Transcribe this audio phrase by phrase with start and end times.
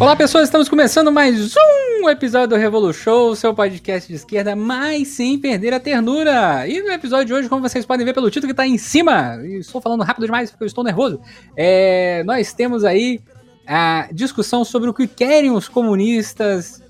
[0.00, 1.54] Olá pessoas, estamos começando mais
[2.00, 6.66] um episódio do Revolu Show, seu podcast de esquerda, mas sem perder a ternura.
[6.66, 9.36] E no episódio de hoje, como vocês podem ver pelo título que está em cima,
[9.44, 11.20] e estou falando rápido demais porque eu estou nervoso,
[11.54, 13.20] é, nós temos aí
[13.66, 16.82] a discussão sobre o que querem os comunistas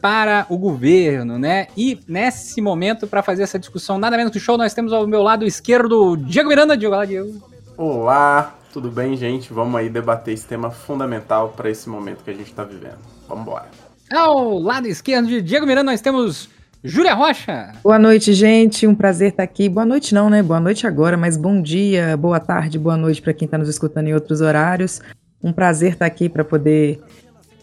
[0.00, 1.66] para o governo, né?
[1.76, 5.06] E nesse momento, para fazer essa discussão, nada menos que o show, nós temos ao
[5.06, 6.78] meu lado esquerdo Diego Miranda.
[6.78, 7.42] Diego, olá, Diego.
[7.76, 9.52] Olá, tudo bem, gente?
[9.52, 12.98] Vamos aí debater esse tema fundamental para esse momento que a gente está vivendo.
[13.28, 13.70] Vamos embora.
[14.12, 16.50] Ao lado esquerdo de Diego Miranda, nós temos
[16.82, 17.72] Júlia Rocha.
[17.84, 18.84] Boa noite, gente.
[18.84, 19.68] Um prazer estar aqui.
[19.68, 20.42] Boa noite, não, né?
[20.42, 24.08] Boa noite agora, mas bom dia, boa tarde, boa noite para quem está nos escutando
[24.08, 25.00] em outros horários.
[25.40, 27.00] Um prazer estar aqui para poder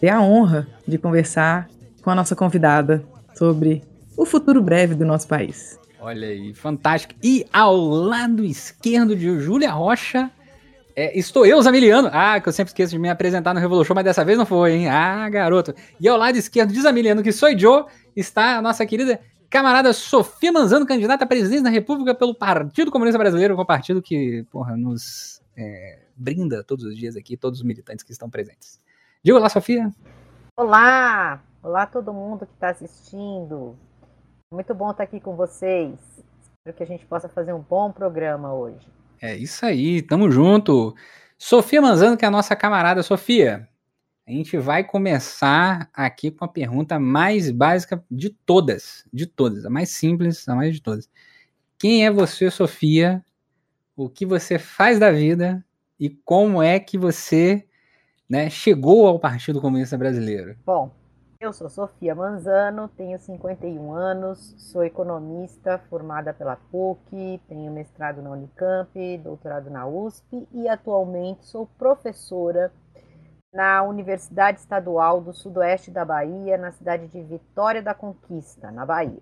[0.00, 1.68] ter a honra de conversar
[2.00, 3.82] com a nossa convidada sobre
[4.16, 5.78] o futuro breve do nosso país.
[6.00, 7.14] Olha aí, fantástico.
[7.22, 10.30] E ao lado esquerdo de Júlia Rocha,
[10.94, 12.08] é, estou eu, Zamiliano.
[12.12, 14.72] Ah, que eu sempre esqueço de me apresentar no Revolution, mas dessa vez não foi,
[14.72, 14.88] hein?
[14.88, 15.74] Ah, garoto.
[16.00, 17.84] E ao lado esquerdo de Zamiliano, que sou Joe,
[18.14, 23.18] está a nossa querida camarada Sofia Manzano, candidata a presidente da República pelo Partido Comunista
[23.18, 28.02] Brasileiro, o partido que, porra, nos é, brinda todos os dias aqui, todos os militantes
[28.02, 28.80] que estão presentes.
[29.22, 29.90] Diga olá, Sofia.
[30.56, 31.42] Olá!
[31.62, 33.76] Olá todo mundo que está assistindo.
[34.52, 35.94] Muito bom estar aqui com vocês.
[36.58, 38.86] Espero que a gente possa fazer um bom programa hoje.
[39.22, 40.96] É isso aí, tamo junto.
[41.38, 43.04] Sofia Manzano, que é a nossa camarada.
[43.04, 43.68] Sofia,
[44.26, 49.70] a gente vai começar aqui com a pergunta mais básica de todas, de todas, a
[49.70, 51.08] mais simples, a mais de todas.
[51.78, 53.24] Quem é você, Sofia?
[53.96, 55.64] O que você faz da vida
[56.00, 57.64] e como é que você
[58.28, 60.56] né, chegou ao Partido Comunista Brasileiro?
[60.66, 60.92] Bom,
[61.42, 68.30] eu sou Sofia Manzano, tenho 51 anos, sou economista formada pela PUC, tenho mestrado na
[68.30, 72.72] Unicamp, doutorado na USP e atualmente sou professora
[73.52, 79.20] na Universidade Estadual do Sudoeste da Bahia, na cidade de Vitória da Conquista, na Bahia.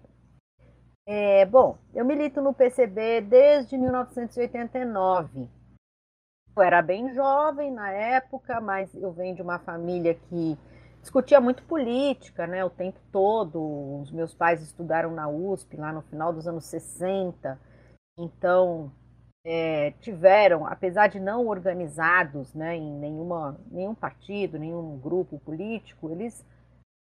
[1.06, 5.48] É, bom, eu milito no PCB desde 1989.
[6.54, 10.58] Eu era bem jovem na época, mas eu venho de uma família que
[11.00, 14.00] discutia muito política, né, o tempo todo.
[14.00, 17.58] Os meus pais estudaram na USP lá no final dos anos 60,
[18.18, 18.92] então
[19.44, 26.44] é, tiveram, apesar de não organizados, né, em nenhuma, nenhum partido, nenhum grupo político, eles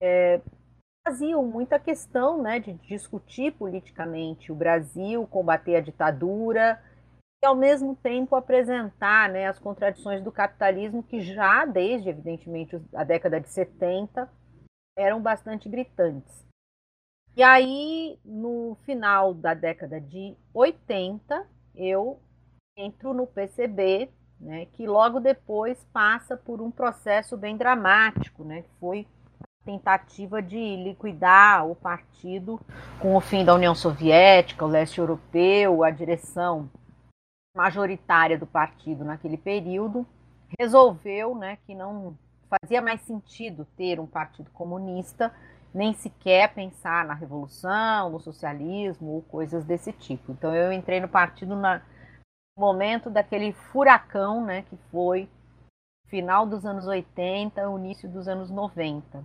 [0.01, 0.41] é,
[1.07, 6.81] faziam muita questão, né, de discutir politicamente o Brasil, combater a ditadura
[7.43, 13.05] e ao mesmo tempo apresentar né, as contradições do capitalismo que já desde, evidentemente, a
[13.05, 14.29] década de 70
[14.97, 16.47] eram bastante gritantes.
[17.37, 21.47] E aí, no final da década de 80,
[21.77, 22.21] eu
[22.77, 24.11] entro no PCB,
[24.41, 29.07] né, que logo depois passa por um processo bem dramático, né, que foi
[29.41, 32.61] a tentativa de liquidar o partido
[33.01, 36.69] com o fim da União Soviética, o leste europeu, a direção
[37.55, 40.07] majoritária do partido naquele período,
[40.59, 42.17] resolveu né, que não
[42.49, 45.35] fazia mais sentido ter um partido comunista,
[45.75, 50.33] nem sequer pensar na revolução, no socialismo ou coisas desse tipo.
[50.33, 51.63] Então eu entrei no partido no
[52.59, 55.29] momento daquele furacão né, que foi
[56.09, 59.25] final dos anos 80, início dos anos 90.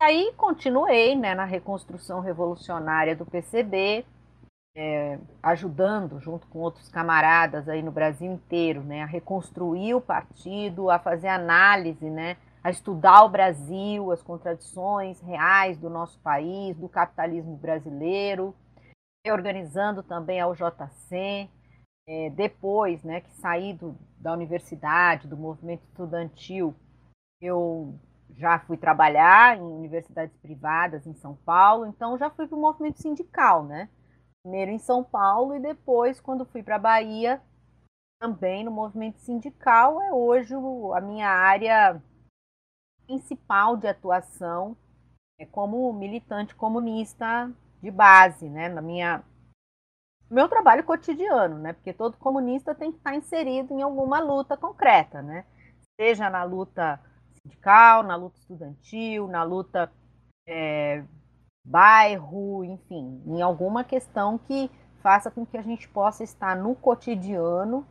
[0.00, 4.04] E aí continuei né, na reconstrução revolucionária do PCB,
[4.74, 10.90] é, ajudando, junto com outros camaradas aí no Brasil inteiro, né, a reconstruir o partido,
[10.90, 16.88] a fazer análise, né, a estudar o Brasil, as contradições reais do nosso país, do
[16.88, 18.54] capitalismo brasileiro,
[19.26, 21.48] organizando também a UJC.
[22.08, 26.74] É, depois né, que saí do, da universidade, do movimento estudantil,
[27.40, 27.94] eu
[28.36, 33.00] já fui trabalhar em universidades privadas em São Paulo, então já fui para o movimento
[33.00, 33.88] sindical, né?
[34.42, 37.40] Primeiro em São Paulo e depois, quando fui para a Bahia,
[38.20, 42.02] também no movimento sindical, é hoje a minha área
[43.06, 44.76] principal de atuação
[45.38, 47.50] é como militante comunista
[47.82, 49.24] de base, né, na minha
[50.30, 55.20] meu trabalho cotidiano, né, porque todo comunista tem que estar inserido em alguma luta concreta,
[55.20, 55.44] né,
[56.00, 56.98] seja na luta
[57.42, 59.92] sindical, na luta estudantil, na luta
[60.46, 61.04] é,
[61.64, 64.70] bairro, enfim, em alguma questão que
[65.02, 67.86] faça com que a gente possa estar no cotidiano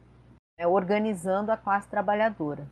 [0.57, 2.67] é, organizando a classe trabalhadora.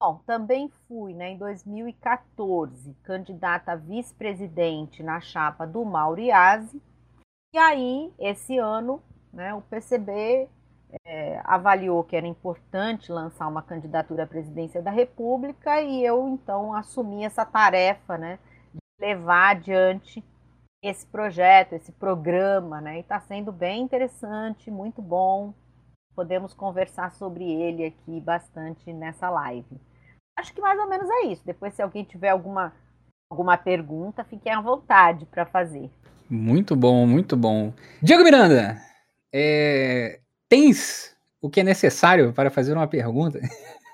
[0.00, 6.80] Bom, também fui, né, em 2014, candidata a vice-presidente na chapa do Mauriase,
[7.52, 9.02] e aí, esse ano,
[9.32, 10.48] né, o PCB
[11.04, 16.74] é, avaliou que era importante lançar uma candidatura à presidência da República e eu então
[16.74, 18.38] assumi essa tarefa, né,
[19.00, 20.22] levar adiante
[20.82, 25.52] esse projeto, esse programa, né, e está sendo bem interessante, muito bom.
[26.14, 29.80] Podemos conversar sobre ele aqui bastante nessa live.
[30.36, 31.42] Acho que mais ou menos é isso.
[31.44, 32.72] Depois, se alguém tiver alguma,
[33.30, 35.90] alguma pergunta, fiquem à vontade para fazer.
[36.28, 37.72] Muito bom, muito bom.
[38.02, 38.80] Diego Miranda,
[39.32, 43.40] é, tens o que é necessário para fazer uma pergunta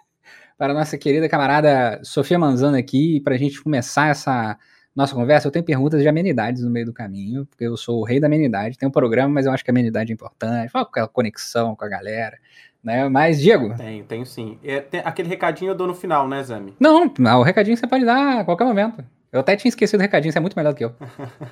[0.57, 4.59] para a nossa querida camarada Sofia Manzano aqui, para a gente começar essa
[4.95, 5.49] nossa conversa?
[5.49, 8.27] Eu tenho perguntas de amenidades no meio do caminho, porque eu sou o rei da
[8.27, 8.79] amenidade.
[8.79, 11.85] Tem um programa, mas eu acho que a amenidade é importante, fala aquela conexão com
[11.85, 12.39] a galera.
[12.83, 13.09] Né?
[13.09, 13.75] Mas, Diego.
[13.77, 14.59] Tenho, tenho sim.
[14.63, 16.75] É, tem, aquele recadinho eu dou no final, né, Zami?
[16.79, 17.11] Não,
[17.41, 19.03] o recadinho você pode dar a qualquer momento.
[19.33, 20.95] Eu até tinha esquecido o recadinho, você é muito melhor do que eu.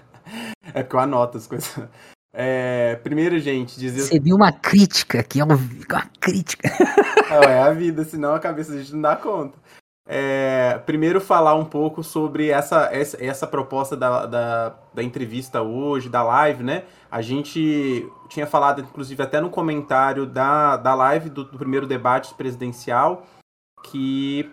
[0.75, 1.89] é porque eu anoto as coisas.
[2.35, 4.03] É, primeiro, gente, dizer.
[4.03, 6.71] Você viu uma crítica que é uma, uma crítica.
[7.29, 9.59] Não, é a vida, senão a cabeça a gente não dá conta.
[10.05, 16.09] É, primeiro, falar um pouco sobre essa, essa, essa proposta da, da, da, entrevista hoje,
[16.09, 16.85] da live, né?
[17.09, 22.35] A gente tinha falado, inclusive, até no comentário da, da live do, do primeiro debate
[22.35, 23.25] presidencial,
[23.85, 24.51] que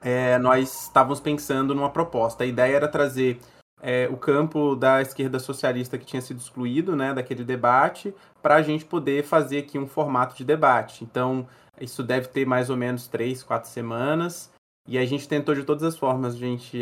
[0.00, 2.44] é, nós estávamos pensando numa proposta.
[2.44, 3.40] A ideia era trazer
[3.82, 8.62] é, o campo da esquerda socialista que tinha sido excluído né, daquele debate, para a
[8.62, 11.04] gente poder fazer aqui um formato de debate.
[11.04, 11.46] Então,
[11.78, 14.53] isso deve ter mais ou menos três, quatro semanas.
[14.86, 16.80] E a gente tentou de todas as formas, gente.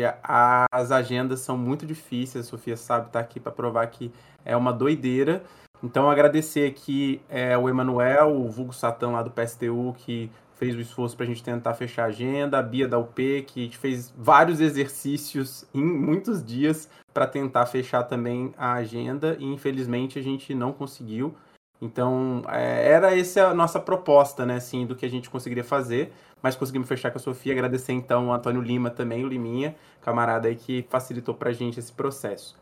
[0.71, 4.11] As agendas são muito difíceis, a Sofia sabe, tá aqui para provar que
[4.43, 5.43] é uma doideira.
[5.81, 10.79] Então, agradecer aqui é, o Emanuel, o Vulgo Satã lá do PSTU, que fez o
[10.79, 14.61] esforço para a gente tentar fechar a agenda, a Bia da UP, que fez vários
[14.61, 20.71] exercícios em muitos dias para tentar fechar também a agenda e infelizmente a gente não
[20.71, 21.35] conseguiu.
[21.83, 26.13] Então, é, era essa a nossa proposta, né, assim, do que a gente conseguiria fazer,
[26.41, 27.51] mas conseguimos fechar com a Sofia.
[27.51, 31.77] Agradecer então o Antônio Lima também, o Liminha, camarada aí que facilitou para a gente
[31.79, 32.57] esse processo.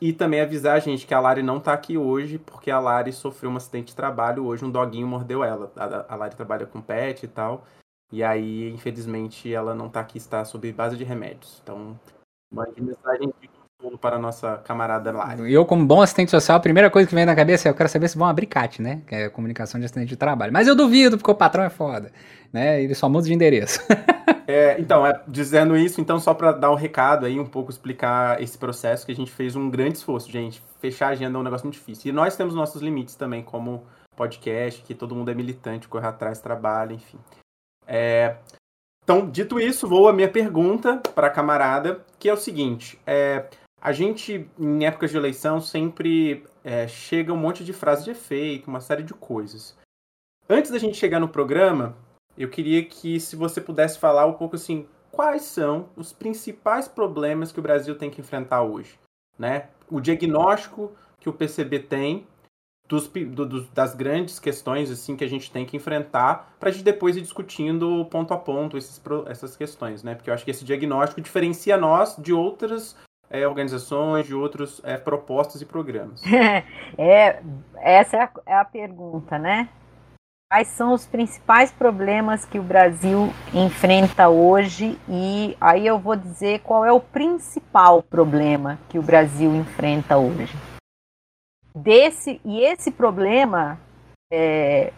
[0.00, 3.12] E também avisar a gente que a Lari não tá aqui hoje, porque a Lari
[3.12, 5.72] sofreu um acidente de trabalho hoje, um doguinho mordeu ela.
[5.74, 7.64] A, a Lari trabalha com pet e tal.
[8.12, 11.60] E aí, infelizmente, ela não tá aqui, está sob base de remédios.
[11.64, 11.98] Então,
[12.52, 13.48] mande mensagem de
[13.82, 15.52] consolo para a nossa camarada Lari.
[15.52, 17.88] Eu, como bom assistente social, a primeira coisa que vem na cabeça é eu quero
[17.88, 19.02] saber se vão abrir CAT, né?
[19.06, 20.52] Que é comunicação de assistente de trabalho.
[20.52, 22.12] Mas eu duvido, porque o patrão é foda.
[22.52, 22.82] Né?
[22.82, 23.80] Ele só muda de endereço.
[24.44, 28.42] É, então, é, dizendo isso, então só para dar um recado aí, um pouco explicar
[28.42, 30.60] esse processo, que a gente fez um grande esforço, gente.
[30.80, 32.10] Fechar a agenda é um negócio muito difícil.
[32.10, 33.86] E nós temos nossos limites também, como
[34.16, 37.18] podcast, que todo mundo é militante, corre atrás, trabalha, enfim.
[37.86, 38.36] É,
[39.04, 43.46] então, dito isso, vou a minha pergunta para a camarada, que é o seguinte: é,
[43.82, 48.68] a gente, em épocas de eleição, sempre é, chega um monte de frases de efeito,
[48.68, 49.76] uma série de coisas.
[50.48, 51.96] Antes da gente chegar no programa,
[52.38, 57.50] eu queria que se você pudesse falar um pouco assim, quais são os principais problemas
[57.50, 58.96] que o Brasil tem que enfrentar hoje,
[59.36, 59.68] né?
[59.90, 62.24] O diagnóstico que o PCB tem
[62.88, 66.84] dos, do, das grandes questões assim que a gente tem que enfrentar para a gente
[66.84, 70.14] depois ir discutindo ponto a ponto esses, essas questões, né?
[70.14, 72.96] Porque eu acho que esse diagnóstico diferencia nós de outras
[73.32, 76.22] é, organizações, de outros é, propostas e programas.
[76.98, 77.42] é,
[77.76, 79.68] essa é a, é a pergunta, né?
[80.52, 86.60] quais são os principais problemas que o Brasil enfrenta hoje e aí eu vou dizer
[86.60, 90.54] qual é o principal problema que o Brasil enfrenta hoje.
[91.74, 93.80] Desse e esse problema,
[94.30, 94.92] é,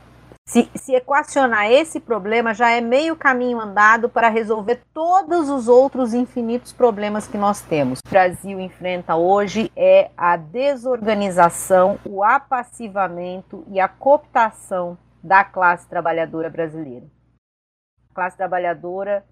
[0.46, 6.12] se, se equacionar esse problema, já é meio caminho andado para resolver todos os outros
[6.12, 8.00] infinitos problemas que nós temos.
[8.04, 16.50] O Brasil enfrenta hoje é a desorganização, o apassivamento e a cooptação da classe trabalhadora
[16.50, 17.06] brasileira.
[18.10, 19.24] A classe trabalhadora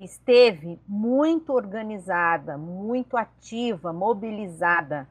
[0.00, 5.06] esteve muito organizada, muito ativa, mobilizada.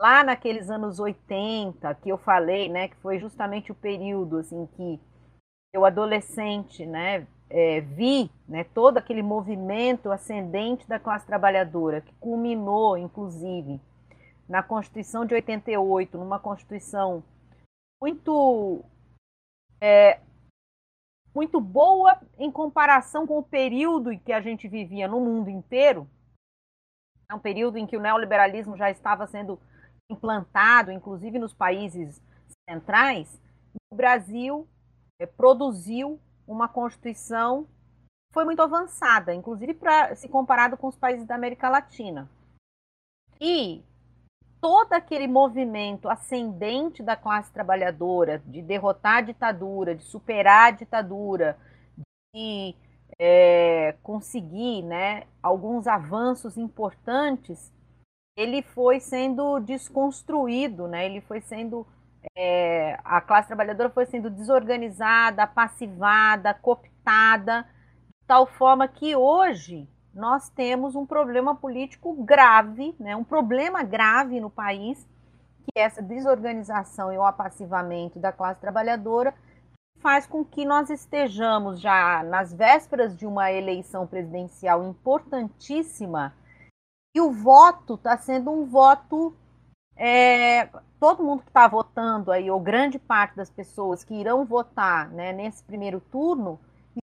[0.00, 4.98] Lá naqueles anos 80, que eu falei, né, que foi justamente o período assim que
[5.74, 12.96] eu adolescente, né, é, vi, né, todo aquele movimento ascendente da classe trabalhadora que culminou,
[12.96, 13.78] inclusive,
[14.48, 17.22] na Constituição de 88, numa Constituição
[18.02, 18.82] muito
[19.82, 20.18] é,
[21.34, 26.08] muito boa em comparação com o período em que a gente vivia no mundo inteiro.
[27.30, 29.60] É um período em que o neoliberalismo já estava sendo
[30.10, 32.20] implantado, inclusive nos países
[32.68, 33.40] centrais.
[33.90, 34.68] O Brasil
[35.18, 41.26] é, produziu uma Constituição que foi muito avançada, inclusive para se comparado com os países
[41.26, 42.28] da América Latina.
[43.40, 43.82] E
[44.60, 51.56] todo aquele movimento ascendente da classe trabalhadora, de derrotar a ditadura, de superar a ditadura,
[52.34, 52.74] de
[53.18, 57.72] é, conseguir né, alguns avanços importantes,
[58.40, 61.04] ele foi sendo desconstruído, né?
[61.04, 61.86] ele foi sendo.
[62.36, 70.50] É, a classe trabalhadora foi sendo desorganizada, passivada, cooptada, de tal forma que hoje nós
[70.50, 75.08] temos um problema político grave, né, um problema grave no país,
[75.64, 79.32] que é essa desorganização e o apassivamento da classe trabalhadora,
[80.00, 86.34] faz com que nós estejamos já nas vésperas de uma eleição presidencial importantíssima
[87.14, 89.34] e o voto está sendo um voto.
[89.96, 90.66] É,
[90.98, 95.32] todo mundo que está votando aí, ou grande parte das pessoas que irão votar né,
[95.32, 96.58] nesse primeiro turno,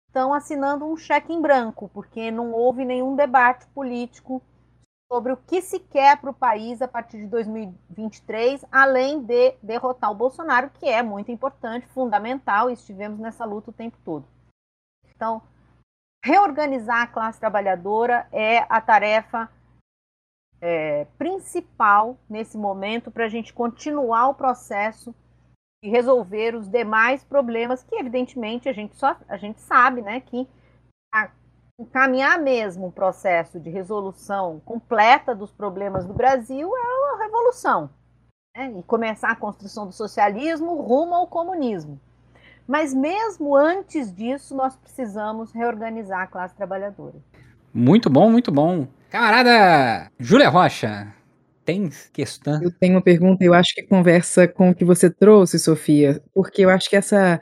[0.07, 4.41] estão assinando um cheque em branco, porque não houve nenhum debate político
[5.11, 10.11] sobre o que se quer para o país a partir de 2023, além de derrotar
[10.11, 14.25] o Bolsonaro, que é muito importante, fundamental, e estivemos nessa luta o tempo todo.
[15.15, 15.41] Então,
[16.23, 19.49] reorganizar a classe trabalhadora é a tarefa
[20.65, 25.13] é, principal nesse momento para a gente continuar o processo
[25.83, 30.47] e resolver os demais problemas que evidentemente a gente só a gente sabe, né, que
[31.13, 31.29] a,
[31.77, 37.89] encaminhar mesmo um processo de resolução completa dos problemas do Brasil é uma revolução,
[38.55, 41.99] né, e começar a construção do socialismo rumo ao comunismo.
[42.65, 47.15] Mas mesmo antes disso, nós precisamos reorganizar a classe trabalhadora.
[47.73, 48.87] Muito bom, muito bom.
[49.13, 51.13] Camarada Júlia Rocha,
[51.63, 52.59] tem questão?
[52.63, 56.65] Eu tenho uma pergunta, eu acho que conversa com o que você trouxe, Sofia, porque
[56.65, 57.39] eu acho que essa,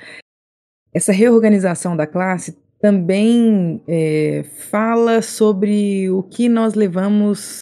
[0.94, 7.60] essa reorganização da classe também é, fala sobre o que nós levamos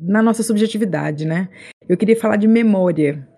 [0.00, 1.50] na nossa subjetividade, né?
[1.86, 3.28] Eu queria falar de memória.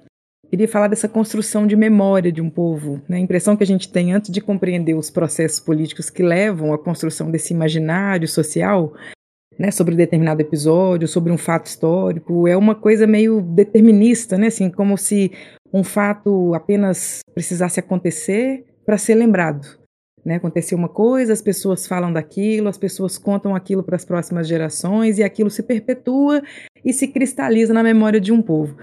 [0.49, 3.03] Queria falar dessa construção de memória de um povo.
[3.09, 3.17] Né?
[3.17, 6.79] A impressão que a gente tem antes de compreender os processos políticos que levam à
[6.79, 8.95] construção desse imaginário social
[9.61, 14.71] né, sobre determinado episódio, sobre um fato histórico, é uma coisa meio determinista, né, assim,
[14.71, 15.31] como se
[15.71, 19.79] um fato apenas precisasse acontecer para ser lembrado.
[20.25, 24.49] Né, aconteceu uma coisa, as pessoas falam daquilo, as pessoas contam aquilo para as próximas
[24.49, 26.43] gerações e aquilo se perpetua
[26.83, 28.79] e se cristaliza na memória de um povo.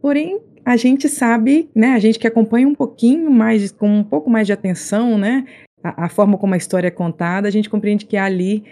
[0.00, 4.30] Porém, a gente sabe, né, a gente que acompanha um pouquinho mais, com um pouco
[4.30, 5.44] mais de atenção, né,
[5.84, 8.64] a, a forma como a história é contada, a gente compreende que há ali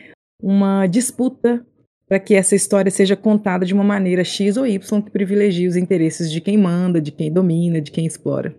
[0.42, 1.64] uma disputa
[2.08, 5.76] para que essa história seja contada de uma maneira X ou Y que privilegie os
[5.76, 8.54] interesses de quem manda, de quem domina, de quem explora.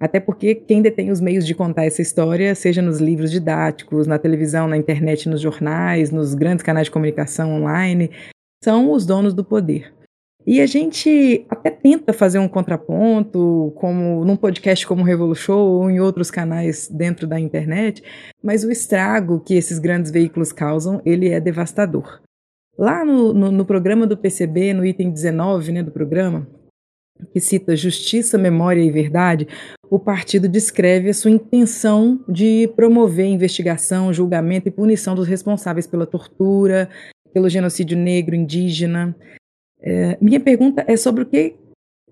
[0.00, 4.18] Até porque quem detém os meios de contar essa história, seja nos livros didáticos, na
[4.18, 8.10] televisão, na internet, nos jornais, nos grandes canais de comunicação online,
[8.62, 9.92] são os donos do poder.
[10.50, 15.82] E a gente até tenta fazer um contraponto, como num podcast como o Revolu Show
[15.82, 18.02] ou em outros canais dentro da internet,
[18.42, 22.22] mas o estrago que esses grandes veículos causam, ele é devastador.
[22.78, 26.48] Lá no, no, no programa do PCB, no item 19 né, do programa,
[27.30, 29.46] que cita Justiça, Memória e Verdade,
[29.90, 36.06] o partido descreve a sua intenção de promover investigação, julgamento e punição dos responsáveis pela
[36.06, 36.88] tortura,
[37.34, 39.14] pelo genocídio negro, indígena,
[39.80, 41.54] é, minha pergunta é sobre o que,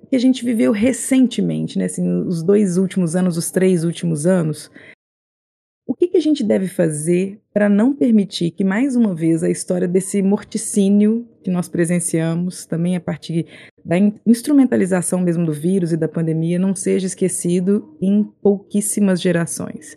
[0.09, 1.87] que a gente viveu recentemente, né?
[1.87, 4.71] Assim, os dois últimos anos, os três últimos anos.
[5.89, 9.49] O que, que a gente deve fazer para não permitir que, mais uma vez, a
[9.49, 13.47] história desse morticínio que nós presenciamos, também a partir
[13.85, 13.97] da
[14.27, 19.97] instrumentalização mesmo do vírus e da pandemia, não seja esquecido em pouquíssimas gerações?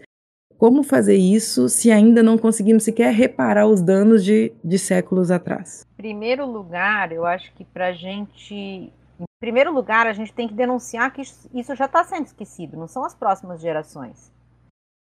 [0.59, 5.87] Como fazer isso se ainda não conseguimos sequer reparar os danos de, de séculos atrás?
[5.93, 8.53] Em primeiro lugar, eu acho que para a gente.
[8.53, 12.89] Em primeiro lugar, a gente tem que denunciar que isso já está sendo esquecido, não
[12.89, 14.33] são as próximas gerações.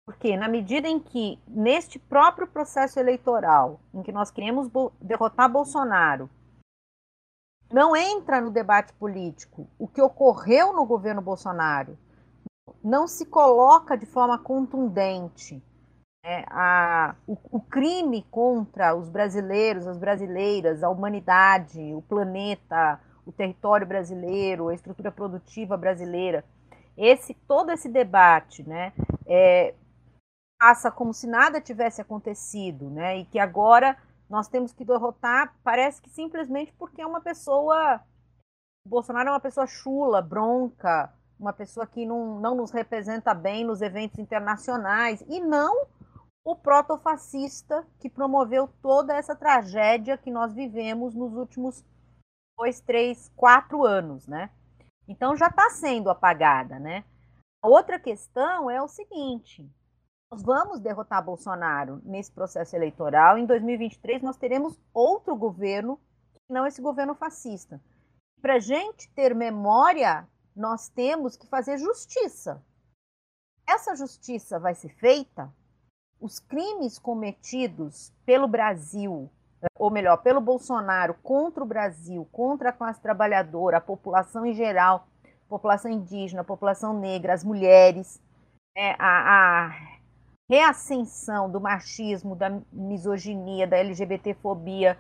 [0.05, 4.69] Porque, na medida em que, neste próprio processo eleitoral, em que nós queremos
[5.01, 6.29] derrotar Bolsonaro,
[7.69, 11.97] não entra no debate político o que ocorreu no governo Bolsonaro,
[12.83, 15.63] não se coloca de forma contundente
[16.23, 23.31] né, a, o, o, crime contra os brasileiros, as brasileiras, a humanidade, o planeta, o
[23.31, 26.45] território brasileiro, a estrutura produtiva brasileira.
[26.95, 28.93] Esse todo esse debate, né,
[29.25, 29.73] é,
[30.59, 33.97] passa como se nada tivesse acontecido, né, e que agora
[34.29, 37.99] nós temos que derrotar, parece que simplesmente porque é uma pessoa,
[38.85, 43.81] Bolsonaro é uma pessoa chula, bronca, uma pessoa que não, não nos representa bem nos
[43.81, 45.87] eventos internacionais, e não
[46.45, 51.83] o protofascista que promoveu toda essa tragédia que nós vivemos nos últimos
[52.57, 54.51] dois, três, quatro anos, né?
[55.07, 57.03] Então já está sendo apagada, né?
[57.63, 59.67] Outra questão é o seguinte:
[60.31, 63.37] nós vamos derrotar Bolsonaro nesse processo eleitoral.
[63.37, 65.99] Em 2023 nós teremos outro governo,
[66.49, 67.81] não esse governo fascista.
[68.41, 72.63] Para gente ter memória, nós temos que fazer justiça.
[73.67, 75.53] Essa justiça vai ser feita.
[76.19, 79.29] Os crimes cometidos pelo Brasil
[79.75, 85.07] ou melhor, pelo Bolsonaro contra o Brasil, contra a classe trabalhadora, a população em geral,
[85.47, 88.21] população indígena, população negra, as mulheres,
[88.75, 89.69] é, a, a
[90.49, 94.97] reascensão do machismo, da misoginia, da LGBTfobia,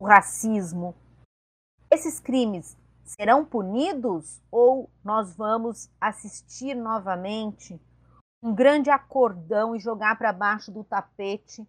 [0.00, 0.94] o racismo.
[1.90, 2.76] Esses crimes
[3.06, 7.80] serão punidos ou nós vamos assistir novamente
[8.42, 11.66] um grande acordão e jogar para baixo do tapete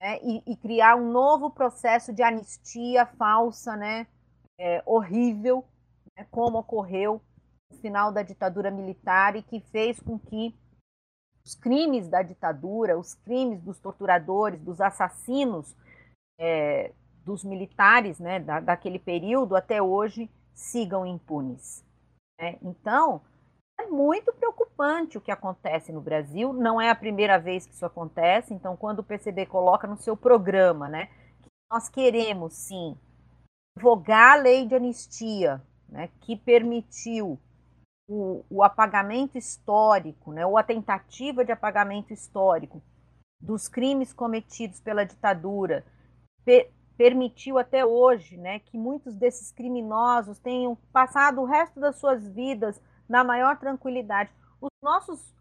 [0.00, 4.06] né, e, e, criar um novo processo de anistia falsa, né,
[4.58, 5.64] é, horrível,
[6.16, 7.20] né, como ocorreu
[7.70, 10.54] no final da ditadura militar e que fez com que
[11.44, 15.74] os crimes da ditadura, os crimes dos torturadores, dos assassinos,
[16.38, 16.92] é,
[17.24, 21.84] dos militares né, da, daquele período até hoje sigam impunes.
[22.40, 22.58] Né?
[22.62, 23.20] Então,
[23.78, 26.52] é muito preocupante o que acontece no Brasil.
[26.52, 28.54] Não é a primeira vez que isso acontece.
[28.54, 31.06] Então, quando o PCB coloca no seu programa, né,
[31.42, 32.96] que nós queremos sim
[33.78, 37.38] vogar a lei de anistia, né, que permitiu
[38.08, 42.82] o, o apagamento histórico, né, ou a tentativa de apagamento histórico
[43.38, 45.84] dos crimes cometidos pela ditadura,
[46.96, 52.80] permitiu até hoje, né, que muitos desses criminosos tenham passado o resto das suas vidas
[53.08, 54.30] na maior tranquilidade.
[54.60, 55.34] Os nossos,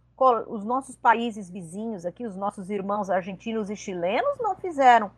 [0.48, 5.12] os nossos países vizinhos aqui, os nossos irmãos argentinos e chilenos não fizeram.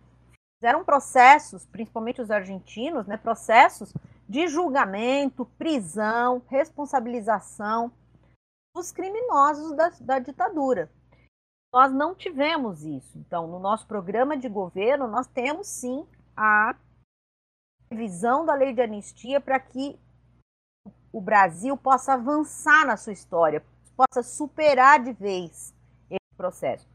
[0.60, 3.94] Fizeram processos, principalmente os argentinos, né, processos
[4.27, 7.92] de julgamento, prisão, responsabilização
[8.75, 10.92] dos criminosos da, da ditadura.
[11.74, 13.18] Nós não tivemos isso.
[13.18, 16.05] Então, no nosso programa de governo, nós temos sim
[16.38, 16.76] a
[17.92, 20.00] revisão da lei de anistia para que
[21.12, 25.74] o Brasil possa avançar na sua história, possa superar de vez
[26.10, 26.88] esse processo.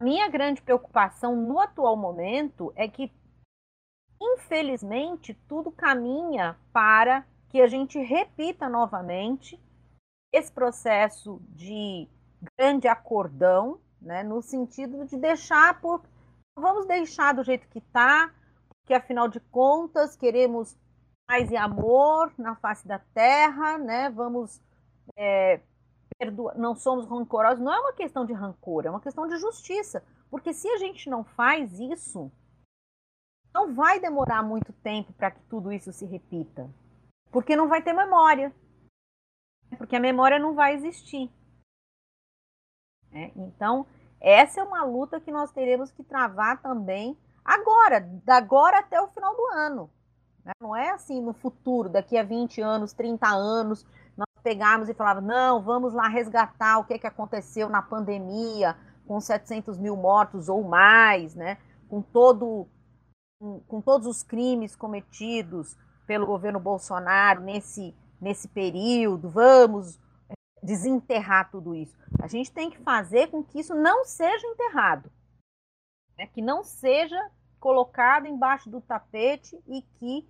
[0.00, 3.12] Minha grande preocupação no atual momento é que,
[4.20, 9.60] infelizmente, tudo caminha para que a gente repita novamente
[10.32, 12.08] esse processo de
[12.58, 16.02] grande acordão, né, no sentido de deixar por.
[16.58, 18.32] Vamos deixar do jeito que está,
[18.86, 20.78] porque afinal de contas queremos
[21.26, 24.08] paz e amor na face da terra, né?
[24.10, 24.62] Vamos
[25.16, 25.60] é,
[26.16, 27.58] perdoar, não somos rancorosos.
[27.58, 30.06] Não é uma questão de rancor, é uma questão de justiça.
[30.30, 32.30] Porque se a gente não faz isso,
[33.52, 36.70] não vai demorar muito tempo para que tudo isso se repita.
[37.32, 38.54] Porque não vai ter memória.
[39.78, 41.28] Porque a memória não vai existir.
[43.10, 43.84] É, então,
[44.20, 49.08] essa é uma luta que nós teremos que travar também agora, da agora até o
[49.08, 49.90] final do ano.
[50.44, 50.52] Né?
[50.60, 55.24] Não é assim no futuro, daqui a 20 anos, 30 anos, nós pegarmos e falarmos,
[55.24, 60.48] não, vamos lá resgatar o que, é que aconteceu na pandemia, com 700 mil mortos
[60.48, 61.58] ou mais, né?
[61.88, 62.68] com, todo,
[63.38, 71.50] com, com todos os crimes cometidos pelo governo Bolsonaro nesse, nesse período, vamos é, desenterrar
[71.50, 71.96] tudo isso.
[72.20, 75.10] A gente tem que fazer com que isso não seja enterrado,
[76.16, 76.26] né?
[76.26, 77.30] que não seja
[77.66, 80.24] colocado embaixo do tapete e que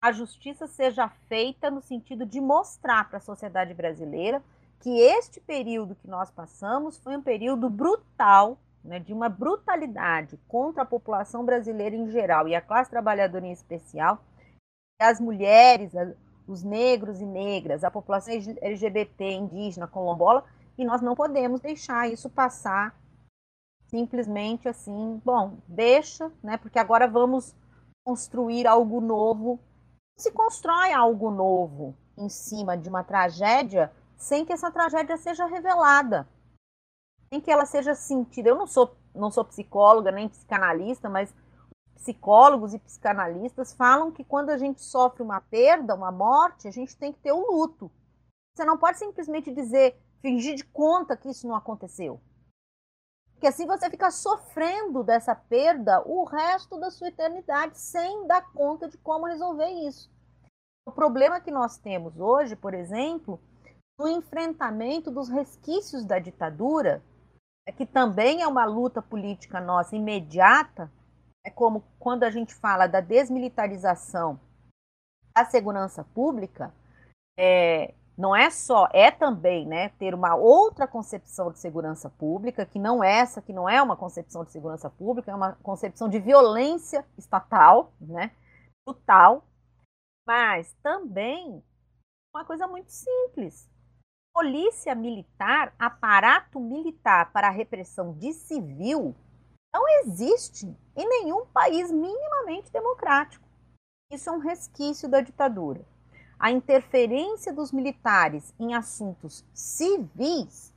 [0.00, 4.40] a justiça seja feita no sentido de mostrar para a sociedade brasileira
[4.78, 10.84] que este período que nós passamos foi um período brutal, né, de uma brutalidade contra
[10.84, 14.24] a população brasileira em geral e a classe trabalhadora em especial,
[15.00, 15.90] as mulheres,
[16.46, 20.44] os negros e negras, a população LGBT, indígena, colombola,
[20.78, 22.94] e nós não podemos deixar isso passar
[23.88, 27.54] simplesmente assim, bom, deixa, né, porque agora vamos
[28.04, 29.60] construir algo novo
[30.16, 36.26] se constrói algo novo em cima de uma tragédia sem que essa tragédia seja revelada,
[37.28, 38.48] sem que ela seja sentida.
[38.48, 41.34] Eu não sou, não sou psicóloga nem psicanalista, mas
[41.96, 46.96] psicólogos e psicanalistas falam que quando a gente sofre uma perda, uma morte, a gente
[46.96, 47.90] tem que ter o luto.
[48.54, 52.18] Você não pode simplesmente dizer, fingir de conta que isso não aconteceu.
[53.36, 58.88] Porque assim você fica sofrendo dessa perda o resto da sua eternidade sem dar conta
[58.88, 60.10] de como resolver isso.
[60.86, 63.38] O problema que nós temos hoje, por exemplo,
[64.00, 67.02] no enfrentamento dos resquícios da ditadura,
[67.68, 70.90] é que também é uma luta política nossa imediata,
[71.44, 74.40] é como quando a gente fala da desmilitarização
[75.34, 76.72] a segurança pública
[77.38, 82.78] é, não é só, é também né, ter uma outra concepção de segurança pública, que
[82.78, 86.18] não é essa, que não é uma concepção de segurança pública, é uma concepção de
[86.18, 88.30] violência estatal, né,
[88.86, 89.44] brutal,
[90.26, 91.62] mas também
[92.34, 93.68] uma coisa muito simples.
[94.34, 99.14] Polícia militar, aparato militar para a repressão de civil,
[99.74, 103.46] não existe em nenhum país minimamente democrático.
[104.10, 105.84] Isso é um resquício da ditadura.
[106.38, 110.74] A interferência dos militares em assuntos civis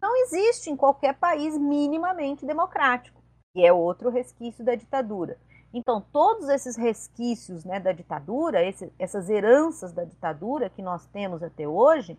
[0.00, 3.22] não existe em qualquer país minimamente democrático,
[3.54, 5.38] e é outro resquício da ditadura.
[5.74, 11.42] Então, todos esses resquícios né, da ditadura, esse, essas heranças da ditadura que nós temos
[11.42, 12.18] até hoje,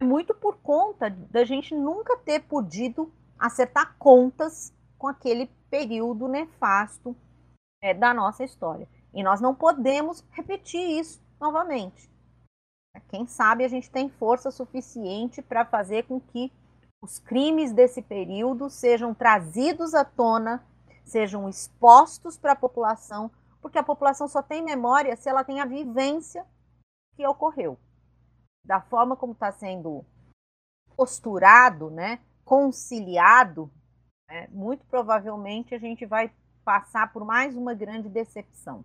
[0.00, 7.16] é muito por conta da gente nunca ter podido acertar contas com aquele período nefasto
[7.82, 8.88] é, da nossa história.
[9.14, 12.10] E nós não podemos repetir isso novamente.
[13.08, 16.52] Quem sabe a gente tem força suficiente para fazer com que
[17.02, 20.64] os crimes desse período sejam trazidos à tona
[21.06, 23.30] sejam expostos para a população,
[23.62, 26.44] porque a população só tem memória se ela tem a vivência
[27.14, 27.78] que ocorreu.
[28.64, 30.04] Da forma como está sendo
[30.96, 33.70] posturado, né, conciliado,
[34.28, 36.32] né, muito provavelmente a gente vai
[36.64, 38.84] passar por mais uma grande decepção.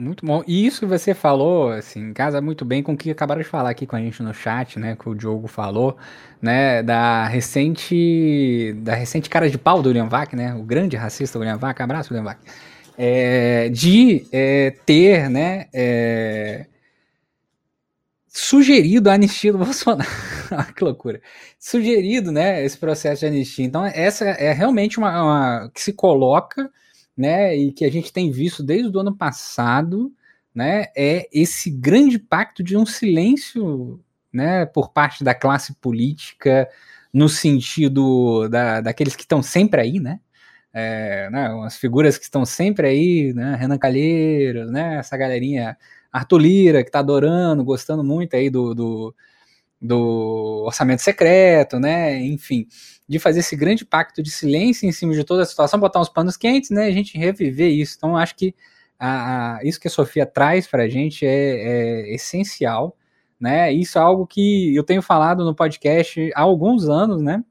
[0.00, 0.42] Muito bom.
[0.46, 3.68] E isso que você falou, assim, casa muito bem com o que acabaram de falar
[3.68, 4.96] aqui com a gente no chat, né?
[4.96, 5.94] Que o Diogo falou,
[6.40, 6.82] né?
[6.82, 8.72] Da recente.
[8.78, 10.54] Da recente cara de pau do William Vac, né?
[10.54, 11.78] O grande racista William Vac.
[11.82, 12.40] Abraço, William Vac.
[12.96, 15.66] É, de é, ter, né?
[15.70, 16.64] É,
[18.26, 20.08] sugerido a anistia do Bolsonaro.
[20.74, 21.20] que loucura.
[21.58, 22.64] Sugerido, né?
[22.64, 23.66] Esse processo de anistia.
[23.66, 26.70] Então, essa é realmente uma, uma que se coloca
[27.20, 30.10] né, e que a gente tem visto desde o ano passado,
[30.54, 34.00] né, é esse grande pacto de um silêncio,
[34.32, 36.66] né, por parte da classe política,
[37.12, 40.18] no sentido da, daqueles que estão sempre aí, né,
[40.72, 45.76] é, né, as figuras que estão sempre aí, né, Renan Calheiros, né, essa galerinha,
[46.10, 49.14] Arthur Lira, que está adorando, gostando muito aí do, do,
[49.78, 52.66] do orçamento secreto, né, enfim,
[53.10, 56.08] de fazer esse grande pacto de silêncio em cima de toda a situação, botar uns
[56.08, 56.86] panos quentes, né?
[56.86, 57.96] A gente reviver isso.
[57.96, 58.54] Então, acho que
[58.96, 62.96] a, a, isso que a Sofia traz para a gente é, é, essencial,
[63.40, 63.72] né?
[63.72, 67.42] Isso é algo que eu tenho falado no podcast há alguns anos, né?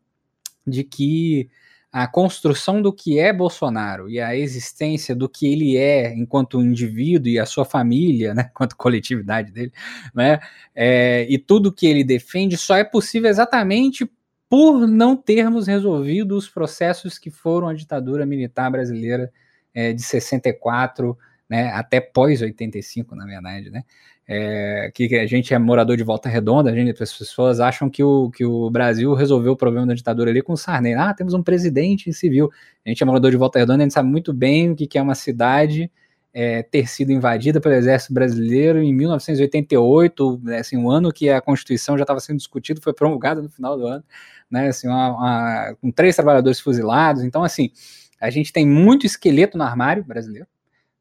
[0.65, 1.49] De que
[1.91, 7.27] a construção do que é Bolsonaro e a existência do que ele é enquanto indivíduo
[7.27, 9.73] e a sua família, né, enquanto coletividade dele,
[10.15, 10.39] né,
[10.73, 14.09] é, e tudo que ele defende só é possível exatamente
[14.49, 19.31] por não termos resolvido os processos que foram a ditadura militar brasileira
[19.73, 21.15] é, de 64
[21.47, 23.83] né, até pós-85, na verdade, né?
[24.31, 28.03] É, que a gente é morador de Volta Redonda, a gente, as pessoas acham que
[28.03, 30.93] o, que o Brasil resolveu o problema da ditadura ali com o Sarney.
[30.93, 32.47] Ah, temos um presidente civil.
[32.85, 34.99] A gente é morador de Volta Redonda, a gente sabe muito bem o que, que
[34.99, 35.91] é uma cidade
[36.33, 41.41] é, ter sido invadida pelo exército brasileiro em 1988, né, assim, um ano que a
[41.41, 44.03] Constituição já estava sendo discutida, foi promulgada no final do ano
[44.49, 44.69] né?
[44.69, 47.23] Assim, uma, uma, com três trabalhadores fuzilados.
[47.23, 47.71] Então, assim,
[48.19, 50.47] a gente tem muito esqueleto no armário brasileiro,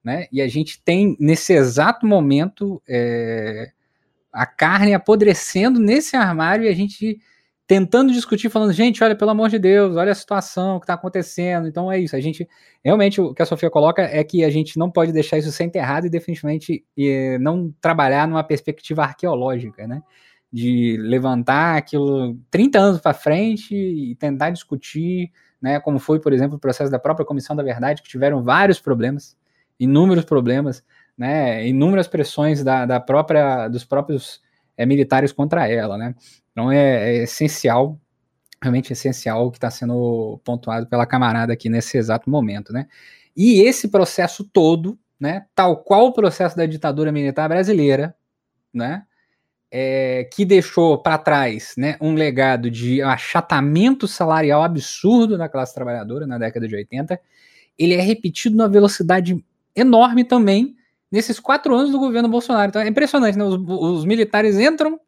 [0.05, 0.27] né?
[0.31, 3.73] E a gente tem, nesse exato momento, é,
[4.33, 7.21] a carne apodrecendo nesse armário e a gente
[7.69, 11.69] tentando discutir, falando, gente, olha, pelo amor de Deus, olha a situação que está acontecendo.
[11.69, 12.17] Então é isso.
[12.17, 12.49] A gente
[12.83, 15.65] realmente o que a Sofia coloca é que a gente não pode deixar isso ser
[15.65, 20.03] enterrado e definitivamente e, não trabalhar numa perspectiva arqueológica, né?
[20.51, 26.57] de levantar aquilo 30 anos para frente e tentar discutir, né, como foi, por exemplo,
[26.57, 29.37] o processo da própria Comissão da Verdade, que tiveram vários problemas,
[29.79, 30.83] inúmeros problemas,
[31.19, 34.41] né, inúmeras pressões da, da própria, dos próprios
[34.75, 36.15] é, militares contra ela, né.
[36.59, 38.01] Então é, é essencial,
[38.61, 42.89] realmente essencial o que está sendo pontuado pela camarada aqui nesse exato momento, né.
[43.37, 48.13] E esse processo todo, né, tal qual o processo da ditadura militar brasileira,
[48.75, 49.05] né,
[49.71, 56.27] é, que deixou para trás né, um legado de achatamento salarial absurdo na classe trabalhadora
[56.27, 57.21] na década de 80,
[57.79, 59.45] ele é repetido numa velocidade
[59.77, 60.75] enorme também
[61.09, 62.71] nesses quatro anos do governo Bolsonaro.
[62.71, 63.45] Então é impressionante, né?
[63.45, 64.99] os, os militares entram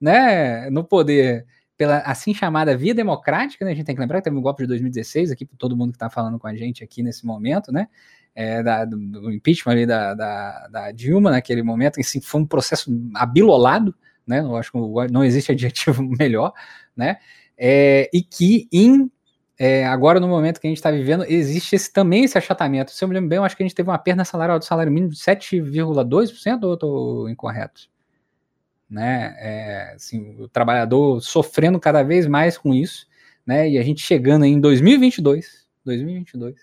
[0.00, 1.46] né, no poder
[1.80, 3.70] pela assim chamada via democrática, né?
[3.70, 5.92] A gente tem que lembrar que teve um golpe de 2016 aqui, para todo mundo
[5.92, 7.88] que está falando com a gente aqui nesse momento, né?
[8.34, 12.90] É, da, do, impeachment ali da, da, da, Dilma naquele momento, assim, foi um processo
[13.14, 13.94] abilolado,
[14.26, 14.40] né?
[14.40, 14.78] Eu acho que
[15.10, 16.52] não existe adjetivo melhor,
[16.94, 17.16] né?
[17.56, 19.10] É, e que em
[19.58, 22.90] é, agora no momento que a gente está vivendo, existe esse, também esse achatamento.
[22.90, 24.64] Se eu me lembro bem, eu acho que a gente teve uma perda salarial do
[24.64, 27.88] salário mínimo de 7,2% ou estou incorreto?
[28.90, 29.36] Né?
[29.38, 33.06] É, assim, o trabalhador sofrendo cada vez mais com isso,
[33.46, 33.68] né?
[33.68, 36.56] E a gente chegando em 2022, 2022,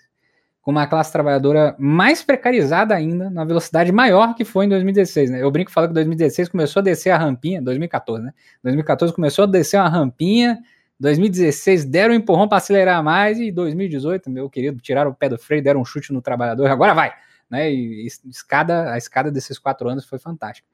[0.60, 5.42] com uma classe trabalhadora mais precarizada ainda, na velocidade maior que foi em 2016, né?
[5.42, 8.32] Eu brinco falando que 2016 começou a descer a rampinha, 2014, né?
[8.62, 10.58] 2014 começou a descer uma rampinha
[11.00, 15.38] 2016 deram um empurrão para acelerar mais e 2018, meu querido, tiraram o pé do
[15.38, 17.12] freio, deram um chute no trabalhador, agora vai,
[17.48, 17.70] né?
[17.72, 20.66] E escada, a escada desses quatro anos foi fantástica.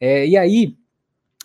[0.00, 0.76] É, e aí,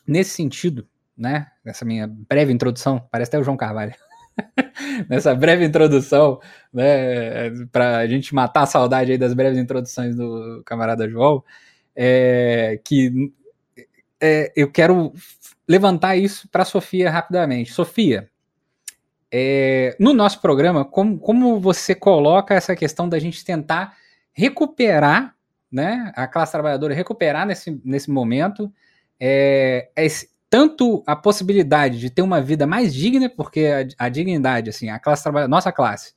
[0.07, 1.47] nesse sentido, né?
[1.63, 3.93] Nessa minha breve introdução, parece até o João Carvalho.
[5.09, 6.39] Nessa breve introdução,
[6.71, 11.43] né, para a gente matar a saudade aí das breves introduções do camarada João,
[11.95, 13.33] é, que
[14.21, 15.11] é, eu quero
[15.67, 17.73] levantar isso para Sofia rapidamente.
[17.73, 18.29] Sofia,
[19.31, 23.95] é, no nosso programa, como, como você coloca essa questão da gente tentar
[24.31, 25.35] recuperar,
[25.71, 28.71] né, a classe trabalhadora recuperar nesse, nesse momento,
[29.19, 33.65] é, esse, tanto a possibilidade de ter uma vida mais digna, porque
[33.99, 36.13] a, a dignidade, assim, a classe nossa classe,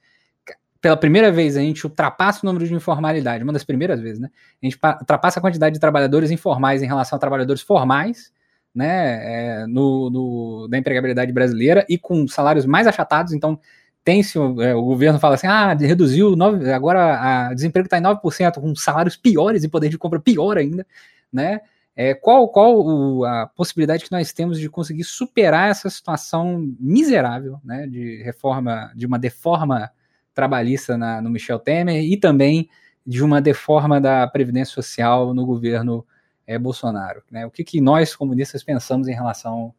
[0.80, 4.30] pela primeira vez a gente ultrapassa o número de informalidade, uma das primeiras vezes, né?
[4.62, 8.32] A gente ultrapassa a quantidade de trabalhadores informais em relação a trabalhadores formais,
[8.74, 13.58] né, é, no, no, da empregabilidade brasileira e com salários mais achatados, então
[14.04, 18.60] tem-se, é, o governo fala assim, ah, reduziu, 9, agora a desemprego está em 9%,
[18.60, 20.86] com salários piores e poder de compra pior ainda,
[21.32, 21.60] né,
[22.02, 27.60] é, qual, qual o, a possibilidade que nós temos de conseguir superar essa situação miserável,
[27.62, 29.92] né, de reforma, de uma deforma
[30.32, 32.70] trabalhista na, no Michel Temer e também
[33.06, 36.02] de uma deforma da Previdência Social no governo
[36.46, 37.22] é, Bolsonaro.
[37.30, 37.44] Né?
[37.44, 39.74] O que, que nós, comunistas, pensamos em relação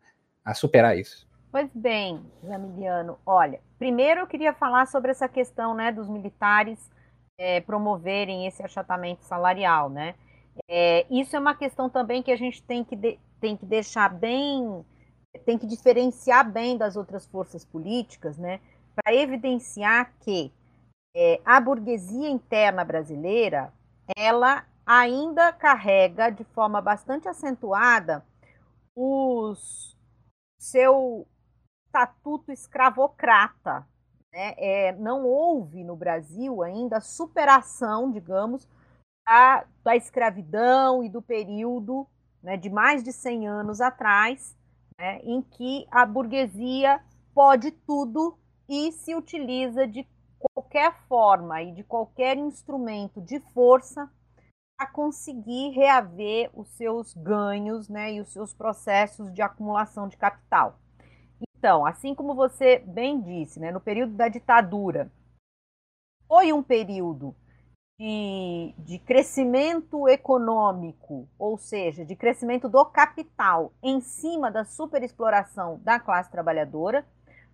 [0.46, 1.28] a superar isso?
[1.52, 6.88] Pois bem, Jamiliano, olha, primeiro eu queria falar sobre essa questão né, dos militares
[7.36, 10.14] é, promoverem esse achatamento salarial, né?
[10.70, 14.10] É, isso é uma questão também que a gente tem que, de, tem que deixar
[14.10, 14.86] bem,
[15.46, 18.60] tem que diferenciar bem das outras forças políticas, né?
[18.96, 20.52] Para evidenciar que
[21.16, 23.74] é, a burguesia interna brasileira,
[24.16, 28.26] ela ainda carrega de forma bastante acentuada
[28.96, 29.98] os
[30.60, 31.28] seu
[31.86, 33.86] estatuto escravocrata.
[34.32, 34.54] Né?
[34.58, 38.68] É, não houve no Brasil ainda superação, digamos,
[39.32, 42.06] da, da escravidão e do período
[42.44, 44.58] né, de mais de 100 anos atrás,
[45.00, 47.02] né, em que a burguesia
[47.34, 50.06] pode tudo e se utiliza de
[50.38, 54.12] qualquer forma e de qualquer instrumento de força
[54.78, 60.78] a conseguir reaver os seus ganhos né, e os seus processos de acumulação de capital.
[61.58, 65.10] Então, assim como você bem disse, né, no período da ditadura,
[66.28, 67.34] foi um período
[68.02, 76.00] de, de crescimento econômico, ou seja, de crescimento do capital em cima da superexploração da
[76.00, 77.06] classe trabalhadora,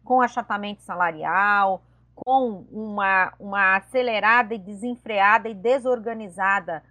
[0.06, 1.84] com achatamento salarial,
[2.16, 6.82] com uma, uma acelerada e desenfreada e desorganizada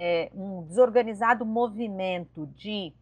[0.00, 2.94] é, um desorganizado movimento de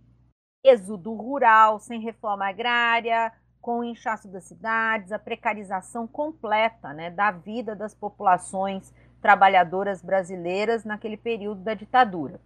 [0.64, 7.30] êxodo rural, sem reforma agrária, com o inchaço das cidades, a precarização completa né, da
[7.30, 12.40] vida das populações trabalhadoras brasileiras naquele período da ditadura.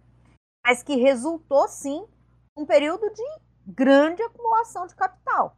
[0.65, 2.05] Mas que resultou, sim,
[2.57, 3.23] um período de
[3.65, 5.57] grande acumulação de capital.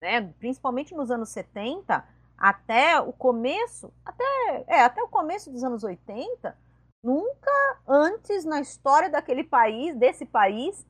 [0.00, 0.32] Né?
[0.38, 2.04] Principalmente nos anos 70,
[2.36, 6.56] até o começo, até, é, até o começo dos anos 80,
[7.02, 10.84] Nunca antes na história daquele país, desse país,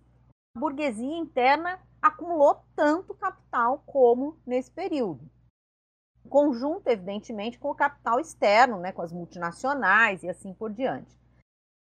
[0.57, 5.21] a burguesia interna acumulou tanto capital como nesse período.
[6.29, 11.17] Conjunto, evidentemente, com o capital externo, né, com as multinacionais e assim por diante.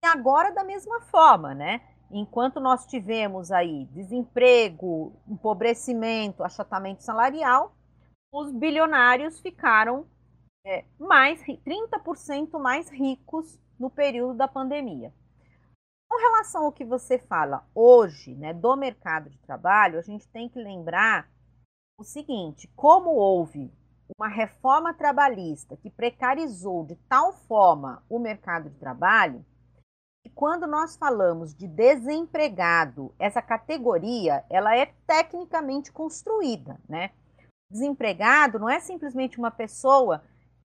[0.03, 1.81] E agora, da mesma forma, né?
[2.11, 7.75] Enquanto nós tivemos aí desemprego, empobrecimento, achatamento salarial,
[8.31, 10.05] os bilionários ficaram
[10.65, 15.13] é, mais 30% mais ricos no período da pandemia.
[16.09, 20.47] Com relação ao que você fala hoje, né, do mercado de trabalho, a gente tem
[20.47, 21.27] que lembrar
[21.97, 23.71] o seguinte: como houve
[24.17, 29.45] uma reforma trabalhista que precarizou de tal forma o mercado de trabalho,
[30.25, 37.11] e quando nós falamos de desempregado, essa categoria ela é tecnicamente construída, né?
[37.69, 40.23] Desempregado não é simplesmente uma pessoa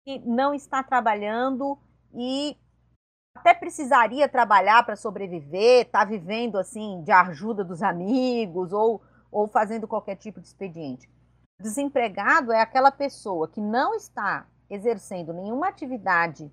[0.05, 1.79] que não está trabalhando
[2.15, 2.57] e
[3.37, 9.89] até precisaria trabalhar para sobreviver, tá vivendo assim de ajuda dos amigos ou, ou fazendo
[9.89, 11.09] qualquer tipo de expediente.
[11.61, 16.51] Desempregado é aquela pessoa que não está exercendo nenhuma atividade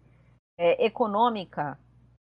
[0.60, 1.80] é, econômica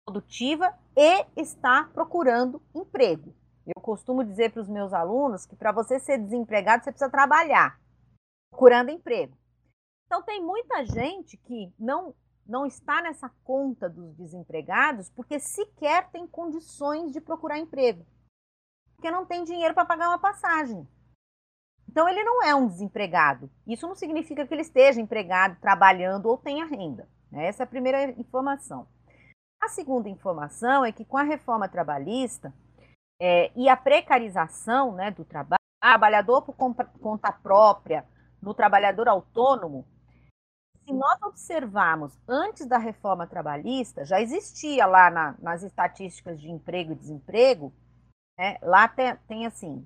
[0.03, 3.35] produtiva e está procurando emprego.
[3.67, 7.79] Eu costumo dizer para os meus alunos que para você ser desempregado, você precisa trabalhar,
[8.49, 9.37] procurando emprego.
[10.07, 12.15] Então, tem muita gente que não,
[12.47, 18.05] não está nessa conta dos desempregados porque sequer tem condições de procurar emprego.
[18.95, 20.87] Porque não tem dinheiro para pagar uma passagem.
[21.91, 23.51] Então, ele não é um desempregado.
[23.67, 27.07] Isso não significa que ele esteja empregado, trabalhando ou tenha renda.
[27.29, 27.47] Né?
[27.47, 28.87] Essa é a primeira informação.
[29.61, 32.53] A segunda informação é que com a reforma trabalhista
[33.21, 38.05] é, e a precarização né, do trabalho, trabalhador por conta própria,
[38.41, 39.85] no trabalhador autônomo,
[40.85, 46.93] se nós observarmos antes da reforma trabalhista, já existia lá na, nas estatísticas de emprego
[46.93, 47.73] e desemprego,
[48.39, 49.85] né, lá tem, tem assim,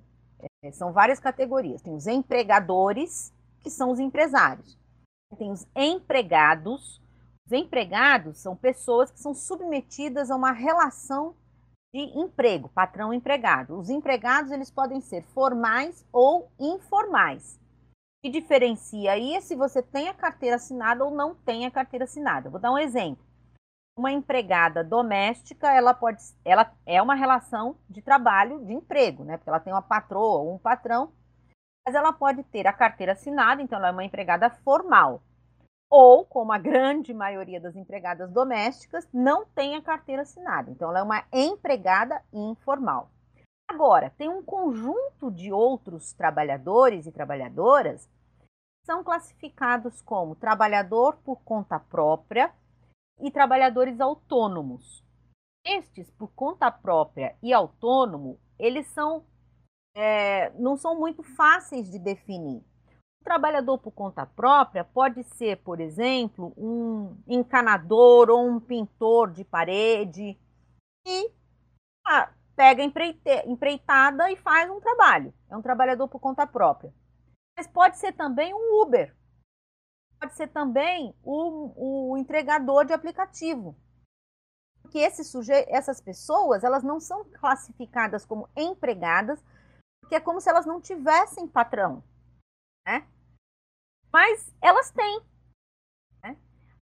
[0.72, 1.82] são várias categorias.
[1.82, 4.78] Tem os empregadores, que são os empresários.
[5.38, 7.00] Tem os empregados.
[7.46, 11.34] Os empregados são pessoas que são submetidas a uma relação
[11.94, 13.78] de emprego, patrão-empregado.
[13.78, 17.58] Os empregados eles podem ser formais ou informais
[18.26, 22.06] que diferencia aí é se você tem a carteira assinada ou não tem a carteira
[22.06, 22.50] assinada.
[22.50, 23.24] Vou dar um exemplo.
[23.98, 29.38] Uma empregada doméstica, ela pode, ela é uma relação de trabalho, de emprego, né?
[29.38, 31.12] Porque ela tem uma patroa ou um patrão,
[31.86, 35.22] mas ela pode ter a carteira assinada, então ela é uma empregada formal.
[35.88, 40.70] Ou, como a grande maioria das empregadas domésticas, não tem a carteira assinada.
[40.70, 43.10] Então, ela é uma empregada informal.
[43.68, 48.10] Agora, tem um conjunto de outros trabalhadores e trabalhadoras
[48.84, 52.52] são classificados como trabalhador por conta própria
[53.20, 55.04] e trabalhadores autônomos.
[55.64, 59.24] Estes, por conta própria e autônomo, eles são
[59.94, 62.62] é, não são muito fáceis de definir.
[63.20, 69.42] O trabalhador por conta própria pode ser, por exemplo, um encanador ou um pintor de
[69.42, 70.38] parede
[71.06, 71.32] e
[72.06, 75.32] ah, pega empreitada e faz um trabalho.
[75.50, 76.92] É um trabalhador por conta própria.
[77.56, 79.16] Mas pode ser também um Uber.
[80.18, 83.76] Pode ser também o, o entregador de aplicativo.
[84.82, 89.42] Porque esse sujeito, essas pessoas, elas não são classificadas como empregadas,
[90.00, 92.02] porque é como se elas não tivessem patrão.
[92.86, 93.06] Né?
[94.12, 95.20] Mas elas têm.
[96.22, 96.36] Né?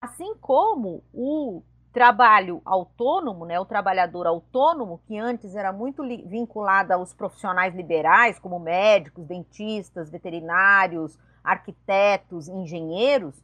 [0.02, 1.64] Assim como o
[1.94, 8.60] trabalho autônomo, né, o trabalhador autônomo, que antes era muito vinculado aos profissionais liberais, como
[8.60, 13.44] médicos, dentistas, veterinários, arquitetos, engenheiros,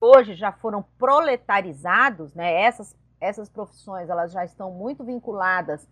[0.00, 5.88] hoje já foram proletarizados, né, essas, essas profissões elas já estão muito vinculadas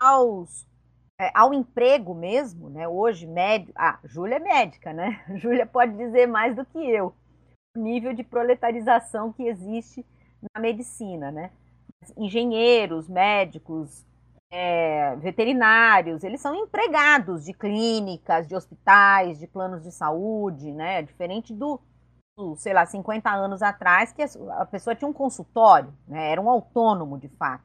[0.00, 0.66] aos
[1.20, 2.88] é, ao emprego mesmo, né?
[2.88, 3.72] Hoje, médico.
[3.76, 5.24] Ah, Júlia é médica, né?
[5.36, 7.14] Júlia pode dizer mais do que eu.
[7.76, 10.04] O nível de proletarização que existe
[10.54, 11.50] na medicina, né?
[12.16, 14.04] Engenheiros, médicos,
[14.56, 21.02] é, veterinários, eles são empregados de clínicas, de hospitais, de planos de saúde, né?
[21.02, 21.80] Diferente do,
[22.38, 26.30] do sei lá, 50 anos atrás, que a pessoa tinha um consultório, né?
[26.30, 27.64] Era um autônomo, de fato.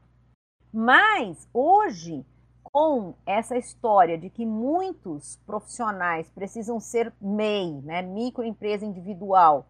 [0.73, 2.25] Mas, hoje,
[2.63, 8.01] com essa história de que muitos profissionais precisam ser MEI, né?
[8.01, 9.67] Microempresa individual,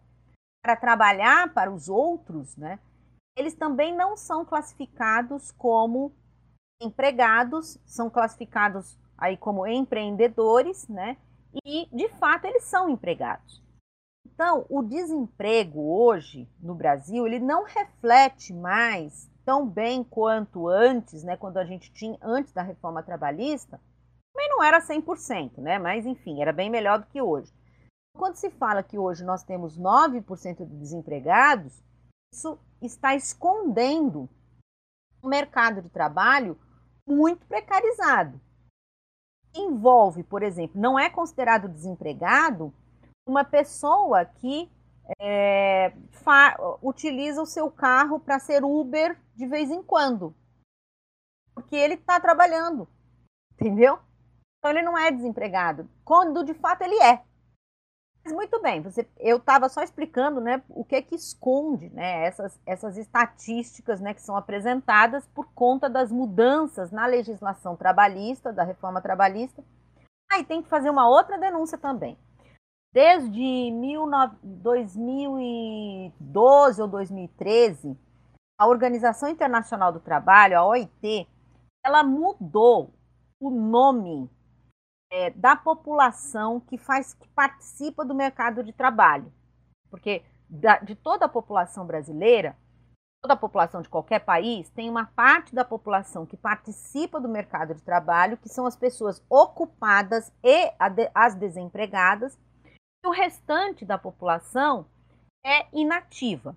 [0.62, 2.78] para trabalhar para os outros, né?
[3.36, 6.12] eles também não são classificados como
[6.80, 11.16] empregados, são classificados aí como empreendedores, né?
[11.64, 13.62] E de fato eles são empregados.
[14.26, 21.36] Então, o desemprego hoje no Brasil, ele não reflete mais tão bem quanto antes, né,
[21.36, 23.80] quando a gente tinha antes da reforma trabalhista,
[24.32, 25.78] também não era 100%, né?
[25.78, 27.52] Mas enfim, era bem melhor do que hoje.
[28.16, 31.82] Quando se fala que hoje nós temos 9% de desempregados,
[32.32, 34.28] isso está escondendo
[35.22, 36.58] um mercado de trabalho
[37.10, 38.40] muito precarizado.
[39.54, 42.72] Envolve, por exemplo, não é considerado desempregado
[43.26, 44.70] uma pessoa que
[45.18, 45.92] é,
[46.82, 50.34] utiliza o seu carro para ser Uber de vez em quando,
[51.54, 52.88] porque ele está trabalhando,
[53.52, 53.98] entendeu?
[54.58, 57.24] Então ele não é desempregado, quando de fato ele é.
[58.24, 62.26] Mas muito bem, você, eu estava só explicando né, o que é que esconde né,
[62.26, 68.62] essas, essas estatísticas né, que são apresentadas por conta das mudanças na legislação trabalhista, da
[68.62, 69.64] reforma trabalhista.
[70.30, 72.16] Aí ah, tem que fazer uma outra denúncia também.
[72.92, 73.72] Desde
[74.42, 77.96] 2012 ou 2013,
[78.58, 81.28] a Organização Internacional do Trabalho, a OIT,
[81.84, 82.92] ela mudou
[83.40, 84.30] o nome
[85.10, 89.32] é, da população que faz que participa do mercado de trabalho.
[89.90, 92.56] Porque da, de toda a população brasileira,
[93.20, 97.74] toda a população de qualquer país, tem uma parte da população que participa do mercado
[97.74, 100.72] de trabalho, que são as pessoas ocupadas e
[101.14, 102.38] as desempregadas,
[103.04, 104.86] e o restante da população
[105.44, 106.56] é inativa.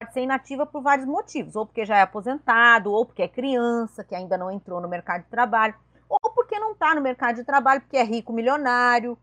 [0.00, 4.04] Pode ser inativa por vários motivos, ou porque já é aposentado, ou porque é criança,
[4.04, 5.74] que ainda não entrou no mercado de trabalho,
[6.08, 9.18] ou porque não está no mercado de trabalho, porque é rico milionário,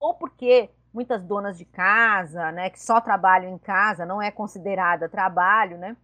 [0.00, 5.08] ou porque muitas donas de casa, né, que só trabalham em casa, não é considerada
[5.08, 5.96] trabalho, né?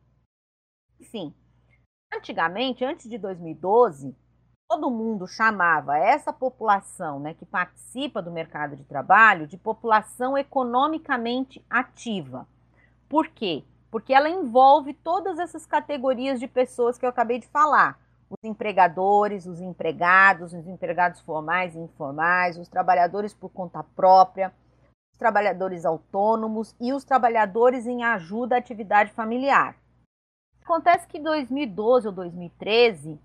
[1.00, 1.34] Enfim,
[2.14, 4.14] antigamente, antes de 2012,
[4.68, 11.64] todo mundo chamava essa população né, que participa do mercado de trabalho de população economicamente
[11.68, 12.46] ativa.
[13.08, 13.64] Por quê?
[13.90, 18.00] Porque ela envolve todas essas categorias de pessoas que eu acabei de falar.
[18.32, 24.54] Os empregadores, os empregados, os empregados formais e informais, os trabalhadores por conta própria,
[25.12, 29.76] os trabalhadores autônomos e os trabalhadores em ajuda à atividade familiar.
[30.64, 33.20] Acontece que em 2012 ou 2013,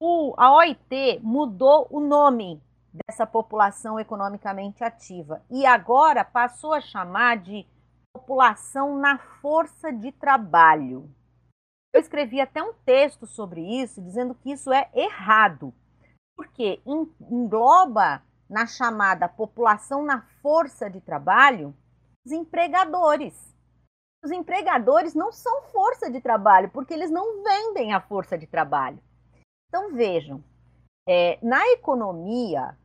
[0.00, 2.62] o, a OIT mudou o nome
[3.06, 7.66] dessa população economicamente ativa e agora passou a chamar de
[8.14, 11.10] população na força de trabalho.
[11.94, 15.72] Eu escrevi até um texto sobre isso, dizendo que isso é errado,
[16.36, 18.20] porque engloba
[18.50, 21.72] na chamada população na força de trabalho
[22.26, 23.54] os empregadores.
[24.24, 28.98] Os empregadores não são força de trabalho, porque eles não vendem a força de trabalho.
[29.68, 30.42] Então, vejam,
[31.08, 32.76] é, na economia,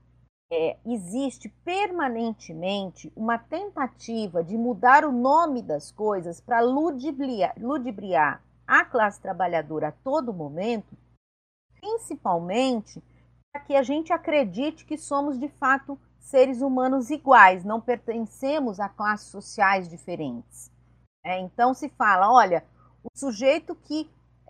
[0.54, 8.86] é, existe permanentemente uma tentativa de mudar o nome das coisas para ludibriar, ludibriar a
[8.86, 10.96] classe trabalhadora a todo momento,
[11.82, 13.04] principalmente
[13.52, 18.88] para que a gente acredite que somos de fato seres humanos iguais, não pertencemos a
[18.88, 20.72] classes sociais diferentes.
[21.26, 22.64] É, então se fala, olha,
[23.04, 24.08] o sujeito que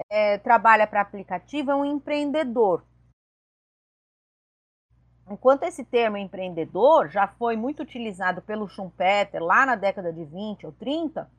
[0.10, 2.84] é, trabalha para aplicativo é um empreendedor.
[5.30, 10.66] Enquanto esse termo empreendedor já foi muito utilizado pelo Schumpeter lá na década de 20
[10.66, 11.30] ou 30,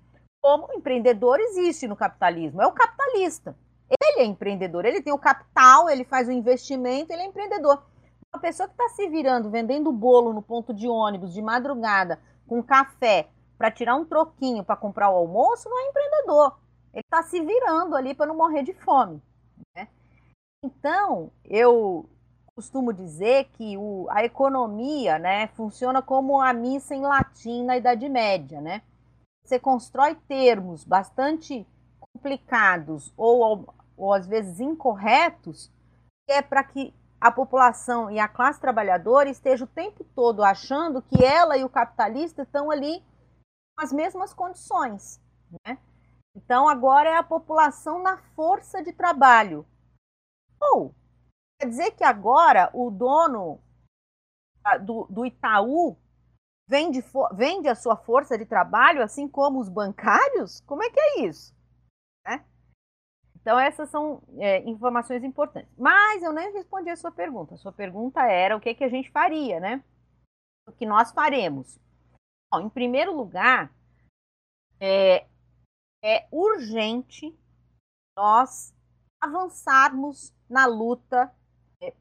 [0.41, 3.57] como empreendedor existe no capitalismo, é o capitalista.
[4.03, 7.83] Ele é empreendedor, ele tem o capital, ele faz o investimento, ele é empreendedor.
[8.33, 12.63] Uma pessoa que está se virando, vendendo bolo no ponto de ônibus de madrugada, com
[12.63, 13.29] café,
[13.59, 16.59] para tirar um troquinho para comprar o almoço não é empreendedor.
[16.95, 19.23] Ele está se virando ali para não morrer de fome.
[19.77, 19.87] Né?
[20.65, 22.09] Então, eu
[22.55, 28.09] costumo dizer que o, a economia né, funciona como a missa em latim na Idade
[28.09, 28.61] Média.
[28.61, 28.83] Né?
[29.51, 31.67] Você constrói termos bastante
[31.99, 35.73] complicados ou, ou às vezes incorretos,
[36.29, 41.25] é para que a população e a classe trabalhadora esteja o tempo todo achando que
[41.25, 43.05] ela e o capitalista estão ali
[43.77, 45.21] as mesmas condições.
[45.67, 45.77] Né?
[46.37, 49.67] Então, agora é a população na força de trabalho.
[50.61, 50.95] Ou,
[51.59, 53.61] quer dizer que agora o dono
[54.83, 55.97] do, do Itaú
[56.71, 60.61] vende, vende a sua força de trabalho, assim como os bancários?
[60.61, 61.53] Como é que é isso?
[62.25, 62.45] Né?
[63.35, 65.69] Então, essas são é, informações importantes.
[65.77, 67.57] Mas eu nem respondi a sua pergunta.
[67.57, 69.83] A sua pergunta era o que, que a gente faria, né?
[70.69, 71.77] O que nós faremos.
[72.53, 73.75] Bom, em primeiro lugar,
[74.79, 75.27] é,
[76.05, 77.37] é urgente
[78.17, 78.73] nós
[79.21, 81.35] avançarmos na luta,
[81.83, 81.93] é,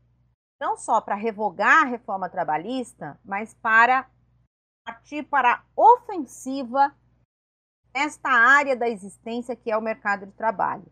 [0.61, 4.07] não só para revogar a reforma trabalhista, mas para
[4.83, 6.95] partir para a ofensiva
[7.93, 10.85] nesta área da existência que é o mercado de trabalho.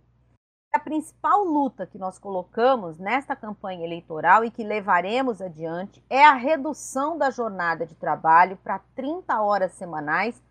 [0.73, 6.33] A principal luta que nós colocamos nesta campanha eleitoral e que levaremos adiante é a
[6.33, 10.41] redução da jornada de trabalho para 30 horas semanais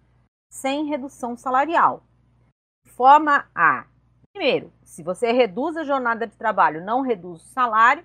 [0.50, 2.02] sem redução salarial.
[2.86, 3.86] Forma A.
[4.32, 8.04] Primeiro, se você reduz a jornada de trabalho, não reduz o salário,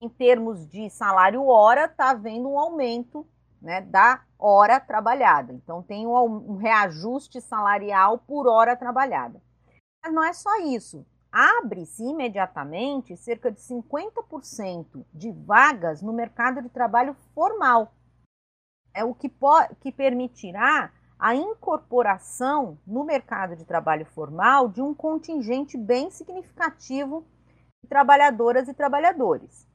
[0.00, 3.26] em termos de salário hora, está havendo um aumento
[3.60, 5.52] né, da hora trabalhada.
[5.52, 9.42] Então, tem um, reajuste salarial por hora trabalhada.
[10.02, 16.68] Mas não é só isso abre-se imediatamente cerca de 50% de vagas no mercado de
[16.68, 17.94] trabalho formal.
[18.92, 19.30] É o que,
[19.80, 27.24] que permitirá a incorporação no mercado de trabalho formal de um contingente bem significativo
[27.82, 29.68] de trabalhadoras e trabalhadores.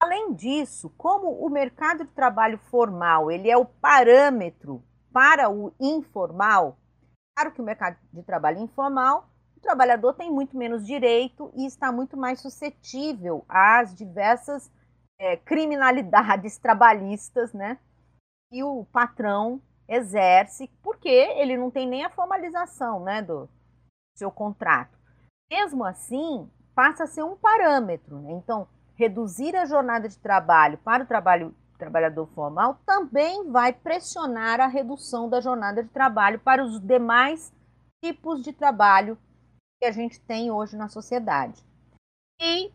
[0.00, 4.82] Além disso, como o mercado de trabalho formal ele é o parâmetro
[5.12, 6.78] para o informal,
[7.36, 9.28] claro que o mercado de trabalho informal
[9.58, 14.72] o trabalhador tem muito menos direito e está muito mais suscetível às diversas
[15.18, 17.76] é, criminalidades trabalhistas, né?
[18.52, 23.48] E o patrão exerce, porque ele não tem nem a formalização, né, do
[24.16, 24.96] seu contrato.
[25.50, 28.32] Mesmo assim, passa a ser um parâmetro, né?
[28.32, 28.68] Então,
[28.98, 35.28] reduzir a jornada de trabalho para o trabalho trabalhador formal também vai pressionar a redução
[35.28, 37.54] da jornada de trabalho para os demais
[38.04, 39.16] tipos de trabalho
[39.80, 41.64] que a gente tem hoje na sociedade.
[42.40, 42.72] E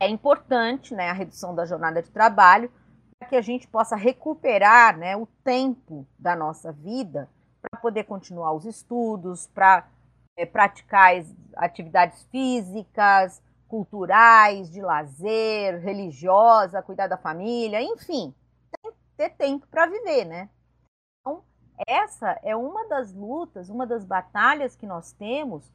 [0.00, 2.72] é importante né, a redução da jornada de trabalho
[3.18, 7.28] para que a gente possa recuperar né, o tempo da nossa vida
[7.60, 9.86] para poder continuar os estudos, para
[10.38, 11.12] é, praticar
[11.56, 13.42] atividades físicas,
[13.74, 18.32] culturais, de lazer, religiosa, cuidar da família, enfim,
[18.70, 20.48] tem que ter tempo para viver, né?
[21.20, 21.42] Então,
[21.88, 25.72] essa é uma das lutas, uma das batalhas que nós temos,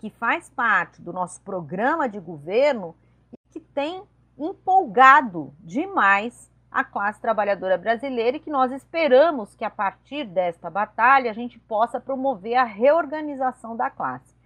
[0.00, 2.96] que faz parte do nosso programa de governo
[3.32, 4.02] e que tem
[4.36, 11.30] empolgado demais a classe trabalhadora brasileira e que nós esperamos que a partir desta batalha
[11.30, 14.37] a gente possa promover a reorganização da classe.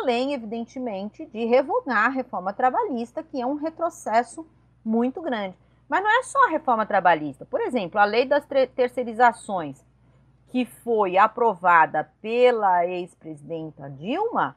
[0.00, 4.46] Além, evidentemente, de revogar a reforma trabalhista, que é um retrocesso
[4.84, 5.56] muito grande.
[5.88, 7.44] Mas não é só a reforma trabalhista.
[7.44, 9.82] Por exemplo, a lei das terceirizações,
[10.48, 14.56] que foi aprovada pela ex-presidenta Dilma,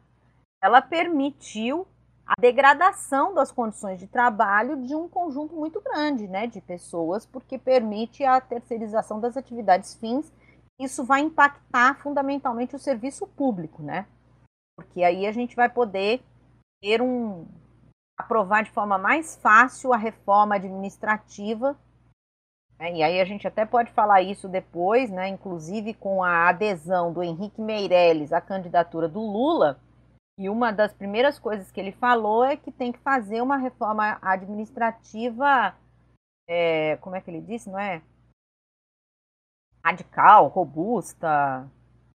[0.61, 1.87] ela permitiu
[2.25, 7.57] a degradação das condições de trabalho de um conjunto muito grande né, de pessoas, porque
[7.57, 10.31] permite a terceirização das atividades fins.
[10.79, 14.05] Isso vai impactar fundamentalmente o serviço público, né?
[14.81, 16.21] Porque aí a gente vai poder
[16.81, 17.47] ter um
[18.17, 21.77] aprovar de forma mais fácil a reforma administrativa.
[22.79, 22.93] Né?
[22.97, 25.27] E aí a gente até pode falar isso depois, né?
[25.27, 29.79] Inclusive com a adesão do Henrique Meirelles à candidatura do Lula
[30.41, 34.17] e uma das primeiras coisas que ele falou é que tem que fazer uma reforma
[34.23, 35.75] administrativa,
[36.47, 38.01] é, como é que ele disse, não é?
[39.85, 41.69] Radical, robusta,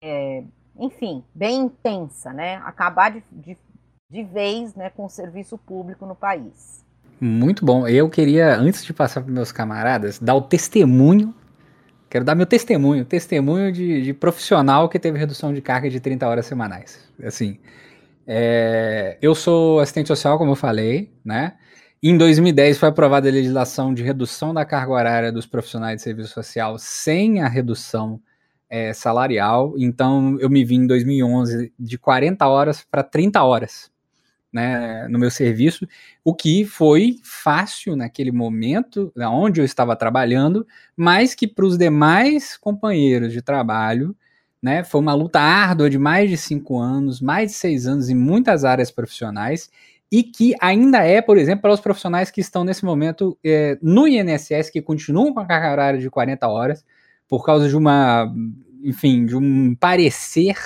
[0.03, 0.43] é,
[0.81, 2.55] enfim, bem intensa, né?
[2.65, 3.55] Acabar de, de,
[4.09, 6.83] de vez né, com o serviço público no país.
[7.19, 7.87] Muito bom.
[7.87, 11.35] Eu queria, antes de passar para meus camaradas, dar o testemunho.
[12.09, 16.27] Quero dar meu testemunho, testemunho de, de profissional que teve redução de carga de 30
[16.27, 17.07] horas semanais.
[17.23, 17.59] Assim,
[18.25, 21.53] é, eu sou assistente social, como eu falei, né?
[22.03, 26.33] Em 2010 foi aprovada a legislação de redução da carga horária dos profissionais de serviço
[26.33, 28.19] social sem a redução
[28.71, 29.75] é, salarial.
[29.77, 33.91] Então eu me vi em 2011 de 40 horas para 30 horas.
[34.53, 35.87] Né, no meu serviço,
[36.25, 42.57] o que foi fácil naquele momento, onde eu estava trabalhando, mas que para os demais
[42.57, 44.13] companheiros de trabalho
[44.61, 44.83] né?
[44.83, 48.63] Foi uma luta árdua de mais de cinco anos, mais de seis anos em muitas
[48.63, 49.69] áreas profissionais
[50.11, 54.07] e que ainda é, por exemplo, para os profissionais que estão nesse momento é, no
[54.07, 56.85] INSS, que continuam com a carga horária de 40 horas,
[57.31, 58.29] por causa de uma,
[58.83, 60.57] enfim, de um parecer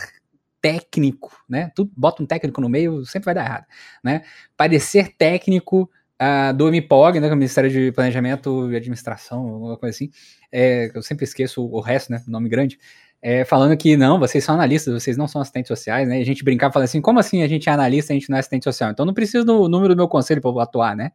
[0.59, 1.71] técnico, né?
[1.75, 3.65] Tu bota um técnico no meio, sempre vai dar errado,
[4.03, 4.23] né?
[4.57, 5.87] Parecer técnico
[6.19, 7.27] uh, do MPOG, né?
[7.27, 10.09] Que é o Ministério de Planejamento e Administração, alguma coisa assim.
[10.51, 12.23] É, eu sempre esqueço o resto, né?
[12.27, 12.79] Nome grande
[13.21, 16.19] é, falando que não, vocês são analistas, vocês não são assistentes sociais, né?
[16.19, 18.29] E a gente brincava falando assim, como assim a gente é analista e a gente
[18.29, 18.91] não é assistente social?
[18.91, 21.11] Então não preciso do número do meu conselho para atuar, né?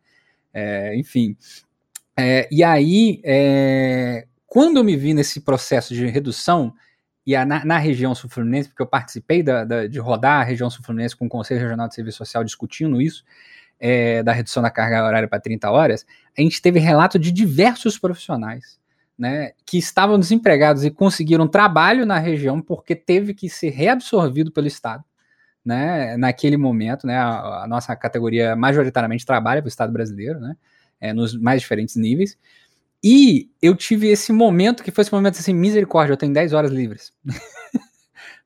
[0.53, 1.37] É, enfim.
[2.17, 6.75] É, e aí, é, quando eu me vi nesse processo de redução,
[7.25, 10.69] e a, na, na, região sul-fluminense, porque eu participei da, da, de rodar a região
[10.69, 13.23] sul-fluminense com o Conselho Regional de Serviço Social discutindo isso,
[13.79, 16.05] é, da redução da carga horária para 30 horas,
[16.37, 18.81] a gente teve relato de diversos profissionais
[19.17, 24.67] né, que estavam desempregados e conseguiram trabalho na região porque teve que ser reabsorvido pelo
[24.67, 25.05] Estado.
[25.65, 30.57] Né, naquele momento, né, a, a nossa categoria majoritariamente trabalha para o Estado brasileiro, né,
[31.01, 32.37] é, nos mais diferentes níveis.
[33.03, 36.71] E eu tive esse momento que foi esse momento assim, misericórdia, eu tenho 10 horas
[36.71, 37.13] livres.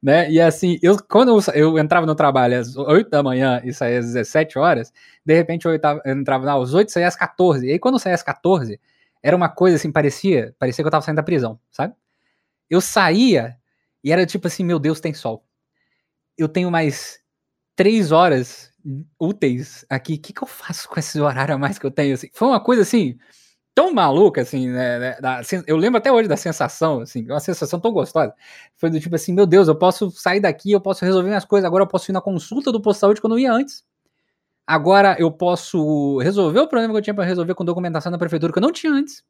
[0.02, 0.30] né?
[0.30, 3.98] E assim, eu, quando eu, eu, entrava no trabalho às 8 da manhã e saía
[3.98, 4.92] às 17 horas,
[5.24, 7.66] de repente eu, eu entrava às 8 e saía às 14.
[7.66, 8.80] E aí quando eu saía às 14,
[9.22, 11.94] era uma coisa assim, parecia, parecia que eu tava saindo da prisão, sabe?
[12.70, 13.56] Eu saía
[14.04, 15.44] e era tipo assim, meu Deus, tem sol.
[16.36, 17.20] Eu tenho mais
[17.74, 18.70] três horas
[19.18, 20.14] úteis aqui.
[20.14, 22.14] O que, que eu faço com esse horário a mais que eu tenho?
[22.14, 23.16] Assim, foi uma coisa assim,
[23.74, 24.98] tão maluca, assim, né?
[24.98, 28.32] né da, eu lembro até hoje da sensação, assim, uma sensação tão gostosa.
[28.76, 31.66] Foi do tipo assim, meu Deus, eu posso sair daqui, eu posso resolver minhas coisas,
[31.66, 33.84] agora eu posso ir na consulta do posto de saúde que eu não ia antes.
[34.66, 38.52] Agora eu posso resolver o problema que eu tinha para resolver com documentação da prefeitura
[38.52, 39.22] que eu não tinha antes.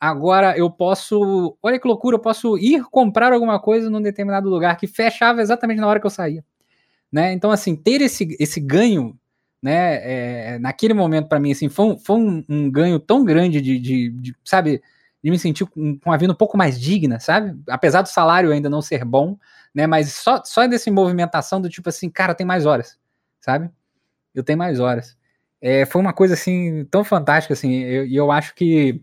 [0.00, 4.76] Agora eu posso, olha que loucura, eu posso ir comprar alguma coisa num determinado lugar
[4.76, 6.44] que fechava exatamente na hora que eu saía.
[7.10, 7.32] Né?
[7.32, 9.16] Então, assim, ter esse, esse ganho
[9.62, 10.54] né?
[10.54, 13.78] É, naquele momento, para mim, assim, foi um, foi um, um ganho tão grande de,
[13.78, 14.82] de, de, sabe,
[15.22, 17.56] de me sentir com, com a vida um pouco mais digna, sabe?
[17.68, 19.38] Apesar do salário ainda não ser bom,
[19.72, 19.86] né?
[19.86, 22.98] Mas só, só dessa movimentação do tipo assim, cara, tem mais horas,
[23.40, 23.70] sabe?
[24.34, 25.16] Eu tenho mais horas.
[25.60, 29.00] É, foi uma coisa assim tão fantástica assim, e eu, eu, acho que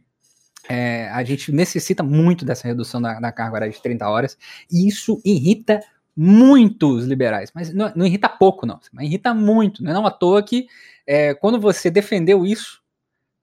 [0.67, 4.37] é, a gente necessita muito dessa redução da, da carga horária de 30 horas,
[4.69, 5.79] e isso irrita
[6.21, 10.11] muitos liberais, mas não, não, irrita pouco, não, mas irrita muito, não é não à
[10.11, 10.67] toa que
[11.07, 12.81] é, quando você defendeu isso,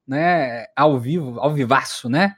[0.06, 2.34] né, ao vivo, ao vivaço, né,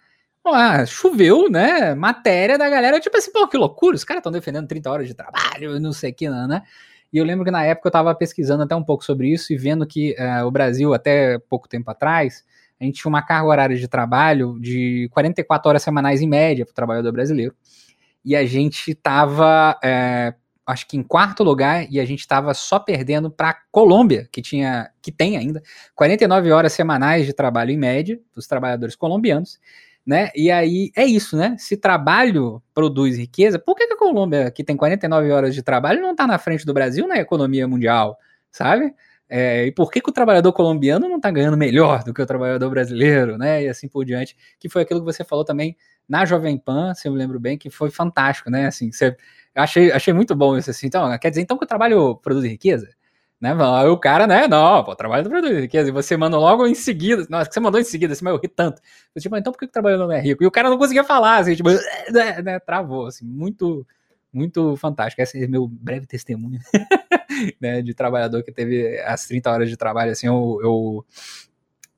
[0.46, 4.68] ah, choveu, né, matéria da galera, tipo assim, pô, que loucura, os caras estão defendendo
[4.68, 6.62] 30 horas de trabalho, não sei o que, não, né,
[7.12, 9.56] e eu lembro que na época eu estava pesquisando até um pouco sobre isso e
[9.56, 12.44] vendo que uh, o Brasil, até pouco tempo atrás,
[12.80, 16.70] a gente tinha uma carga horária de trabalho de 44 horas semanais em média para
[16.70, 17.56] o trabalhador brasileiro
[18.24, 20.34] e a gente estava, é,
[20.66, 24.42] acho que em quarto lugar, e a gente estava só perdendo para a Colômbia, que
[24.42, 25.62] tinha, que tem ainda
[25.94, 29.58] 49 horas semanais de trabalho em média dos trabalhadores colombianos,
[30.06, 30.30] né?
[30.34, 31.54] E aí é isso, né?
[31.58, 36.00] Se trabalho produz riqueza, por que, que a Colômbia, que tem 49 horas de trabalho,
[36.00, 38.16] não está na frente do Brasil na economia mundial,
[38.50, 38.94] sabe?
[39.28, 42.26] É, e por que, que o trabalhador colombiano não está ganhando melhor do que o
[42.26, 43.64] trabalhador brasileiro, né?
[43.64, 45.76] E assim por diante, que foi aquilo que você falou também
[46.08, 48.66] na Jovem Pan, se eu me lembro bem, que foi fantástico, né?
[48.66, 49.16] Assim, você,
[49.54, 50.86] achei, achei muito bom isso assim.
[50.86, 52.88] Então, quer dizer então que o trabalho produz riqueza?
[53.40, 53.52] Né?
[53.52, 54.48] Aí o cara, né?
[54.48, 55.88] Não, pô, o trabalho produz riqueza.
[55.88, 57.26] E você manda logo em seguida.
[57.28, 58.82] Nossa, que você mandou em seguida, assim, mas eu ri tanto.
[59.14, 60.42] Eu, tipo, então por que o trabalho não é rico?
[60.42, 61.68] E o cara não conseguia falar, assim, tipo,
[62.10, 63.86] né, né, travou, assim, muito,
[64.32, 65.22] muito fantástico.
[65.22, 66.58] Esse é meu breve testemunho,
[67.60, 71.06] né, de trabalhador que teve as 30 horas de trabalho, assim, eu, eu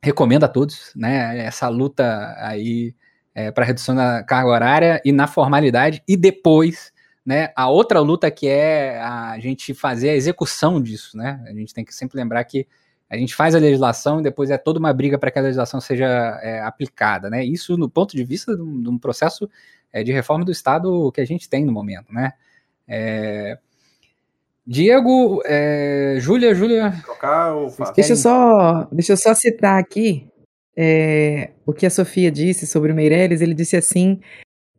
[0.03, 2.95] recomendo a todos, né, essa luta aí
[3.35, 6.93] é, para redução da carga horária e na formalidade, e depois,
[7.25, 11.43] né, a outra luta que é a gente fazer a execução disso, né?
[11.47, 12.67] A gente tem que sempre lembrar que
[13.09, 15.81] a gente faz a legislação e depois é toda uma briga para que a legislação
[15.81, 16.07] seja
[16.43, 17.45] é, aplicada, né?
[17.45, 19.51] Isso no ponto de vista de um, de um processo
[19.93, 22.33] é, de reforma do Estado que a gente tem no momento, né?
[22.87, 23.59] É...
[24.67, 26.17] Diego, é...
[26.19, 26.93] Júlia, Júlia.
[27.97, 30.30] Deixa eu só, deixa eu só citar aqui
[30.83, 34.19] é, o que a Sofia disse sobre o Meirelles, ele disse assim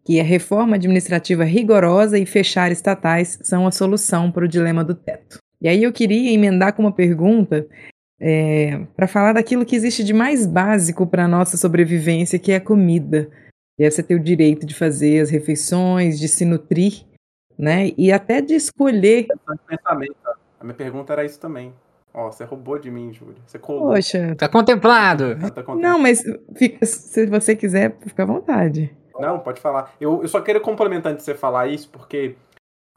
[0.04, 4.96] que a reforma administrativa rigorosa e fechar estatais são a solução para o dilema do
[4.96, 5.38] teto.
[5.62, 7.68] E aí eu queria emendar com uma pergunta
[8.20, 12.56] é, para falar daquilo que existe de mais básico para a nossa sobrevivência, que é
[12.56, 13.30] a comida.
[13.78, 17.06] E é você ter o direito de fazer as refeições, de se nutrir,
[17.56, 17.92] né?
[17.96, 19.28] E até de escolher.
[20.60, 21.72] A minha pergunta era isso também.
[22.14, 23.42] Ó, você roubou de mim, Júlia.
[23.46, 23.94] Você colou.
[23.94, 24.36] Poxa.
[24.36, 25.38] Tá contemplado.
[25.42, 25.80] Ah, tá contemplado.
[25.80, 26.24] Não, mas
[26.56, 28.96] fica, se você quiser, fica à vontade.
[29.20, 29.94] Não, pode falar.
[30.00, 32.36] Eu, eu só quero complementar antes de você falar isso, porque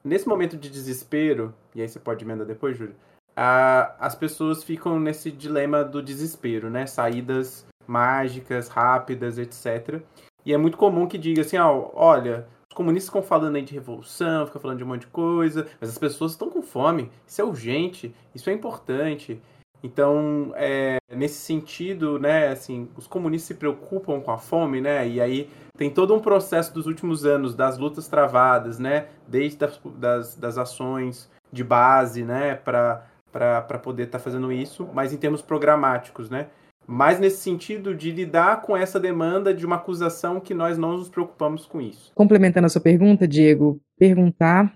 [0.03, 2.95] nesse momento de desespero, e aí você pode emendar depois, Júlia,
[3.37, 6.87] a, as pessoas ficam nesse dilema do desespero, né?
[6.87, 10.01] Saídas mágicas, rápidas, etc.
[10.45, 14.47] E é muito comum que diga assim, ó, olha, comunistas ficam falando aí de revolução,
[14.47, 17.11] ficam falando de um monte de coisa, mas as pessoas estão com fome.
[17.27, 19.41] Isso é urgente, isso é importante.
[19.85, 25.21] Então, é, nesse sentido, né, assim, os comunistas se preocupam com a fome, né, e
[25.21, 30.35] aí tem todo um processo dos últimos anos das lutas travadas, né, desde das, das,
[30.37, 36.31] das ações de base, né, para poder estar tá fazendo isso, mas em termos programáticos,
[36.31, 36.49] né,
[36.87, 41.09] mais nesse sentido de lidar com essa demanda de uma acusação que nós não nos
[41.09, 42.13] preocupamos com isso.
[42.15, 44.75] Complementando a sua pergunta, Diego, perguntar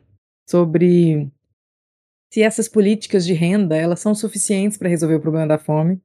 [0.48, 1.30] sobre
[2.32, 6.00] se essas políticas de renda elas são suficientes para resolver o problema da fome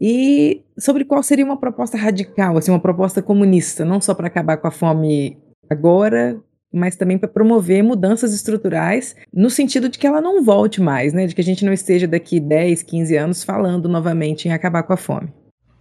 [0.00, 4.56] e sobre qual seria uma proposta radical, assim, uma proposta comunista, não só para acabar
[4.56, 5.38] com a fome
[5.70, 6.40] agora,
[6.74, 11.26] mas também para promover mudanças estruturais no sentido de que ela não volte mais, né?
[11.26, 14.92] De que a gente não esteja daqui 10, 15 anos falando novamente em acabar com
[14.92, 15.32] a fome.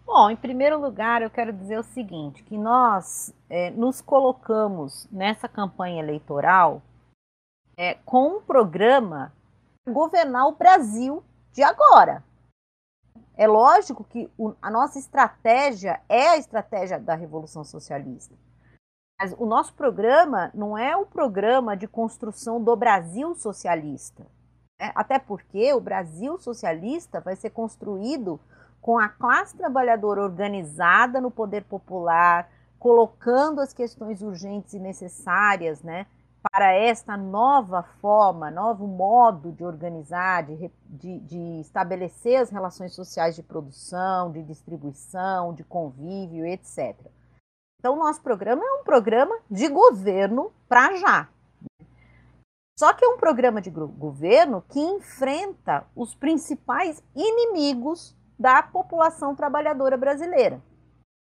[0.05, 5.47] Bom, em primeiro lugar, eu quero dizer o seguinte: que nós é, nos colocamos nessa
[5.47, 6.83] campanha eleitoral
[7.75, 9.33] é, com um programa
[9.89, 12.23] governar o Brasil de agora.
[13.35, 18.35] É lógico que o, a nossa estratégia é a estratégia da Revolução Socialista.
[19.19, 24.25] Mas o nosso programa não é o programa de construção do Brasil socialista.
[24.79, 24.91] Né?
[24.95, 28.39] Até porque o Brasil socialista vai ser construído
[28.81, 36.05] com a classe trabalhadora organizada no poder popular, colocando as questões urgentes e necessárias né,
[36.51, 43.35] para esta nova forma, novo modo de organizar, de, de, de, estabelecer as relações sociais
[43.37, 46.93] de produção, de distribuição, de convívio, etc.
[47.83, 51.27] Então, nosso programa é um programa de governo para já.
[52.79, 59.97] Só que é um programa de governo que enfrenta os principais inimigos da população trabalhadora
[59.97, 60.61] brasileira.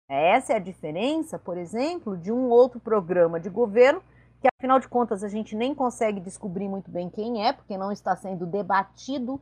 [0.08, 4.04] Essa é a diferença, por exemplo, de um outro programa de governo
[4.40, 7.92] que, afinal de contas, a gente nem consegue descobrir muito bem quem é, porque não
[7.92, 9.42] está sendo debatido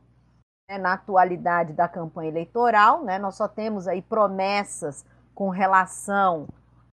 [0.70, 3.04] né, na atualidade da campanha eleitoral.
[3.04, 3.18] Né?
[3.18, 5.04] Nós só temos aí promessas
[5.34, 6.48] com relação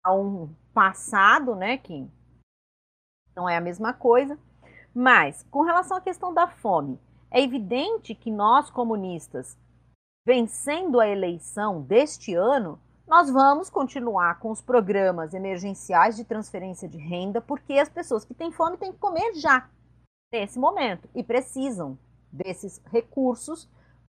[0.02, 2.08] a um passado, né, que
[3.34, 4.38] não é a mesma coisa.
[4.94, 9.56] Mas, com relação à questão da fome, é evidente que nós, comunistas,
[10.26, 16.98] vencendo a eleição deste ano, nós vamos continuar com os programas emergenciais de transferência de
[16.98, 19.68] renda, porque as pessoas que têm fome têm que comer já,
[20.32, 21.98] nesse momento, e precisam
[22.30, 23.68] desses recursos,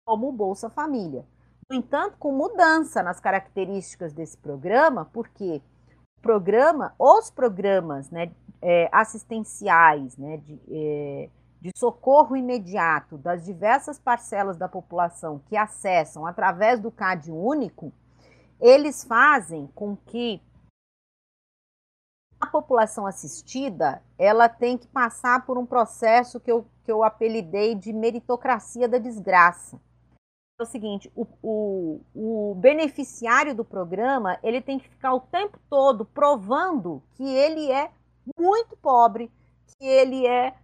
[0.06, 1.26] como o Bolsa Família.
[1.70, 5.62] No entanto, com mudança nas características desse programa, porque
[6.26, 11.30] programa, os programas né, é, assistenciais, né, de, é,
[11.62, 17.94] de socorro imediato das diversas parcelas da população que acessam através do CAD único,
[18.60, 20.42] eles fazem com que
[22.42, 27.76] a população assistida ela tem que passar por um processo que eu, que eu apelidei
[27.76, 29.80] de meritocracia da desgraça.
[30.58, 35.60] É o seguinte, o, o, o beneficiário do programa ele tem que ficar o tempo
[35.70, 37.92] todo provando que ele é
[38.40, 39.30] muito pobre,
[39.68, 40.56] que ele é,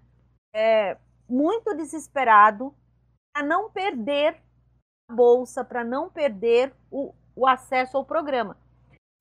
[0.56, 2.74] é muito desesperado
[3.34, 4.42] para não perder
[5.10, 8.56] a bolsa, para não perder o, o acesso ao programa.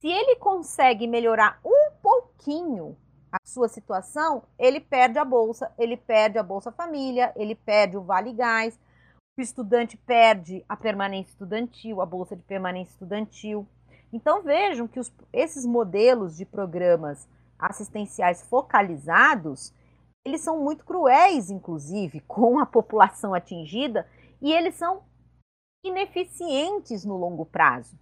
[0.01, 2.97] Se ele consegue melhorar um pouquinho
[3.29, 8.01] a sua situação, ele perde a bolsa, ele perde a Bolsa Família, ele perde o
[8.01, 8.79] Vale Gás,
[9.37, 13.67] o estudante perde a permanência estudantil, a bolsa de permanência estudantil.
[14.11, 17.27] Então vejam que os, esses modelos de programas
[17.57, 19.73] assistenciais focalizados,
[20.25, 24.07] eles são muito cruéis, inclusive, com a população atingida,
[24.41, 25.03] e eles são
[25.83, 27.97] ineficientes no longo prazo.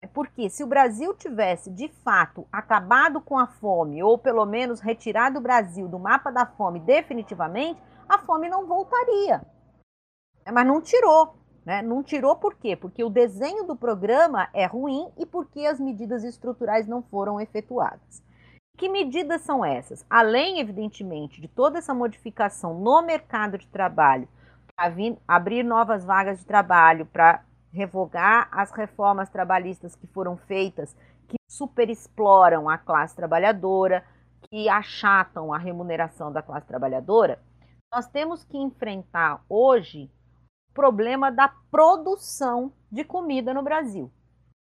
[0.00, 4.80] É porque se o Brasil tivesse de fato acabado com a fome, ou pelo menos
[4.80, 9.44] retirado o Brasil do mapa da fome definitivamente, a fome não voltaria.
[10.52, 11.34] Mas não tirou.
[11.64, 11.82] Né?
[11.82, 12.74] Não tirou por quê?
[12.74, 18.22] Porque o desenho do programa é ruim e porque as medidas estruturais não foram efetuadas.
[18.76, 20.06] Que medidas são essas?
[20.08, 24.28] Além, evidentemente, de toda essa modificação no mercado de trabalho,
[24.74, 24.94] para
[25.26, 27.42] abrir novas vagas de trabalho, para
[27.72, 30.96] revogar as reformas trabalhistas que foram feitas,
[31.26, 34.04] que superexploram a classe trabalhadora,
[34.48, 37.42] que achatam a remuneração da classe trabalhadora,
[37.92, 40.10] nós temos que enfrentar hoje
[40.78, 44.12] problema da produção de comida no Brasil.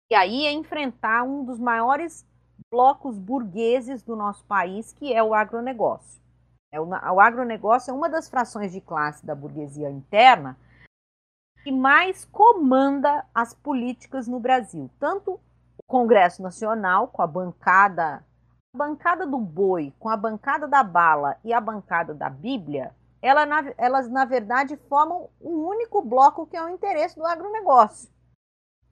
[0.09, 2.25] E aí é enfrentar um dos maiores
[2.71, 6.23] blocos burgueses do nosso país, que é o agronegócio.
[6.71, 10.57] É o, agronegócio é uma das frações de classe da burguesia interna
[11.65, 14.89] que mais comanda as políticas no Brasil.
[15.01, 15.41] Tanto
[15.77, 18.25] o Congresso Nacional, com a bancada,
[18.73, 22.95] a bancada do boi, com a bancada da bala e a bancada da Bíblia,
[23.27, 23.45] ela,
[23.77, 28.09] elas, na verdade, formam um único bloco que é o interesse do agronegócio.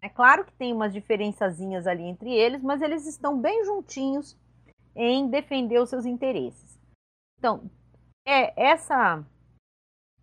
[0.03, 4.37] É claro que tem umas diferençazinhas ali entre eles, mas eles estão bem juntinhos
[4.95, 6.79] em defender os seus interesses.
[7.39, 7.71] Então,
[8.27, 9.25] é essa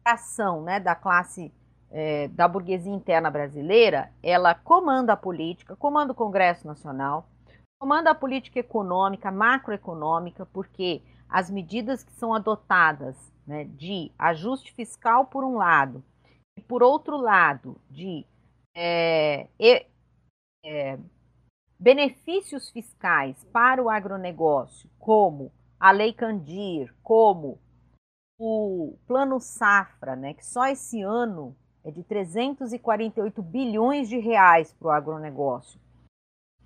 [0.04, 1.54] ação né, da classe
[1.90, 7.30] é, da burguesia interna brasileira, ela comanda a política, comanda o Congresso Nacional,
[7.80, 15.26] comanda a política econômica, macroeconômica, porque as medidas que são adotadas né, de ajuste fiscal
[15.26, 16.04] por um lado,
[16.58, 18.26] e por outro lado, de
[18.76, 19.48] é,
[20.64, 21.00] é,
[21.80, 27.60] benefícios fiscais para o agronegócio, como a Lei Candir, como
[28.40, 34.88] o Plano Safra, né, que só esse ano é de 348 bilhões de reais para
[34.88, 35.80] o agronegócio.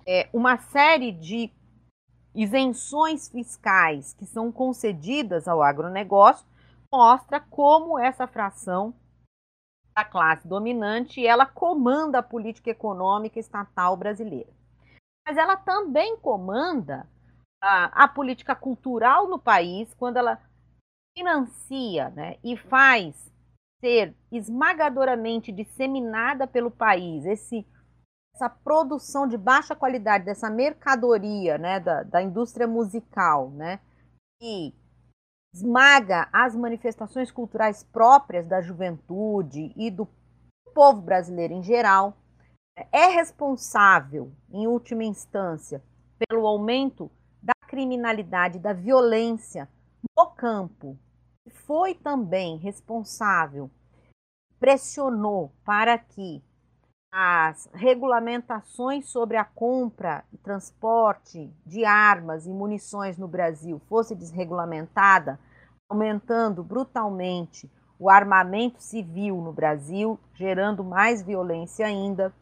[0.06, 1.50] É uma série de
[2.34, 6.46] isenções fiscais que são concedidas ao agronegócio
[6.96, 8.94] mostra como essa fração
[9.94, 14.50] da classe dominante ela comanda a política econômica estatal brasileira.
[15.26, 17.06] Mas ela também comanda
[17.62, 20.40] a, a política cultural no país quando ela
[21.14, 23.30] financia né, e faz
[23.78, 27.66] ser esmagadoramente disseminada pelo país, esse,
[28.34, 33.80] essa produção de baixa qualidade dessa mercadoria né, da, da indústria musical, né,
[34.40, 34.74] que
[35.56, 40.06] esmaga as manifestações culturais próprias da juventude e do
[40.74, 42.14] povo brasileiro em geral,
[42.92, 45.82] é responsável, em última instância,
[46.18, 47.10] pelo aumento
[47.42, 49.66] da criminalidade, da violência
[50.16, 50.98] no campo,
[51.64, 53.70] foi também responsável,
[54.60, 56.44] pressionou para que
[57.10, 65.40] as regulamentações sobre a compra e transporte de armas e munições no Brasil fosse desregulamentada,
[65.88, 72.34] aumentando brutalmente o armamento civil no Brasil, gerando mais violência ainda.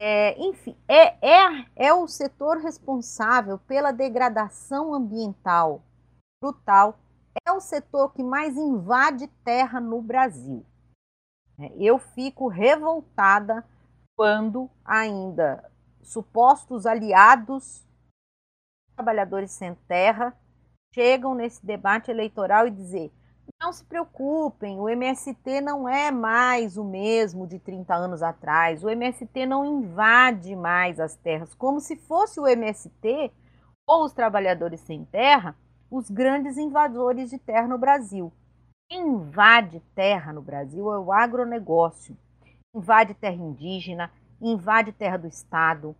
[0.00, 5.82] É, enfim, é, é, é o setor responsável pela degradação ambiental
[6.42, 6.98] brutal,
[7.46, 10.64] é o setor que mais invade terra no Brasil.
[11.58, 13.62] É, eu fico revoltada
[14.16, 15.70] quando ainda
[16.02, 17.86] supostos aliados
[18.96, 20.34] trabalhadores sem terra
[20.94, 23.12] chegam nesse debate eleitoral e dizer
[23.60, 28.82] não se preocupem, o MST não é mais o mesmo de 30 anos atrás.
[28.82, 33.30] O MST não invade mais as terras, como se fosse o MST
[33.86, 35.54] ou os trabalhadores sem terra
[35.90, 38.32] os grandes invasores de terra no Brasil.
[38.88, 42.16] Quem invade terra no Brasil é o agronegócio.
[42.74, 44.10] Invade terra indígena,
[44.40, 45.96] invade terra do Estado,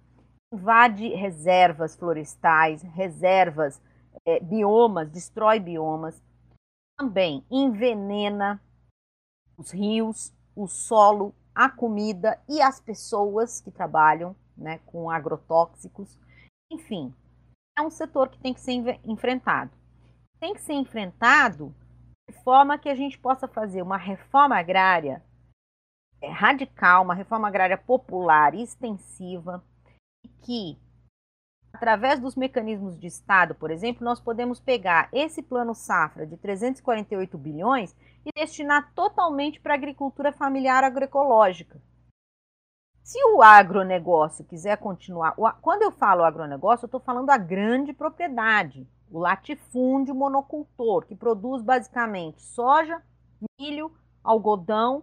[0.52, 3.82] invade reservas florestais, reservas,
[4.24, 6.22] é, biomas, destrói biomas
[7.00, 8.62] também envenena
[9.56, 16.18] os rios, o solo, a comida e as pessoas que trabalham né, com agrotóxicos.
[16.70, 17.14] Enfim,
[17.76, 19.72] é um setor que tem que ser enfrentado.
[20.38, 21.74] Tem que ser enfrentado
[22.28, 25.24] de forma que a gente possa fazer uma reforma agrária
[26.20, 29.64] é, radical, uma reforma agrária popular extensiva,
[30.42, 30.78] que
[31.72, 37.38] através dos mecanismos de Estado, por exemplo, nós podemos pegar esse plano safra de 348
[37.38, 37.94] bilhões
[38.24, 41.80] e destinar totalmente para a agricultura familiar agroecológica.
[43.02, 48.86] Se o agronegócio quiser continuar, quando eu falo agronegócio, eu estou falando da grande propriedade,
[49.10, 53.02] o latifúndio monocultor, que produz basicamente soja,
[53.58, 53.90] milho,
[54.22, 55.02] algodão,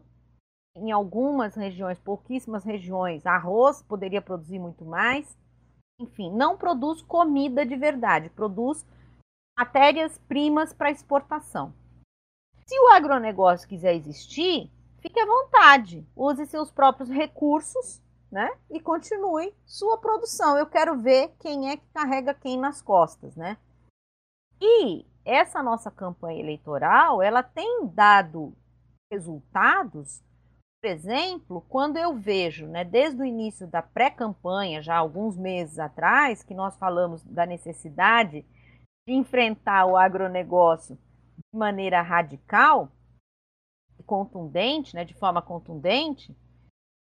[0.76, 5.38] em algumas regiões, pouquíssimas regiões, arroz, poderia produzir muito mais
[6.00, 8.86] enfim, não produz comida de verdade, produz
[9.58, 11.74] matérias-primas para exportação.
[12.66, 19.56] Se o agronegócio quiser existir, fique à vontade, use seus próprios recursos né, e continue
[19.66, 20.58] sua produção.
[20.58, 23.36] Eu quero ver quem é que carrega quem nas costas.
[23.36, 23.58] Né?
[24.62, 28.54] E essa nossa campanha eleitoral ela tem dado
[29.12, 30.22] resultados
[30.82, 36.44] por exemplo, quando eu vejo, né, desde o início da pré-campanha, já alguns meses atrás,
[36.44, 38.46] que nós falamos da necessidade
[39.08, 42.92] de enfrentar o agronegócio de maneira radical
[44.06, 46.36] contundente, né, de forma contundente,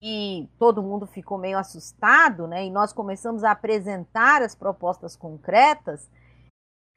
[0.02, 6.10] e todo mundo ficou meio assustado, né, e nós começamos a apresentar as propostas concretas,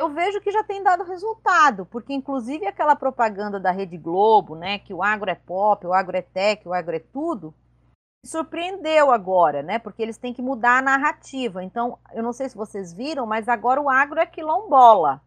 [0.03, 4.81] eu vejo que já tem dado resultado, porque inclusive aquela propaganda da Rede Globo, né,
[4.81, 7.55] que o agro é pop, o agro é tech, o agro é tudo,
[8.27, 9.79] surpreendeu agora, né?
[9.79, 11.63] Porque eles têm que mudar a narrativa.
[11.63, 15.21] Então, eu não sei se vocês viram, mas agora o agro é quilombola.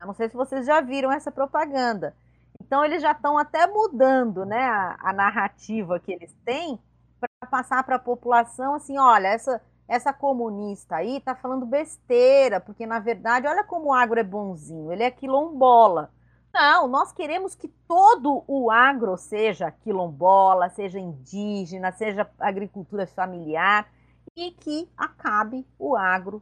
[0.00, 2.14] Eu não sei se vocês já viram essa propaganda.
[2.60, 6.78] Então, eles já estão até mudando, né, a, a narrativa que eles têm
[7.18, 12.86] para passar para a população assim, olha, essa essa comunista aí está falando besteira, porque
[12.86, 16.12] na verdade, olha como o agro é bonzinho, ele é quilombola.
[16.54, 23.90] Não, nós queremos que todo o agro seja quilombola, seja indígena, seja agricultura familiar
[24.36, 26.40] e que acabe o agro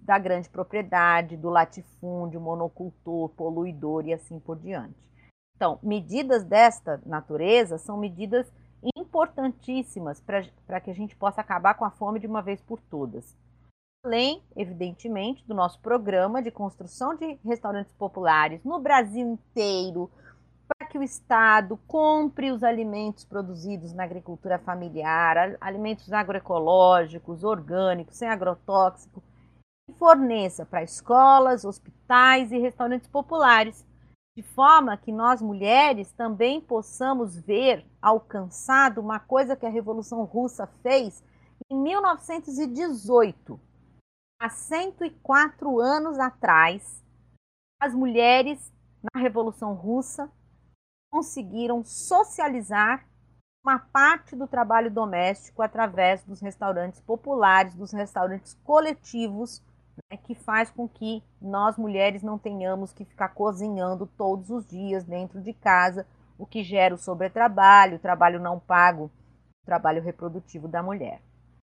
[0.00, 4.96] da grande propriedade, do latifúndio, monocultor, poluidor e assim por diante.
[5.54, 8.50] Então, medidas desta natureza são medidas
[9.08, 13.34] importantíssimas para que a gente possa acabar com a fome de uma vez por todas.
[14.04, 20.10] Além, evidentemente, do nosso programa de construção de restaurantes populares no Brasil inteiro,
[20.68, 28.28] para que o Estado compre os alimentos produzidos na agricultura familiar, alimentos agroecológicos, orgânicos, sem
[28.28, 29.22] agrotóxico,
[29.88, 33.87] e forneça para escolas, hospitais e restaurantes populares
[34.38, 40.64] de forma que nós mulheres também possamos ver alcançado uma coisa que a Revolução Russa
[40.80, 41.24] fez
[41.68, 43.60] em 1918.
[44.40, 47.04] Há 104 anos atrás,
[47.82, 48.72] as mulheres
[49.12, 50.30] na Revolução Russa
[51.10, 53.08] conseguiram socializar
[53.64, 59.60] uma parte do trabalho doméstico através dos restaurantes populares, dos restaurantes coletivos
[60.10, 65.04] né, que faz com que nós mulheres não tenhamos que ficar cozinhando todos os dias
[65.04, 66.06] dentro de casa,
[66.38, 69.04] o que gera o sobretrabalho, o trabalho não pago,
[69.62, 71.20] o trabalho reprodutivo da mulher.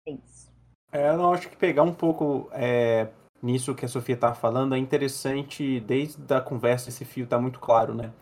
[0.07, 0.53] É isso.
[0.93, 3.09] É, eu acho que pegar um pouco é,
[3.43, 7.59] nisso que a Sofia está falando, é interessante, desde a conversa, esse fio está muito
[7.59, 8.13] claro, né?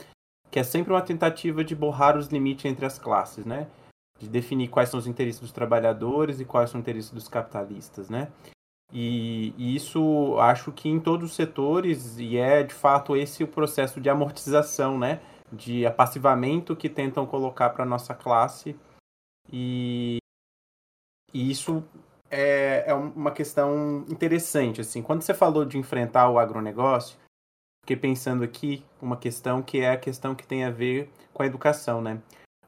[0.51, 3.67] Que é sempre uma tentativa de borrar os limites entre as classes, né?
[4.19, 8.09] De definir quais são os interesses dos trabalhadores e quais são os interesses dos capitalistas,
[8.09, 8.31] né?
[8.97, 14.01] E, isso acho que em todos os setores, e é de fato esse o processo
[14.01, 15.21] de amortização, né?
[15.53, 18.77] De apassivamento que tentam colocar para a nossa classe.
[19.53, 20.19] E,
[21.33, 21.83] e isso
[22.31, 24.81] é, é uma questão interessante.
[24.81, 27.19] assim Quando você falou de enfrentar o agronegócio,
[27.85, 31.47] fiquei pensando aqui uma questão que é a questão que tem a ver com a
[31.47, 32.23] educação, né?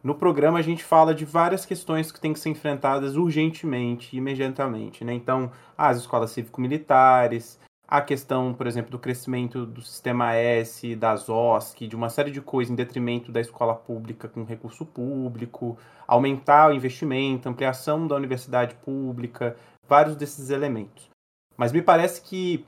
[0.07, 5.05] No programa a gente fala de várias questões que têm que ser enfrentadas urgentemente, imediatamente,
[5.05, 5.13] né?
[5.13, 11.89] Então, as escolas cívico-militares, a questão, por exemplo, do crescimento do sistema S, das OSC,
[11.89, 15.77] de uma série de coisas em detrimento da escola pública com recurso público,
[16.07, 19.57] aumentar o investimento, ampliação da universidade pública,
[19.89, 21.11] vários desses elementos.
[21.57, 22.65] Mas me parece que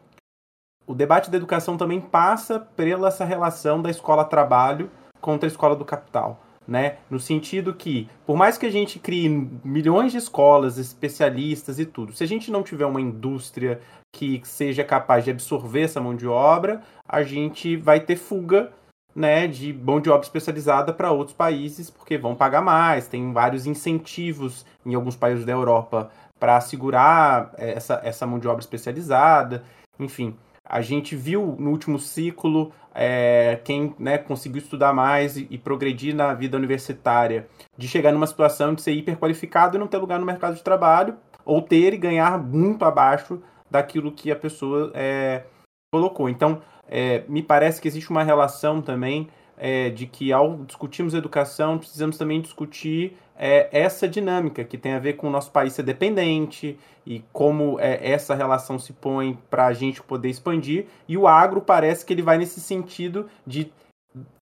[0.88, 5.84] o debate da educação também passa pela essa relação da escola-trabalho contra a escola do
[5.84, 6.98] capital né?
[7.08, 9.26] No sentido que, por mais que a gente crie
[9.64, 13.80] milhões de escolas, especialistas e tudo, se a gente não tiver uma indústria
[14.14, 18.70] que seja capaz de absorver essa mão de obra, a gente vai ter fuga,
[19.16, 23.66] né, de mão de obra especializada para outros países, porque vão pagar mais, tem vários
[23.66, 29.64] incentivos em alguns países da Europa para assegurar eh, essa, essa mão de obra especializada,
[29.98, 30.36] enfim.
[30.68, 36.14] A gente viu no último ciclo é, quem né, conseguiu estudar mais e, e, progredir
[36.14, 40.26] na vida universitária, de chegar numa situação de ser hiperqualificado e não ter lugar no
[40.26, 43.40] mercado de trabalho, ou ter e ganhar muito abaixo
[43.70, 45.44] daquilo que a pessoa é,
[45.90, 46.28] colocou.
[46.28, 51.78] Então, é, me parece que existe uma relação também é, de que ao discutirmos educação,
[51.78, 55.84] precisamos também discutir é, essa dinâmica que tem a ver com o nosso país ser
[55.84, 56.76] dependente
[57.06, 60.86] e como é, essa relação se põe para a gente poder expandir.
[61.06, 63.72] E o agro parece que ele vai nesse sentido de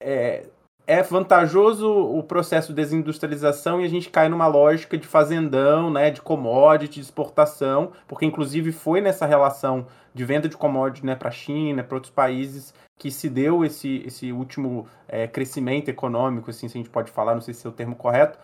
[0.03, 0.45] é,
[0.87, 6.11] é vantajoso o processo de desindustrialização e a gente cai numa lógica de fazendão, né,
[6.11, 11.31] de commodity, de exportação, porque inclusive foi nessa relação de venda de commodity né, para
[11.31, 16.69] a China, para outros países, que se deu esse, esse último é, crescimento econômico, assim,
[16.69, 18.39] se a gente pode falar, não sei se é o termo correto,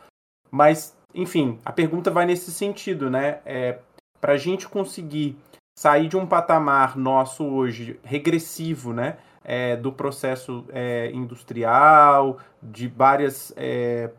[0.51, 3.41] mas, enfim, a pergunta vai nesse sentido, né?
[3.45, 3.79] É,
[4.21, 5.37] para a gente conseguir
[5.79, 9.17] sair de um patamar nosso hoje regressivo, né?
[9.43, 14.11] É, do processo é, industrial, de várias é,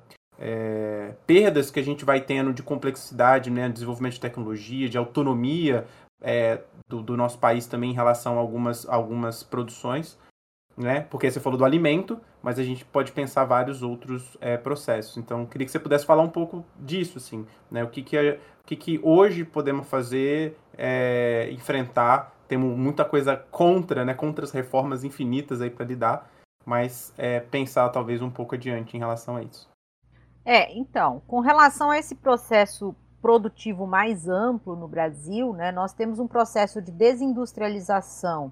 [0.41, 5.85] é, perdas que a gente vai tendo de complexidade, né, desenvolvimento de tecnologia, de autonomia
[6.19, 10.17] é, do, do, nosso país também em relação a algumas, algumas produções,
[10.81, 11.01] né?
[11.09, 15.17] Porque você falou do alimento, mas a gente pode pensar vários outros é, processos.
[15.17, 17.83] Então, queria que você pudesse falar um pouco disso, assim, né?
[17.83, 22.35] O que que, é, o que, que hoje podemos fazer, é, enfrentar.
[22.47, 24.13] Temos muita coisa contra, né?
[24.13, 26.29] Contra as reformas infinitas aí para lidar,
[26.65, 29.69] mas é, pensar talvez um pouco adiante em relação a isso.
[30.43, 36.17] É, então, com relação a esse processo produtivo mais amplo no Brasil, né, nós temos
[36.17, 38.51] um processo de desindustrialização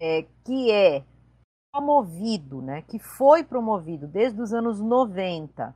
[0.00, 1.02] é, que é
[1.78, 5.72] promovido, né, que foi promovido desde os anos 90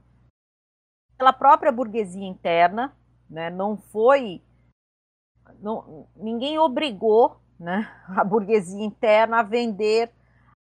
[1.16, 2.92] pela própria burguesia interna,
[3.30, 4.42] né, não foi,
[5.60, 7.88] não, ninguém obrigou né,
[8.18, 10.10] a burguesia interna a vender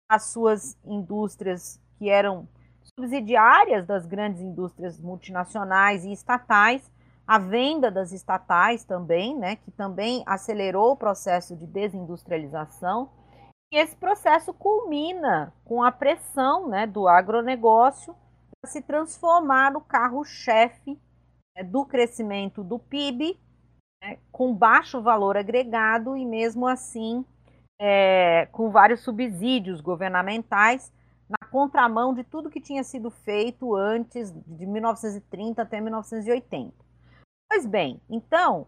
[0.08, 2.48] as suas indústrias que eram
[2.96, 6.88] subsidiárias das grandes indústrias multinacionais e estatais
[7.26, 13.10] a venda das estatais também, né, que também acelerou o processo de desindustrialização.
[13.72, 18.14] Esse processo culmina com a pressão né, do agronegócio
[18.60, 21.00] para se transformar no carro-chefe
[21.56, 23.40] né, do crescimento do PIB,
[24.02, 27.24] né, com baixo valor agregado e, mesmo assim,
[27.80, 30.92] é, com vários subsídios governamentais,
[31.26, 36.74] na contramão de tudo que tinha sido feito antes de 1930 até 1980.
[37.48, 38.66] Pois bem, então,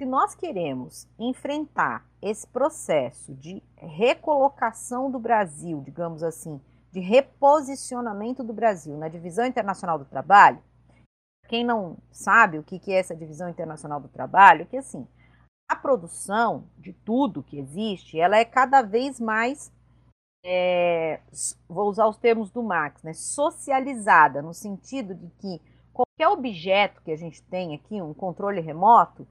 [0.00, 6.60] se nós queremos enfrentar esse processo de recolocação do Brasil, digamos assim,
[6.92, 10.62] de reposicionamento do Brasil na divisão internacional do trabalho,
[11.48, 15.04] quem não sabe o que é essa divisão internacional do trabalho, é que assim,
[15.68, 19.72] a produção de tudo que existe, ela é cada vez mais,
[20.44, 21.20] é,
[21.68, 25.60] vou usar os termos do Marx, né, socializada, no sentido de que
[25.92, 29.26] qualquer objeto que a gente tem aqui, um controle remoto,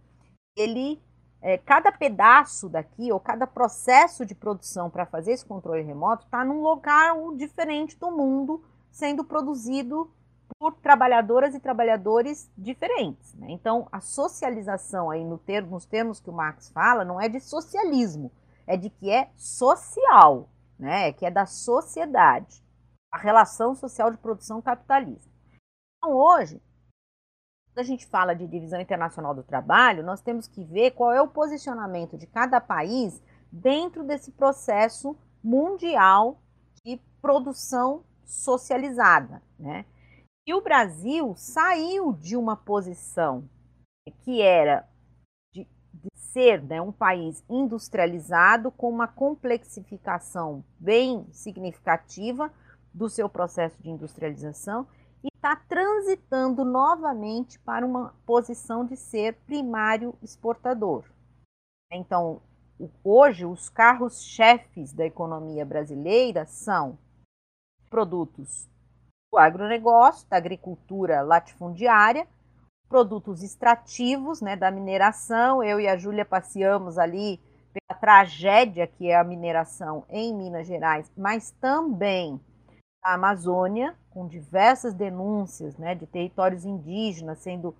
[0.57, 0.99] ele,
[1.41, 6.43] é, cada pedaço daqui, ou cada processo de produção para fazer esse controle remoto, está
[6.43, 10.11] num local diferente do mundo, sendo produzido
[10.59, 13.33] por trabalhadoras e trabalhadores diferentes.
[13.35, 13.47] Né?
[13.51, 17.39] Então, a socialização aí no termo, nos termos que o Marx fala, não é de
[17.39, 18.31] socialismo,
[18.65, 20.49] é de que é social,
[20.79, 21.13] né?
[21.13, 22.63] que é da sociedade,
[23.11, 25.29] a relação social de produção capitalista.
[25.97, 26.61] Então, hoje,
[27.77, 31.21] quando a gente fala de divisão internacional do trabalho, nós temos que ver qual é
[31.21, 33.21] o posicionamento de cada país
[33.51, 36.41] dentro desse processo mundial
[36.83, 39.85] de produção socializada, né?
[40.47, 43.47] E o Brasil saiu de uma posição
[44.21, 44.87] que era
[45.53, 52.51] de, de ser né, um país industrializado com uma complexificação bem significativa
[52.91, 54.87] do seu processo de industrialização
[55.27, 61.03] e está transitando novamente para uma posição de ser primário exportador.
[61.91, 62.41] Então,
[63.03, 66.97] hoje, os carros-chefes da economia brasileira são
[67.89, 68.69] produtos
[69.31, 72.27] do agronegócio, da agricultura latifundiária,
[72.87, 75.61] produtos extrativos, né, da mineração.
[75.61, 77.39] Eu e a Júlia passeamos ali
[77.73, 82.39] pela tragédia que é a mineração em Minas Gerais, mas também
[83.07, 87.73] a Amazônia, com diversas denúncias né, de territórios indígenas sendo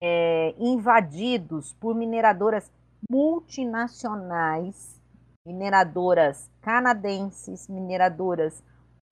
[0.00, 2.70] é, invadidos por mineradoras
[3.10, 5.02] multinacionais,
[5.44, 8.62] mineradoras canadenses, mineradoras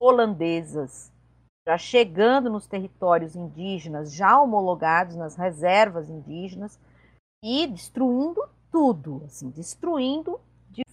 [0.01, 1.11] holandesas,
[1.67, 6.79] já chegando nos territórios indígenas, já homologados nas reservas indígenas
[7.43, 8.41] e destruindo
[8.71, 10.46] tudo, assim, destruindo de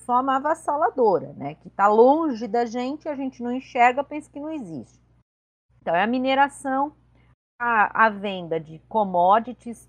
[0.05, 1.55] forma avassaladora, né?
[1.57, 5.01] Que está longe da gente, a gente não enxerga, pensa que não existe.
[5.81, 6.95] Então, é a mineração,
[7.61, 9.89] a, a venda de commodities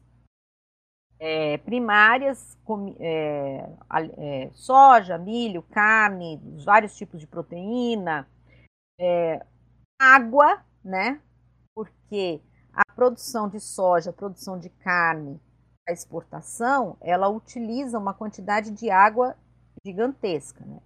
[1.19, 3.69] é, primárias, com, é,
[4.17, 8.27] é, soja, milho, carne, vários tipos de proteína,
[8.99, 9.45] é,
[9.99, 11.21] água, né?
[11.73, 12.41] Porque
[12.73, 15.39] a produção de soja, a produção de carne,
[15.87, 19.37] a exportação, ela utiliza uma quantidade de água
[19.85, 20.81] gigantesca, né?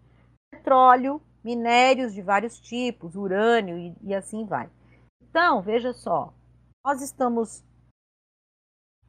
[0.52, 4.70] Petróleo, minérios de vários tipos, urânio e, e assim vai.
[5.22, 6.34] Então, veja só,
[6.84, 7.64] nós estamos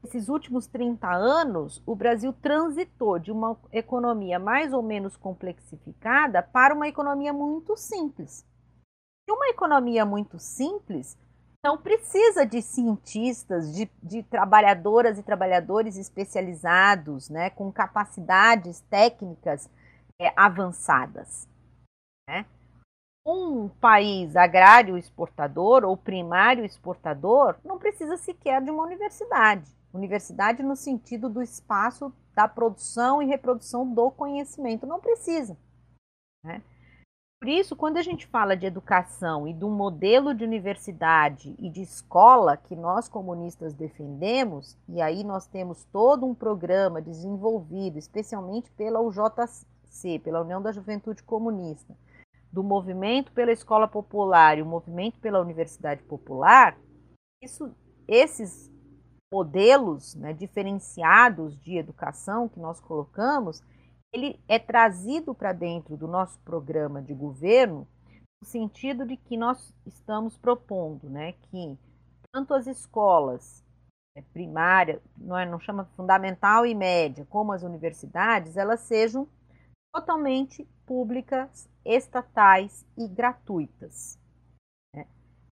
[0.04, 6.74] esses últimos 30 anos, o Brasil transitou de uma economia mais ou menos complexificada para
[6.74, 8.46] uma economia muito simples.
[9.28, 11.18] E uma economia muito simples
[11.62, 19.68] não precisa de cientistas, de, de trabalhadoras e trabalhadores especializados, né, com capacidades técnicas
[20.20, 21.48] é, avançadas.
[22.28, 22.44] Né?
[23.26, 29.70] Um país agrário exportador ou primário exportador não precisa sequer de uma universidade.
[29.92, 34.86] Universidade no sentido do espaço da produção e reprodução do conhecimento.
[34.86, 35.56] Não precisa.
[36.44, 36.62] Né?
[37.40, 41.80] Por isso, quando a gente fala de educação e do modelo de universidade e de
[41.80, 49.00] escola que nós comunistas defendemos, e aí nós temos todo um programa desenvolvido, especialmente pela
[49.00, 49.64] UJC,
[50.22, 51.96] pela União da Juventude Comunista,
[52.52, 56.78] do movimento pela escola popular e o movimento pela universidade popular,
[57.42, 57.74] isso,
[58.08, 58.70] esses
[59.32, 63.62] modelos né, diferenciados de educação que nós colocamos,
[64.12, 67.86] ele é trazido para dentro do nosso programa de governo
[68.42, 71.78] no sentido de que nós estamos propondo, né, que
[72.32, 73.64] tanto as escolas
[74.16, 79.28] né, primária, não, é, não chama fundamental e média, como as universidades, elas sejam
[79.92, 84.18] totalmente públicas, estatais e gratuitas.
[84.94, 85.06] Né?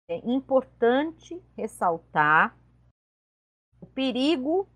[0.09, 2.55] É importante ressaltar
[3.79, 4.67] o perigo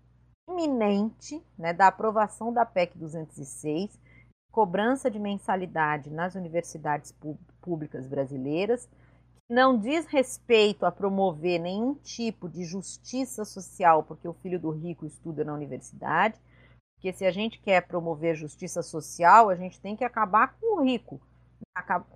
[0.48, 3.98] iminente né, da aprovação da PEC 206,
[4.50, 7.14] cobrança de mensalidade nas universidades
[7.60, 8.86] públicas brasileiras,
[9.46, 14.70] que não diz respeito a promover nenhum tipo de justiça social, porque o filho do
[14.70, 16.40] rico estuda na universidade,
[16.96, 20.84] porque se a gente quer promover justiça social, a gente tem que acabar com o
[20.84, 21.20] rico.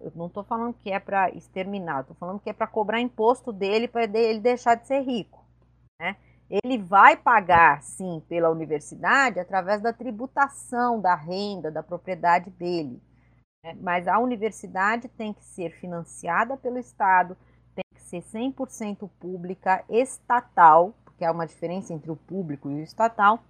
[0.00, 3.52] Eu não estou falando que é para exterminar, estou falando que é para cobrar imposto
[3.52, 5.44] dele para ele deixar de ser rico.
[6.00, 6.16] Né?
[6.50, 13.00] ele vai pagar, sim, pela universidade através da tributação da renda, da propriedade dele.
[13.64, 13.76] Né?
[13.80, 17.36] Mas a universidade tem que ser financiada pelo Estado,
[17.72, 22.82] tem que ser 100% pública, estatal, porque há uma diferença entre o público e o
[22.82, 23.44] estatal,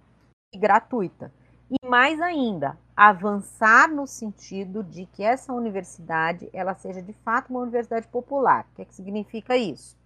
[0.53, 1.33] e gratuita.
[1.69, 7.61] E mais ainda, avançar no sentido de que essa universidade ela seja de fato uma
[7.61, 8.67] universidade popular.
[8.71, 9.97] O que, é que significa isso?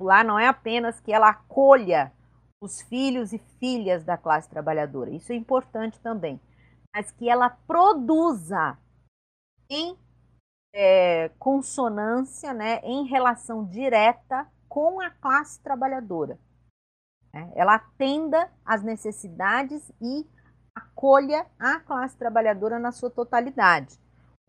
[0.00, 2.10] popular não é apenas que ela acolha
[2.62, 6.40] os filhos e filhas da classe trabalhadora, isso é importante também,
[6.94, 8.78] mas que ela produza
[9.68, 9.96] em
[10.74, 16.38] é, consonância, né, em relação direta com a classe trabalhadora.
[17.32, 17.50] Né?
[17.54, 20.26] Ela atenda às necessidades e
[20.74, 23.98] acolha a classe trabalhadora na sua totalidade,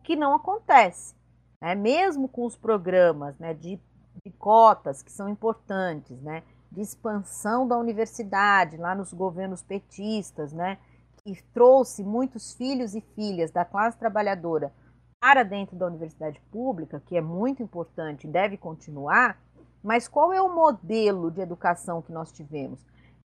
[0.00, 1.14] o que não acontece.
[1.60, 1.74] Né?
[1.74, 3.80] Mesmo com os programas né, de,
[4.24, 10.78] de cotas, que são importantes, né, de expansão da universidade, lá nos governos petistas, né,
[11.22, 14.72] que trouxe muitos filhos e filhas da classe trabalhadora
[15.20, 19.40] para dentro da universidade pública, que é muito importante e deve continuar,
[19.82, 22.80] mas qual é o modelo de educação que nós tivemos?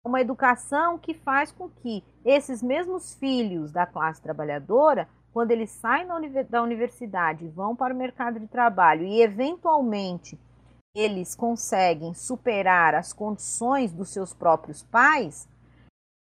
[0.06, 6.08] Uma educação que faz com que esses mesmos filhos da classe trabalhadora, quando eles saem
[6.50, 10.38] da universidade vão para o mercado de trabalho e eventualmente
[10.96, 15.48] eles conseguem superar as condições dos seus próprios pais,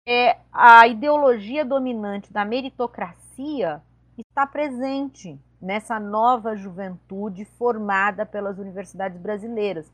[0.08, 3.82] é, a ideologia dominante da meritocracia
[4.18, 9.92] está presente nessa nova juventude formada pelas universidades brasileiras.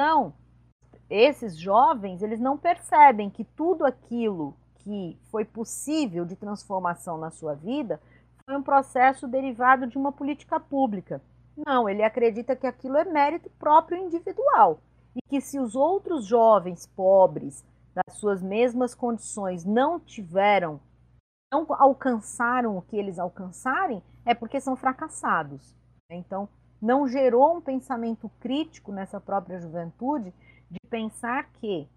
[0.00, 0.32] Então,
[1.10, 7.54] esses jovens, eles não percebem que tudo aquilo que foi possível de transformação na sua
[7.54, 8.00] vida
[8.46, 11.20] foi um processo derivado de uma política pública.
[11.54, 14.80] Não, ele acredita que aquilo é mérito próprio individual
[15.14, 17.62] e que se os outros jovens pobres
[17.94, 20.80] das suas mesmas condições não tiveram,
[21.52, 25.76] não alcançaram o que eles alcançarem, é porque são fracassados.
[26.10, 26.48] Então,
[26.80, 30.32] não gerou um pensamento crítico nessa própria juventude
[30.70, 31.88] de pensar que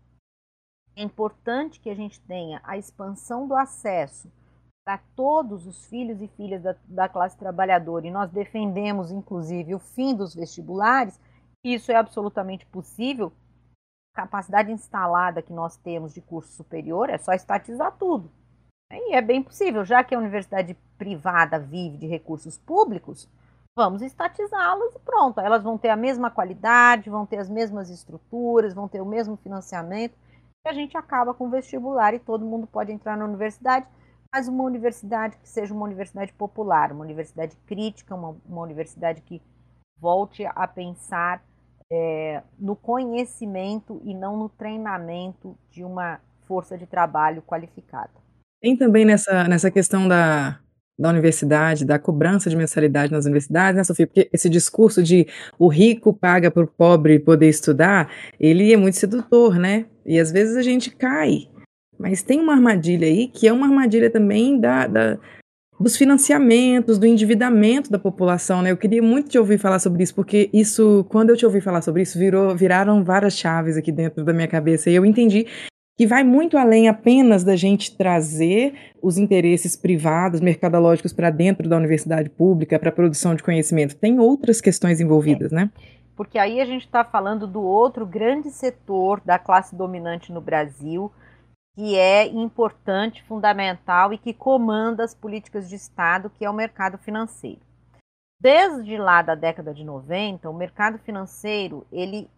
[0.95, 4.31] é importante que a gente tenha a expansão do acesso
[4.85, 9.79] para todos os filhos e filhas da, da, classe trabalhadora, e nós defendemos, inclusive, o
[9.79, 11.19] fim dos vestibulares,
[11.63, 13.31] isso é absolutamente possível.
[14.13, 18.29] Capacidade instalada que nós temos de curso superior é só estatizar tudo.
[18.91, 23.27] E é bem possível, já que a universidade privada vive de recursos públicos,
[23.75, 25.39] vamos estatizá-las e pronto.
[25.39, 29.35] Elas vão ter a mesma qualidade, vão ter as mesmas estruturas, vão ter o mesmo
[29.37, 30.15] financiamento.
[30.65, 33.85] E a gente acaba com o vestibular e todo mundo pode entrar na universidade,
[34.33, 39.41] mas uma universidade que seja uma universidade popular, uma universidade crítica, uma, uma universidade que
[39.99, 41.43] volte a pensar
[41.91, 48.11] é, no conhecimento e não no treinamento de uma força de trabalho qualificada.
[48.61, 50.59] Tem também nessa, nessa questão da,
[50.97, 54.07] da universidade, da cobrança de mensalidade nas universidades, né, Sofia?
[54.07, 58.97] Porque esse discurso de o rico paga para o pobre poder estudar, ele é muito
[58.97, 59.85] sedutor, né?
[60.05, 61.47] E às vezes a gente cai.
[61.97, 65.19] Mas tem uma armadilha aí que é uma armadilha também da, da
[65.79, 68.71] dos financiamentos, do endividamento da população, né?
[68.71, 71.81] Eu queria muito te ouvir falar sobre isso, porque isso, quando eu te ouvi falar
[71.81, 75.47] sobre isso, virou, viraram várias chaves aqui dentro da minha cabeça e eu entendi
[75.95, 81.77] que vai muito além apenas da gente trazer os interesses privados, mercadológicos para dentro da
[81.77, 83.95] universidade pública, para a produção de conhecimento.
[83.95, 85.55] Tem outras questões envolvidas, é.
[85.55, 85.71] né?
[86.15, 91.11] Porque aí a gente está falando do outro grande setor da classe dominante no Brasil,
[91.75, 96.97] que é importante, fundamental e que comanda as políticas de Estado, que é o mercado
[96.99, 97.61] financeiro.
[98.39, 102.29] Desde lá da década de 90, o mercado financeiro ele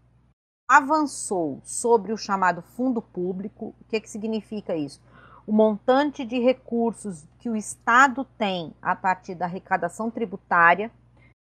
[0.68, 3.76] avançou sobre o chamado fundo público.
[3.80, 5.02] O que, que significa isso?
[5.46, 10.92] O montante de recursos que o Estado tem a partir da arrecadação tributária,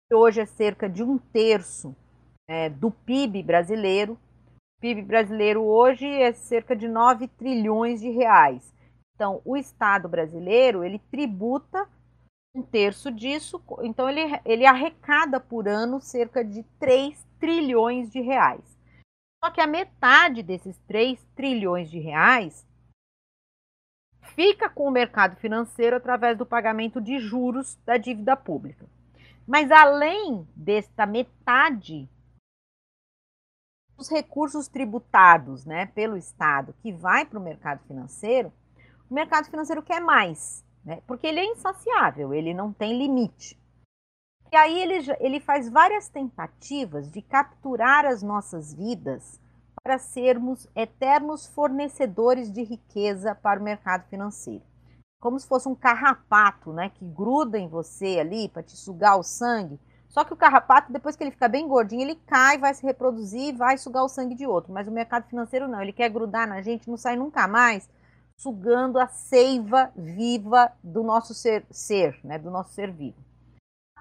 [0.10, 1.95] que hoje é cerca de um terço
[2.48, 4.14] é, do PIB brasileiro.
[4.14, 8.73] O PIB brasileiro hoje é cerca de 9 trilhões de reais.
[9.15, 11.88] Então, o Estado brasileiro, ele tributa
[12.56, 18.73] um terço disso, então ele, ele arrecada por ano cerca de 3 trilhões de reais.
[19.44, 22.65] Só que a metade desses 3 trilhões de reais
[24.22, 28.88] fica com o mercado financeiro através do pagamento de juros da dívida pública.
[29.45, 32.10] Mas além desta metade
[33.98, 38.49] os recursos tributados né, pelo Estado que vai para o mercado financeiro,
[39.10, 43.61] o mercado financeiro quer mais, né, porque ele é insaciável, ele não tem limite.
[44.54, 49.42] E aí ele, ele faz várias tentativas de capturar as nossas vidas
[49.82, 54.62] para sermos eternos fornecedores de riqueza para o mercado financeiro.
[55.20, 59.24] Como se fosse um carrapato, né, que gruda em você ali para te sugar o
[59.24, 59.80] sangue.
[60.08, 63.58] Só que o carrapato, depois que ele fica bem gordinho, ele cai, vai se reproduzir
[63.58, 64.72] vai sugar o sangue de outro.
[64.72, 67.90] Mas o mercado financeiro não, ele quer grudar na gente, não sai nunca mais,
[68.38, 73.33] sugando a seiva viva do nosso ser, ser né, do nosso ser vivo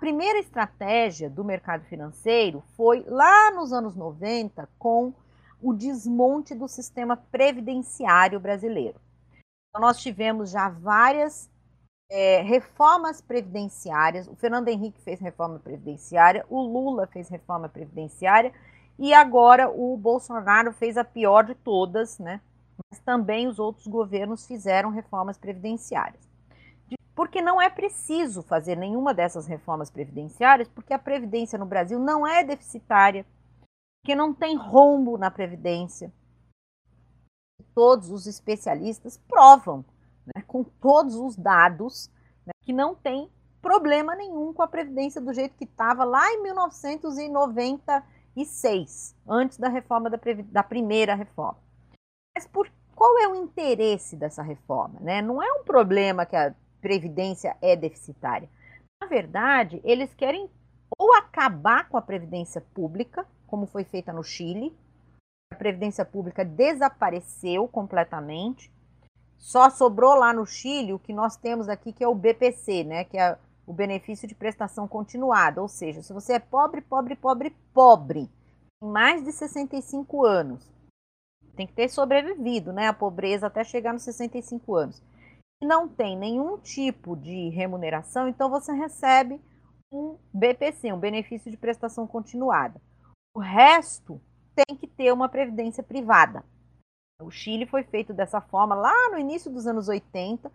[0.02, 5.14] primeira estratégia do mercado financeiro foi lá nos anos 90 com
[5.62, 9.00] o desmonte do sistema previdenciário brasileiro.
[9.68, 11.48] Então, nós tivemos já várias
[12.10, 14.26] é, reformas previdenciárias.
[14.26, 18.52] O Fernando Henrique fez reforma previdenciária, o Lula fez reforma previdenciária,
[18.98, 22.40] E agora o Bolsonaro fez a pior de todas, né?
[22.90, 26.31] Mas também os outros governos fizeram reformas previdenciárias.
[27.14, 32.26] Porque não é preciso fazer nenhuma dessas reformas previdenciárias, porque a previdência no Brasil não
[32.26, 33.26] é deficitária,
[34.04, 36.12] que não tem rombo na previdência.
[37.74, 39.84] Todos os especialistas provam,
[40.34, 42.10] né, com todos os dados,
[42.46, 43.30] né, que não tem
[43.62, 50.10] problema nenhum com a Previdência do jeito que estava lá em 1996, antes da reforma
[50.10, 50.18] da,
[50.50, 51.58] da, primeira reforma.
[52.36, 54.98] Mas por, qual é o interesse dessa reforma?
[55.00, 55.22] Né?
[55.22, 56.52] Não é um problema que a
[56.82, 58.48] Previdência é deficitária.
[59.00, 60.50] Na verdade, eles querem
[60.98, 64.76] ou acabar com a Previdência Pública, como foi feita no Chile,
[65.50, 68.70] a Previdência Pública desapareceu completamente,
[69.38, 73.04] só sobrou lá no Chile o que nós temos aqui, que é o BPC, né?
[73.04, 77.56] que é o benefício de prestação continuada, ou seja, se você é pobre, pobre, pobre,
[77.72, 78.30] pobre,
[78.82, 80.68] em mais de 65 anos,
[81.54, 85.02] tem que ter sobrevivido, né, a pobreza até chegar nos 65 anos.
[85.62, 89.40] E não tem nenhum tipo de remuneração, então você recebe
[89.92, 92.80] um BPC, um benefício de prestação continuada.
[93.34, 94.20] O resto
[94.54, 96.44] tem que ter uma previdência privada.
[97.22, 100.50] O Chile foi feito dessa forma lá no início dos anos 80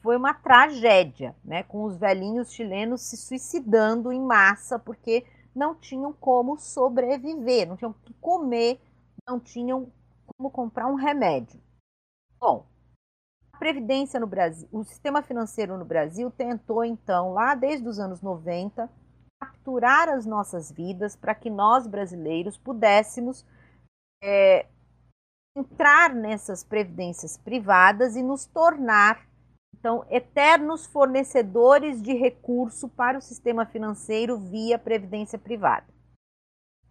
[0.00, 6.12] foi uma tragédia, né, com os velhinhos chilenos se suicidando em massa porque não tinham
[6.12, 8.80] como sobreviver, não tinham o que comer,
[9.28, 9.92] não tinham
[10.26, 11.60] como comprar um remédio.
[12.38, 12.66] Bom,
[13.58, 18.88] previdência no Brasil, o sistema financeiro no Brasil tentou então, lá desde os anos 90,
[19.40, 23.44] capturar as nossas vidas para que nós brasileiros pudéssemos
[24.22, 24.66] é,
[25.56, 29.28] entrar nessas previdências privadas e nos tornar
[29.78, 35.86] então, eternos fornecedores de recurso para o sistema financeiro via previdência privada.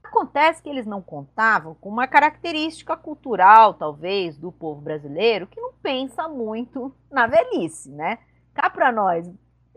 [0.07, 5.73] Acontece que eles não contavam com uma característica cultural, talvez, do povo brasileiro, que não
[5.73, 8.17] pensa muito na velhice, né?
[8.53, 9.29] Cá para nós,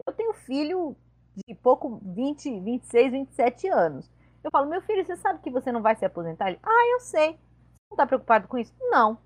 [0.06, 0.96] eu tenho filho
[1.34, 4.10] de pouco 20, 26, 27 anos.
[4.42, 6.48] Eu falo, meu filho, você sabe que você não vai se aposentar?
[6.48, 7.32] Ele, ah, eu sei.
[7.32, 7.38] Você
[7.90, 8.72] não está preocupado com isso?
[8.80, 9.18] Não.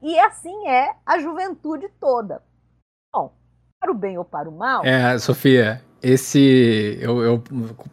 [0.00, 2.42] E assim é a juventude toda.
[3.12, 3.34] Bom,
[3.86, 4.84] para o bem ou para o mal.
[4.84, 6.98] É, Sofia, esse.
[7.00, 7.44] Eu, eu,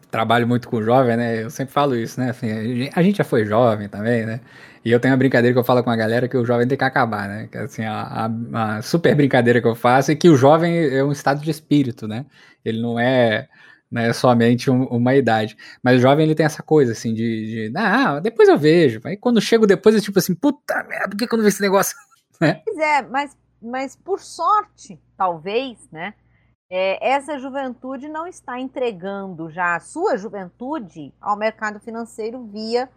[0.09, 1.43] trabalho muito com jovem, né?
[1.43, 2.31] Eu sempre falo isso, né?
[2.31, 4.41] Assim, a gente já foi jovem também, né?
[4.83, 6.77] E eu tenho uma brincadeira que eu falo com a galera que o jovem tem
[6.77, 7.47] que acabar, né?
[7.49, 11.03] Que, assim, a, a, a, super brincadeira que eu faço é que o jovem é
[11.03, 12.25] um estado de espírito, né?
[12.65, 13.47] Ele não é,
[13.89, 15.55] né, somente um, uma idade.
[15.81, 17.77] Mas o jovem ele tem essa coisa, assim, de, de.
[17.77, 18.99] Ah, depois eu vejo.
[19.05, 21.49] Aí quando chego depois é tipo assim, puta merda, por que, que eu não vi
[21.49, 21.95] esse negócio?
[22.41, 22.61] Né?
[22.65, 26.13] Pois é, mas mas por sorte, talvez, né?
[26.69, 32.89] É, essa juventude não está entregando já a sua juventude ao mercado financeiro via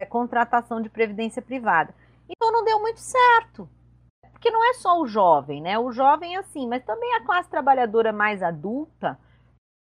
[0.00, 1.94] é, contratação de previdência privada.
[2.28, 3.68] Então não deu muito certo.
[4.32, 5.78] Porque não é só o jovem, né?
[5.78, 9.18] O jovem é assim, mas também a classe trabalhadora mais adulta,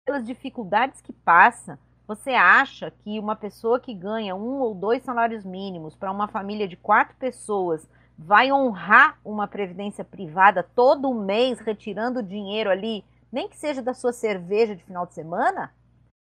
[0.06, 5.46] pelas dificuldades que passa, você acha que uma pessoa que ganha um ou dois salários
[5.46, 7.88] mínimos para uma família de quatro pessoas
[8.22, 14.12] vai honrar uma previdência privada todo mês, retirando dinheiro ali, nem que seja da sua
[14.12, 15.72] cerveja de final de semana?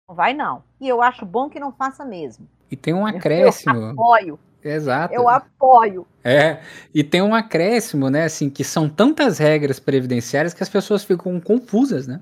[0.08, 0.64] Não vai não.
[0.82, 2.48] E eu acho bom que não faça mesmo.
[2.70, 3.76] E tem um acréscimo.
[3.76, 4.40] Eu apoio.
[4.62, 5.14] Exato.
[5.14, 6.06] Eu apoio.
[6.24, 6.62] É,
[6.94, 11.40] e tem um acréscimo, né, assim, que são tantas regras previdenciárias que as pessoas ficam
[11.40, 12.22] confusas, né?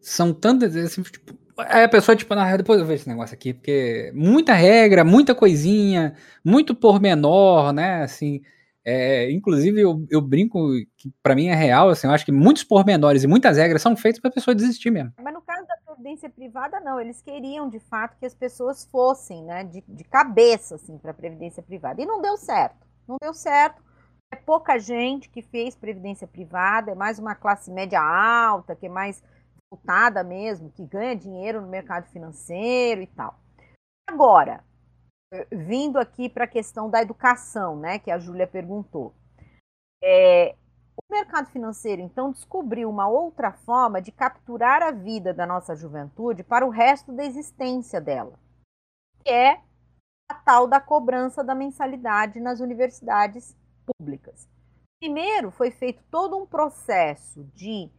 [0.00, 4.10] São tantas, assim, tipo, Aí a pessoa, tipo, depois eu vejo esse negócio aqui, porque
[4.14, 6.14] muita regra, muita coisinha,
[6.44, 8.02] muito pormenor, né?
[8.02, 8.40] Assim,
[8.84, 10.58] é, inclusive eu, eu brinco
[10.96, 13.96] que para mim é real, assim, eu acho que muitos pormenores e muitas regras são
[13.96, 15.12] feitos para a pessoa desistir mesmo.
[15.22, 19.44] Mas no caso da previdência privada, não, eles queriam de fato que as pessoas fossem,
[19.44, 22.02] né, de, de cabeça, assim, para a previdência privada.
[22.02, 23.82] E não deu certo, não deu certo.
[24.32, 28.88] É pouca gente que fez previdência privada, é mais uma classe média alta, que é
[28.88, 29.22] mais
[29.72, 33.38] disputada mesmo, que ganha dinheiro no mercado financeiro e tal.
[34.06, 34.62] Agora,
[35.50, 39.14] vindo aqui para a questão da educação, né, que a Júlia perguntou.
[40.02, 40.54] É,
[40.96, 46.44] o mercado financeiro, então, descobriu uma outra forma de capturar a vida da nossa juventude
[46.44, 48.38] para o resto da existência dela,
[49.24, 49.60] que é
[50.28, 54.46] a tal da cobrança da mensalidade nas universidades públicas.
[55.00, 57.90] Primeiro, foi feito todo um processo de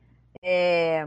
[0.41, 1.05] é,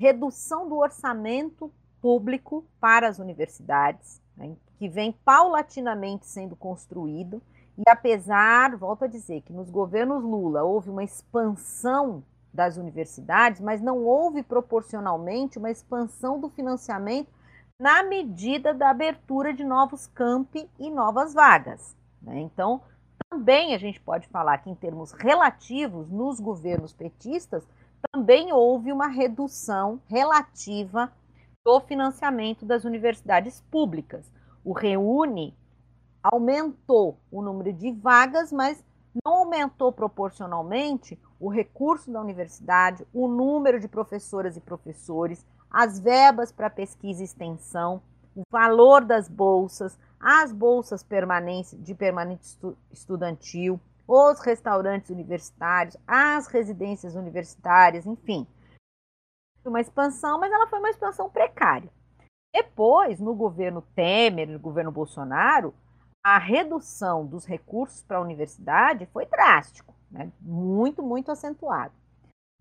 [0.00, 1.70] redução do orçamento
[2.00, 7.42] público para as universidades, né, que vem paulatinamente sendo construído.
[7.76, 13.82] E apesar, volto a dizer, que nos governos Lula houve uma expansão das universidades, mas
[13.82, 17.28] não houve proporcionalmente uma expansão do financiamento
[17.78, 21.94] na medida da abertura de novos campi e novas vagas.
[22.22, 22.40] Né?
[22.40, 22.80] Então,
[23.28, 27.62] também a gente pode falar que, em termos relativos, nos governos petistas,
[28.12, 31.12] também houve uma redução relativa
[31.64, 34.30] do financiamento das universidades públicas.
[34.64, 35.56] O Reúne
[36.22, 38.82] aumentou o número de vagas, mas
[39.24, 46.52] não aumentou proporcionalmente o recurso da universidade, o número de professoras e professores, as verbas
[46.52, 48.02] para pesquisa e extensão,
[48.36, 51.04] o valor das bolsas, as bolsas
[51.78, 53.80] de permanente estu estudantil,
[54.12, 58.44] os restaurantes universitários, as residências universitárias, enfim.
[59.64, 61.88] Uma expansão, mas ela foi uma expansão precária.
[62.52, 65.72] Depois, no governo Temer, no governo Bolsonaro,
[66.24, 70.32] a redução dos recursos para a universidade foi drástico, né?
[70.40, 71.94] muito, muito acentuado.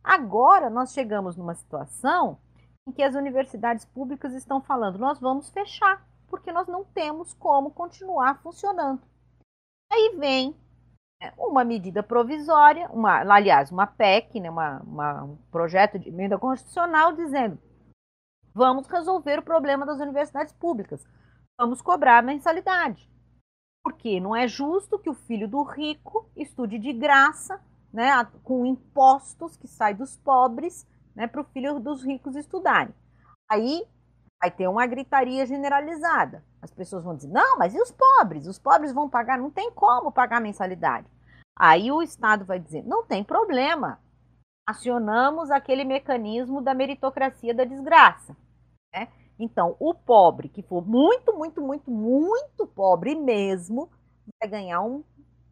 [0.04, 2.38] Agora nós chegamos numa situação
[2.88, 7.72] em que as universidades públicas estão falando: nós vamos fechar, porque nós não temos como
[7.72, 9.02] continuar funcionando.
[9.92, 10.56] Aí vem
[11.38, 17.14] uma medida provisória, uma, aliás, uma PEC, né, uma, uma, um projeto de emenda constitucional
[17.14, 17.60] dizendo:
[18.54, 21.06] vamos resolver o problema das universidades públicas,
[21.60, 23.10] vamos cobrar mensalidade.
[23.84, 28.10] Porque não é justo que o filho do rico estude de graça, né,
[28.44, 32.94] com impostos que saem dos pobres, né, para o filho dos ricos estudarem.
[33.50, 33.84] Aí
[34.42, 36.44] vai ter uma gritaria generalizada.
[36.62, 38.48] As pessoas vão dizer: não, mas e os pobres?
[38.48, 41.08] Os pobres vão pagar, não tem como pagar mensalidade.
[41.58, 44.00] Aí o Estado vai dizer: não tem problema,
[44.66, 48.36] acionamos aquele mecanismo da meritocracia da desgraça.
[48.94, 49.08] Né?
[49.38, 53.90] Então, o pobre que for muito, muito, muito, muito pobre mesmo,
[54.40, 55.04] vai ganhar um,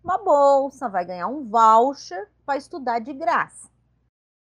[0.03, 3.69] uma bolsa, vai ganhar um voucher para estudar de graça.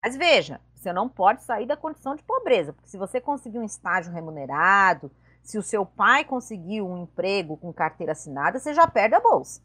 [0.03, 3.63] Mas veja, você não pode sair da condição de pobreza, porque se você conseguir um
[3.63, 5.11] estágio remunerado,
[5.43, 9.61] se o seu pai conseguir um emprego com carteira assinada, você já perde a bolsa.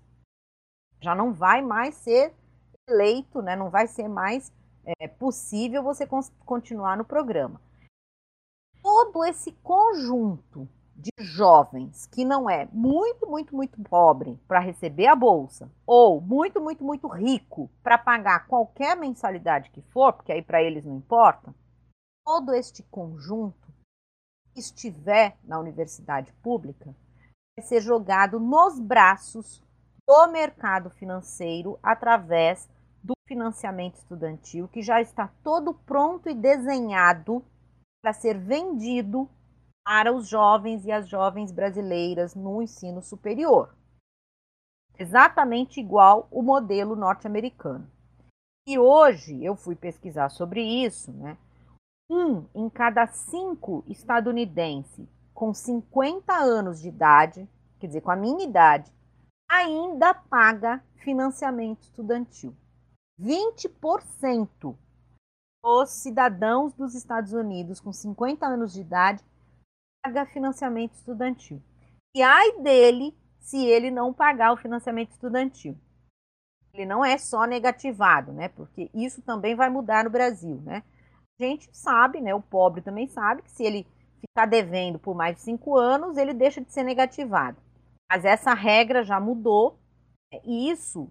[1.01, 2.35] Já não vai mais ser
[2.89, 3.57] eleito, né?
[3.57, 4.53] não vai ser mais
[5.01, 6.07] é, possível você
[6.45, 7.61] continuar no programa
[8.85, 15.17] todo esse conjunto de jovens que não é muito, muito, muito pobre para receber a
[15.17, 20.63] bolsa, ou muito, muito, muito rico para pagar qualquer mensalidade que for, porque aí para
[20.63, 21.55] eles não importa,
[22.25, 23.69] todo este conjunto
[24.53, 26.95] que estiver na universidade pública
[27.57, 29.63] vai ser jogado nos braços
[30.07, 32.69] do mercado financeiro através
[33.03, 37.45] do financiamento estudantil, que já está todo pronto e desenhado
[38.03, 39.29] para ser vendido
[39.85, 43.77] para os jovens e as jovens brasileiras no ensino superior.
[44.99, 47.91] Exatamente igual o modelo norte-americano.
[48.67, 51.37] E hoje eu fui pesquisar sobre isso, né?
[52.09, 57.49] Um em cada cinco estadunidense com 50 anos de idade,
[57.79, 58.91] quer dizer, com a minha idade,
[59.49, 62.57] ainda paga financiamento estudantil.
[63.21, 64.77] 20%
[65.63, 69.25] os cidadãos dos Estados Unidos com 50 anos de idade
[70.05, 71.63] paga financiamento estudantil.
[72.15, 75.77] E ai dele se ele não pagar o financiamento estudantil.
[76.75, 78.49] Ele não é só negativado, né?
[78.49, 80.83] Porque isso também vai mudar no Brasil, né?
[81.41, 82.35] A gente sabe, né?
[82.35, 83.87] O pobre também sabe que se ele
[84.21, 87.57] ficar devendo por mais de cinco anos, ele deixa de ser negativado.
[88.11, 89.79] Mas essa regra já mudou.
[90.45, 91.11] E isso,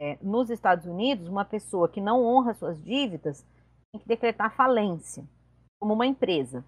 [0.00, 3.44] é, nos Estados Unidos, uma pessoa que não honra suas dívidas,
[3.92, 5.24] tem que decretar falência,
[5.80, 6.64] como uma empresa.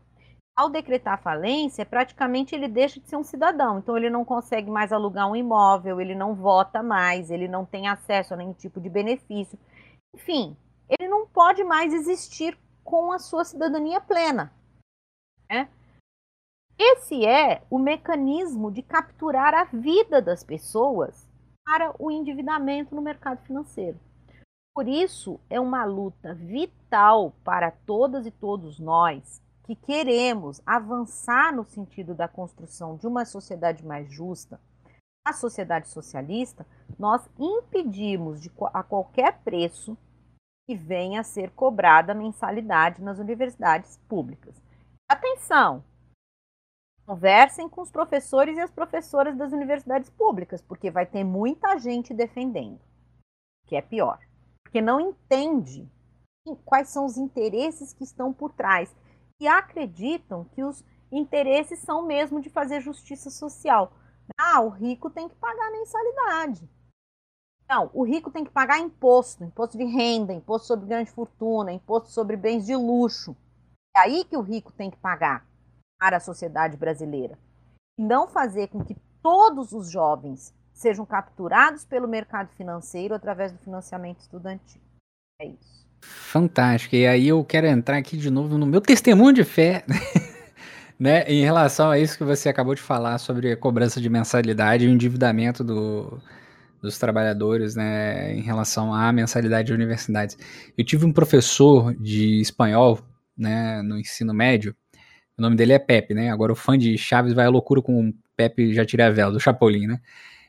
[0.59, 3.79] Ao decretar falência, praticamente ele deixa de ser um cidadão.
[3.79, 7.87] Então, ele não consegue mais alugar um imóvel, ele não vota mais, ele não tem
[7.87, 9.57] acesso a nenhum tipo de benefício.
[10.13, 10.57] Enfim,
[10.89, 14.53] ele não pode mais existir com a sua cidadania plena.
[15.49, 15.69] Né?
[16.77, 21.31] Esse é o mecanismo de capturar a vida das pessoas
[21.65, 24.01] para o endividamento no mercado financeiro.
[24.75, 31.63] Por isso, é uma luta vital para todas e todos nós que queremos avançar no
[31.63, 34.59] sentido da construção de uma sociedade mais justa,
[35.23, 36.67] a sociedade socialista,
[36.99, 39.97] nós impedimos de, a qualquer preço
[40.67, 44.57] que venha a ser cobrada mensalidade nas universidades públicas.
[45.07, 45.85] Atenção!
[47.07, 52.15] Conversem com os professores e as professoras das universidades públicas, porque vai ter muita gente
[52.15, 52.81] defendendo,
[53.67, 54.19] que é pior
[54.69, 55.91] porque não entende
[56.67, 58.95] quais são os interesses que estão por trás
[59.41, 63.93] e acreditam que os interesses são mesmo de fazer justiça social.
[64.39, 66.69] Ah, o rico tem que pagar mensalidade.
[67.69, 72.11] Não, o rico tem que pagar imposto, imposto de renda, imposto sobre grande fortuna, imposto
[72.11, 73.37] sobre bens de luxo.
[73.97, 75.47] É aí que o rico tem que pagar.
[75.99, 77.39] para a sociedade brasileira.
[77.99, 84.21] Não fazer com que todos os jovens sejam capturados pelo mercado financeiro através do financiamento
[84.21, 84.81] estudantil.
[85.41, 85.88] É isso.
[86.01, 86.95] Fantástico.
[86.97, 89.85] E aí eu quero entrar aqui de novo no meu testemunho de fé,
[90.99, 94.85] né, em relação a isso que você acabou de falar sobre a cobrança de mensalidade
[94.85, 96.21] e o endividamento do,
[96.81, 100.37] dos trabalhadores, né, em relação à mensalidade de universidades.
[100.77, 103.01] Eu tive um professor de espanhol,
[103.37, 104.75] né, no ensino médio,
[105.39, 106.31] o nome dele é Pepe, né?
[106.31, 109.31] Agora o fã de Chaves vai à loucura com o Pepe já tira a vela,
[109.31, 110.01] do Chapolin, né?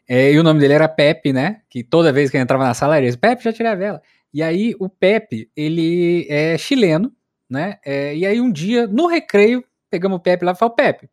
[0.07, 1.61] É, e o nome dele era Pepe, né?
[1.69, 4.01] Que toda vez que ele entrava na sala ele dizia, Pepe já tira a vela.
[4.33, 7.13] E aí o Pepe, ele é chileno,
[7.49, 7.79] né?
[7.85, 11.09] É, e aí um dia, no recreio, pegamos o Pepe lá e falou, Pepe,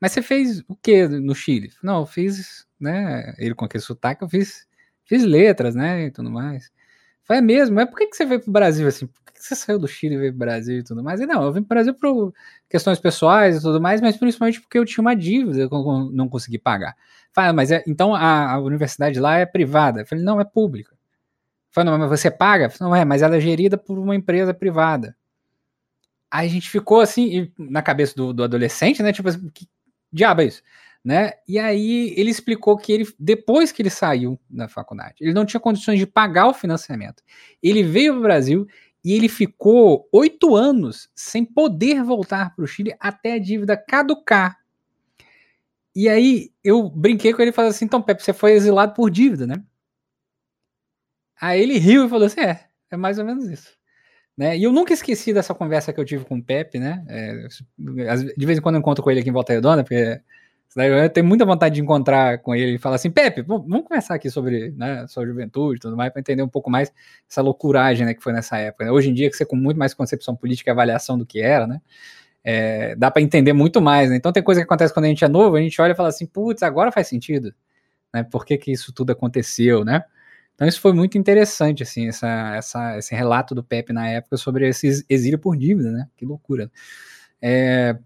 [0.00, 1.70] mas você fez o que no Chile?
[1.82, 3.34] Não, eu fiz, né?
[3.38, 4.66] Ele com aquele sotaque, eu fiz,
[5.04, 6.06] fiz letras, né?
[6.06, 6.70] E tudo mais.
[7.24, 9.08] Foi é mesmo, mas por que, que você veio pro Brasil assim?
[9.40, 11.20] que você saiu do Chile e veio pro Brasil e tudo mais?
[11.20, 12.32] E não, eu vim pro Brasil por
[12.68, 16.28] questões pessoais e tudo mais, mas principalmente porque eu tinha uma dívida que eu não
[16.28, 16.94] consegui pagar.
[17.32, 20.02] Fala, mas é, então a, a, universidade lá é privada?
[20.02, 20.94] Eu falei, não, é pública.
[21.70, 22.72] Falei, não, mas você paga?
[22.80, 25.16] Não é, mas ela é gerida por uma empresa privada.
[26.30, 29.12] Aí a gente ficou assim, na cabeça do, do adolescente, né?
[29.12, 29.68] Tipo assim, que
[30.12, 30.62] diabo é isso?
[31.02, 31.32] Né?
[31.48, 35.60] E aí ele explicou que ele, depois que ele saiu da faculdade, ele não tinha
[35.60, 37.22] condições de pagar o financiamento.
[37.62, 38.66] Ele veio para o Brasil
[39.02, 44.58] e ele ficou oito anos sem poder voltar para o Chile até a dívida caducar.
[45.94, 49.10] E aí eu brinquei com ele e falei assim: então, Pepe, você foi exilado por
[49.10, 49.62] dívida, né?
[51.40, 52.60] Aí ele riu e falou assim: é,
[52.90, 53.72] é mais ou menos isso.
[54.36, 54.56] Né?
[54.56, 57.04] E eu nunca esqueci dessa conversa que eu tive com o Pepe, né?
[57.08, 57.46] É,
[58.36, 60.20] de vez em quando eu encontro com ele aqui em Volta Redonda, porque
[60.76, 64.30] eu tenho muita vontade de encontrar com ele e falar assim, Pepe, vamos conversar aqui
[64.30, 66.92] sobre né, sua juventude e tudo mais, para entender um pouco mais
[67.28, 68.84] essa loucuragem né, que foi nessa época.
[68.84, 68.92] Né?
[68.92, 71.66] Hoje em dia, que você com muito mais concepção política e avaliação do que era,
[71.66, 71.80] né?
[72.42, 74.16] É, dá para entender muito mais, né?
[74.16, 76.08] Então tem coisa que acontece quando a gente é novo, a gente olha e fala
[76.08, 77.52] assim, putz, agora faz sentido,
[78.14, 78.22] né?
[78.22, 80.04] Por que, que isso tudo aconteceu, né?
[80.60, 84.68] Então isso foi muito interessante, assim, essa, essa, esse relato do Pepe na época sobre
[84.68, 86.06] esse exílio por dívida, né?
[86.18, 86.70] Que loucura.
[87.40, 87.96] É,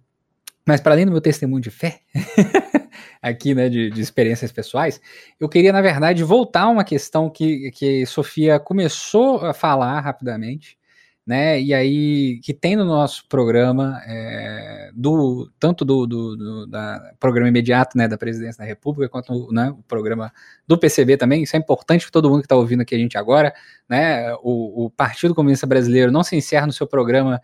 [0.65, 1.99] mas para além do meu testemunho de fé,
[3.21, 5.01] aqui, né, de, de, experiências pessoais,
[5.41, 10.79] eu queria, na verdade, voltar a uma questão que, que Sofia começou a falar rapidamente,
[11.27, 17.15] né, e aí, que tem no nosso programa, é, do tanto do, do, do da
[17.19, 20.31] programa imediato, né, da Presidência da República, quanto né, o programa
[20.67, 23.17] do PCB também, isso é importante para todo mundo que está ouvindo aqui a gente
[23.17, 23.55] agora,
[23.89, 27.41] né, o, o Partido Comunista Brasileiro não se encerra no seu programa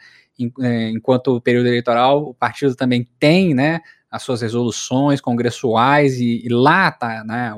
[0.60, 3.80] é, enquanto período eleitoral, o partido também tem, né,
[4.10, 7.54] as suas resoluções congressuais e, e lá está, né,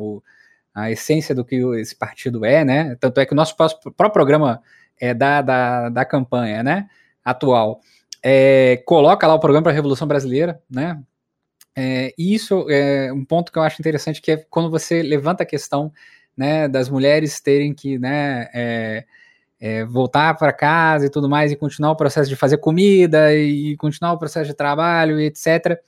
[0.73, 4.63] a essência do que esse partido é, né, tanto é que o nosso próprio programa
[5.03, 6.89] é da, da, da campanha, né,
[7.25, 7.81] atual,
[8.23, 11.03] é, coloca lá o programa para a Revolução Brasileira, né,
[11.75, 15.43] é, e isso é um ponto que eu acho interessante, que é quando você levanta
[15.43, 15.93] a questão,
[16.37, 19.05] né, das mulheres terem que, né, é,
[19.59, 23.77] é, voltar para casa e tudo mais, e continuar o processo de fazer comida, e
[23.79, 25.81] continuar o processo de trabalho, e etc.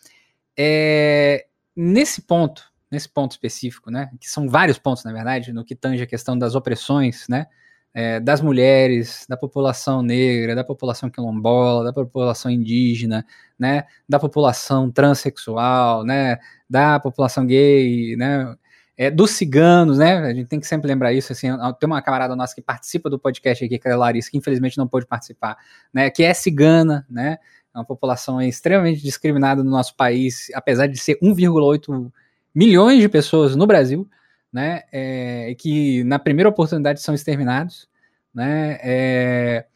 [0.57, 1.47] É,
[1.77, 6.03] nesse ponto, nesse ponto específico, né, que são vários pontos, na verdade, no que tange
[6.03, 7.47] a questão das opressões, né,
[7.95, 13.25] é, das mulheres, da população negra, da população quilombola, da população indígena,
[13.59, 16.39] né, da população transexual, né,
[16.69, 18.55] da população gay, né,
[18.97, 20.19] é, dos ciganos, né?
[20.19, 21.33] A gente tem que sempre lembrar isso.
[21.33, 21.49] Assim,
[21.81, 24.79] tem uma camarada nossa que participa do podcast aqui, que é a Larissa, que infelizmente
[24.79, 25.57] não pôde participar,
[25.93, 26.11] né?
[26.11, 27.39] Que é cigana, né?
[27.75, 32.13] É uma população extremamente discriminada no nosso país, apesar de ser 1,8
[32.55, 34.09] milhões de pessoas no Brasil,
[34.55, 34.85] né?
[34.93, 37.89] É, que na primeira oportunidade são exterminados,
[38.33, 38.79] né?
[38.81, 39.67] É,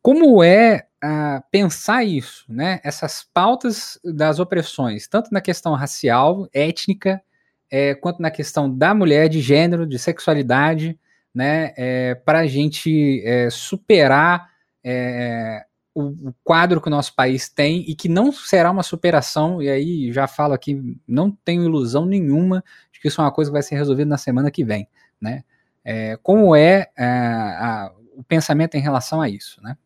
[0.00, 2.80] como é uh, pensar isso, né?
[2.84, 7.20] Essas pautas das opressões, tanto na questão racial, étnica,
[7.68, 10.96] é, quanto na questão da mulher, de gênero, de sexualidade,
[11.34, 14.48] né, é, para a gente é, superar
[14.82, 19.60] é, o, o, quadro que o nosso país tem e que não será uma superação,
[19.60, 22.62] e aí já falo aqui, não tenho ilusão nenhuma
[22.96, 24.88] de que isso é uma coisa que vai ser resolvida na semana que vem,
[25.20, 25.44] né?
[25.84, 29.76] É, como é, é a, o pensamento em relação a isso, né?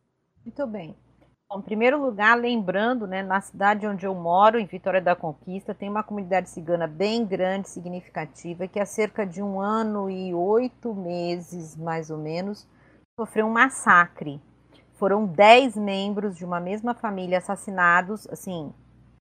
[0.45, 0.97] Muito bem.
[1.49, 5.75] Bom, em primeiro lugar, lembrando, né, na cidade onde eu moro, em Vitória da Conquista,
[5.75, 10.95] tem uma comunidade cigana bem grande, significativa, que há cerca de um ano e oito
[10.95, 12.67] meses, mais ou menos,
[13.19, 14.41] sofreu um massacre.
[14.95, 18.73] Foram dez membros de uma mesma família assassinados, assim,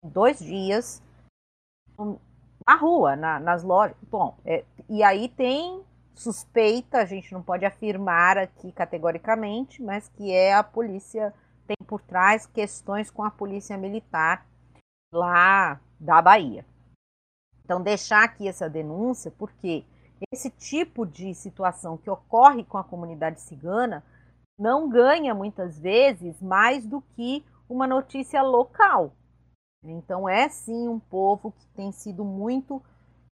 [0.05, 1.01] em dois dias,
[2.69, 3.97] na rua, na, nas lojas.
[4.11, 5.83] Bom, é, e aí tem
[6.15, 11.33] suspeita, a gente não pode afirmar aqui categoricamente, mas que é a polícia
[11.67, 14.47] tem por trás questões com a polícia militar
[15.13, 16.67] lá da Bahia.
[17.65, 19.85] Então, deixar aqui essa denúncia, porque
[20.33, 24.05] esse tipo de situação que ocorre com a comunidade cigana
[24.59, 29.15] não ganha muitas vezes mais do que uma notícia local.
[29.83, 32.83] Então, é sim um povo que tem sido muito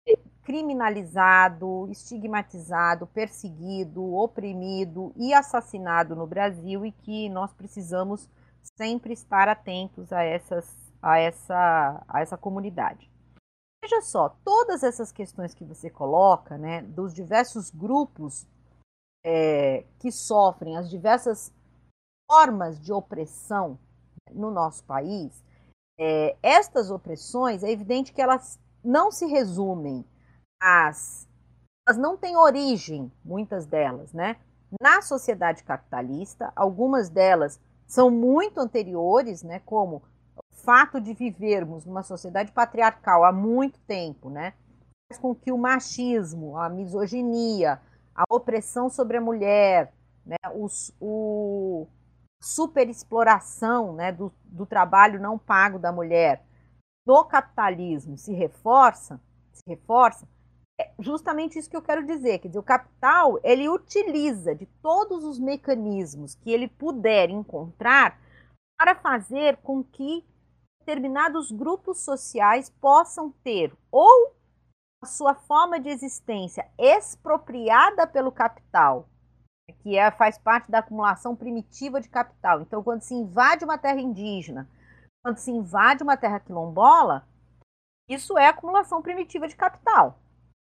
[0.07, 8.29] eh, criminalizado, estigmatizado, perseguido, oprimido e assassinado no Brasil e que nós precisamos
[8.77, 13.11] sempre estar atentos a, essas, a, essa, a essa comunidade.
[13.83, 18.47] Veja só, todas essas questões que você coloca, né, dos diversos grupos
[19.25, 21.53] é, que sofrem as diversas
[22.31, 23.79] formas de opressão
[24.31, 25.45] no nosso país,
[25.99, 30.05] é, estas opressões, é evidente que elas não se resumem
[30.61, 31.29] às.
[31.87, 34.37] Elas não têm origem, muitas delas, né?
[34.81, 39.61] Na sociedade capitalista, algumas delas são muito anteriores, né?
[39.61, 40.03] Como
[40.63, 44.55] fato de vivermos numa sociedade patriarcal há muito tempo, né,
[45.09, 47.81] faz com que o machismo, a misoginia,
[48.15, 49.93] a opressão sobre a mulher,
[50.25, 51.87] né, os, o
[52.43, 56.45] superexploração né, do, do trabalho não pago da mulher
[57.07, 59.21] no capitalismo se reforça,
[59.53, 60.29] se reforça,
[60.81, 65.25] é justamente isso que eu quero dizer, quer dizer, o capital, ele utiliza de todos
[65.25, 68.19] os mecanismos que ele puder encontrar
[68.79, 70.25] para fazer com que
[70.81, 74.35] determinados grupos sociais possam ter ou
[75.03, 79.09] a sua forma de existência expropriada pelo capital,
[79.83, 82.61] que é, faz parte da acumulação primitiva de capital.
[82.61, 84.69] Então, quando se invade uma terra indígena,
[85.23, 87.27] quando se invade uma terra quilombola,
[88.09, 90.19] isso é acumulação primitiva de capital.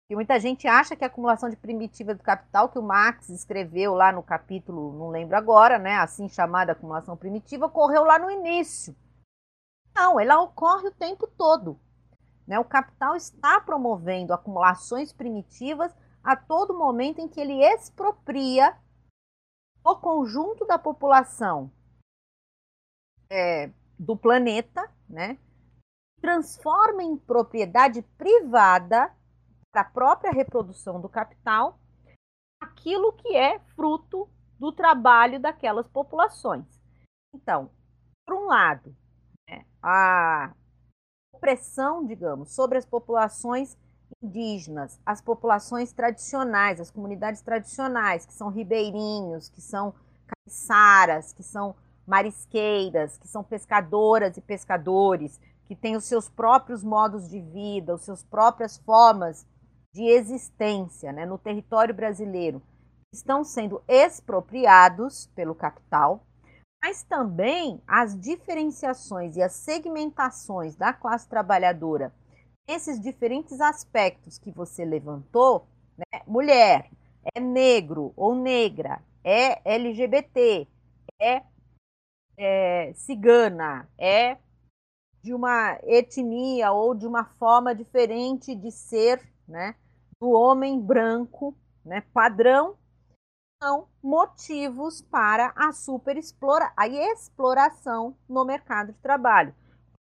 [0.10, 3.93] E muita gente acha que a acumulação de primitiva do capital, que o Marx escreveu
[3.93, 8.95] lá no capítulo, não lembro agora, né, assim chamada acumulação primitiva, ocorreu lá no início
[9.93, 11.80] não, ela ocorre o tempo todo.
[12.48, 12.57] Né?
[12.60, 15.93] O capital está promovendo acumulações primitivas
[16.23, 18.76] a todo momento em que ele expropria
[19.83, 21.71] o conjunto da população
[23.29, 25.37] é, do planeta, né?
[26.21, 29.15] transforma em propriedade privada
[29.71, 31.79] para a própria reprodução do capital
[32.59, 34.29] aquilo que é fruto
[34.59, 36.65] do trabalho daquelas populações.
[37.33, 37.71] Então,
[38.25, 38.95] por um lado,
[39.81, 40.53] a
[41.33, 43.75] opressão, digamos, sobre as populações
[44.21, 49.93] indígenas, as populações tradicionais, as comunidades tradicionais, que são ribeirinhos, que são
[50.27, 51.75] caiçaras, que são
[52.05, 58.03] marisqueiras, que são pescadoras e pescadores, que têm os seus próprios modos de vida, as
[58.03, 59.45] suas próprias formas
[59.93, 62.61] de existência né, no território brasileiro,
[63.13, 66.25] estão sendo expropriados pelo capital,
[66.83, 72.13] mas também as diferenciações e as segmentações da classe trabalhadora,
[72.72, 75.68] esses diferentes aspectos que você levantou,
[75.98, 76.22] né?
[76.26, 76.89] mulher,
[77.35, 80.68] é negro ou negra, é LGBT,
[81.19, 81.43] é,
[82.38, 84.38] é cigana, é
[85.22, 89.76] de uma etnia ou de uma forma diferente de ser, né,
[90.19, 92.77] do homem branco, né, padrão
[93.61, 99.53] são motivos para a superexplora a exploração no mercado de trabalho,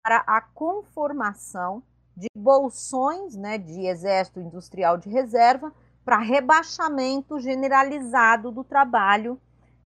[0.01, 1.83] para a conformação
[2.19, 5.73] de bolsões né, de exército industrial de reserva
[6.03, 9.39] para rebaixamento generalizado do trabalho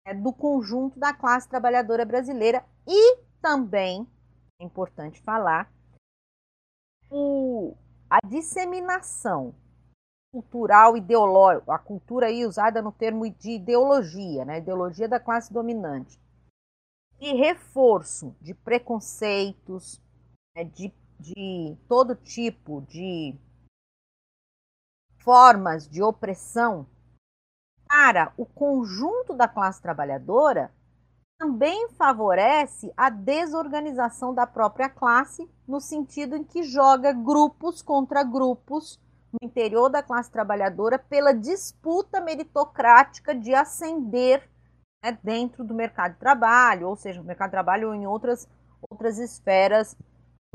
[0.05, 4.05] é, do conjunto da classe trabalhadora brasileira e também,
[4.59, 5.71] é importante falar,
[7.09, 7.75] o,
[8.09, 9.55] a disseminação
[10.33, 14.57] cultural ideológico, a cultura aí usada no termo de ideologia, né?
[14.57, 16.19] Ideologia da classe dominante.
[17.19, 20.01] E reforço de preconceitos,
[20.55, 20.65] né?
[20.65, 23.35] de, de todo tipo de
[25.19, 26.87] formas de opressão
[27.87, 30.71] para o conjunto da classe trabalhadora
[31.37, 38.99] também favorece a desorganização da própria classe, no sentido em que joga grupos contra grupos
[39.31, 44.49] no interior da classe trabalhadora pela disputa meritocrática de ascender
[45.03, 48.47] né, dentro do mercado de trabalho, ou seja, no mercado de trabalho ou em outras,
[48.89, 49.95] outras esferas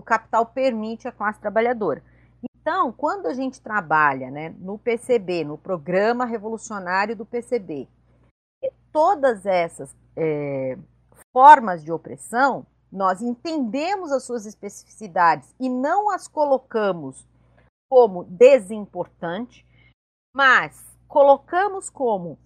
[0.02, 2.02] o capital permite à classe trabalhadora.
[2.42, 7.88] Então, quando a gente trabalha né, no PCB, no Programa Revolucionário do PCB,
[8.92, 10.76] todas essas é,
[11.32, 17.26] formas de opressão, nós entendemos as suas especificidades e não as colocamos
[17.88, 19.64] como desimportante,
[20.34, 22.38] mas colocamos como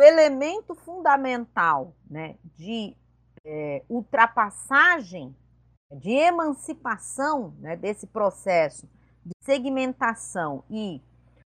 [0.00, 2.96] elemento fundamental né, de
[3.44, 5.34] é, ultrapassagem
[5.94, 8.88] de emancipação né, desse processo
[9.24, 11.00] de segmentação e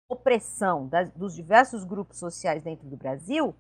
[0.10, 3.56] opressão das, dos diversos grupos sociais dentro do Brasil,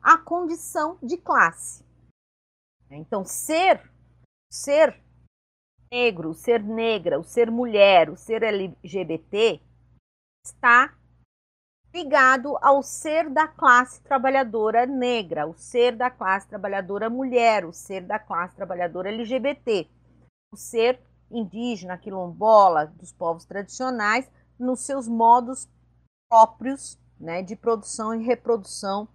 [0.00, 1.84] a condição de classe.
[2.90, 3.82] Então, ser,
[4.50, 4.98] ser
[5.92, 9.60] negro, ser negra, o ser mulher, o ser LGBT
[10.44, 10.94] está
[11.92, 18.02] ligado ao ser da classe trabalhadora negra, o ser da classe trabalhadora mulher, o ser
[18.02, 19.88] da classe trabalhadora LGBT,
[20.56, 21.00] ser
[21.30, 25.68] indígena, quilombola, dos povos tradicionais, nos seus modos
[26.28, 29.08] próprios né, de produção e reprodução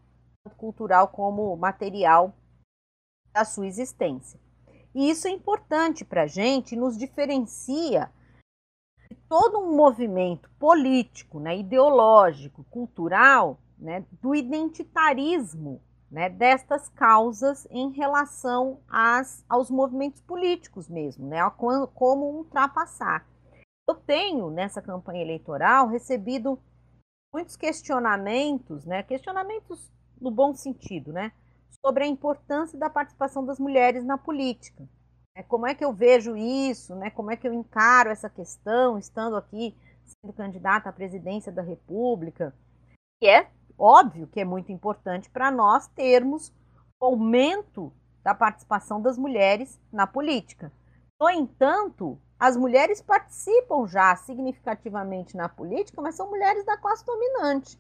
[0.57, 2.35] cultural como material
[3.33, 4.39] da sua existência.
[4.93, 8.11] E isso é importante para a gente, nos diferencia
[9.09, 15.81] de todo um movimento político, né, ideológico, cultural, né, do identitarismo
[16.11, 21.39] né, destas causas em relação às, aos movimentos políticos mesmo, né,
[21.95, 23.25] como ultrapassar.
[23.87, 26.59] Eu tenho, nessa campanha eleitoral, recebido
[27.33, 29.89] muitos questionamentos, né, questionamentos
[30.19, 31.31] no bom sentido, né,
[31.83, 34.87] sobre a importância da participação das mulheres na política.
[35.35, 37.09] É, como é que eu vejo isso, né?
[37.09, 42.53] como é que eu encaro essa questão, estando aqui sendo candidata à presidência da República.
[43.21, 43.49] E é
[43.81, 46.53] óbvio que é muito importante para nós termos
[46.99, 47.91] aumento
[48.23, 50.71] da participação das mulheres na política.
[51.19, 57.79] No entanto, as mulheres participam já significativamente na política, mas são mulheres da classe dominante.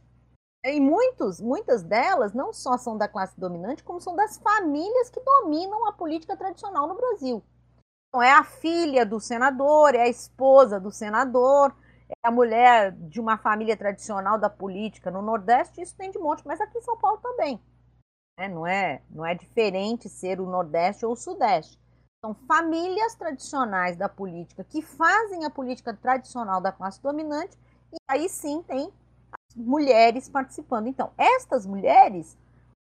[0.63, 5.19] E muitos, muitas delas não só são da classe dominante, como são das famílias que
[5.19, 7.43] dominam a política tradicional no Brasil.
[8.09, 11.75] Então, é a filha do senador, é a esposa do senador,
[12.11, 15.09] é a mulher de uma família tradicional da política.
[15.09, 17.59] No Nordeste isso tem de monte, mas aqui em São Paulo também.
[18.37, 21.79] É, não, é, não é diferente ser o Nordeste ou o Sudeste.
[22.23, 27.57] São famílias tradicionais da política que fazem a política tradicional da classe dominante,
[27.91, 28.91] e aí sim tem
[29.55, 30.87] mulheres participando.
[30.87, 32.37] Então, estas mulheres,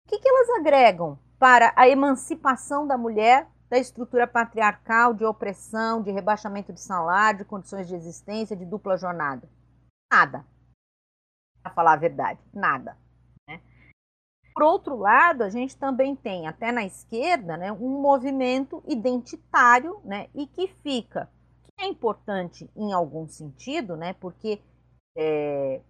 [0.05, 6.03] o que, que elas agregam para a emancipação da mulher da estrutura patriarcal de opressão,
[6.03, 9.49] de rebaixamento de salário, de condições de existência, de dupla jornada?
[10.11, 10.45] Nada.
[11.63, 12.95] Para falar a verdade, nada.
[13.49, 13.59] Né?
[14.53, 20.29] Por outro lado, a gente também tem, até na esquerda, né, um movimento identitário né,
[20.35, 21.27] e que fica,
[21.63, 24.61] que é importante em algum sentido, né, porque
[25.17, 25.81] é,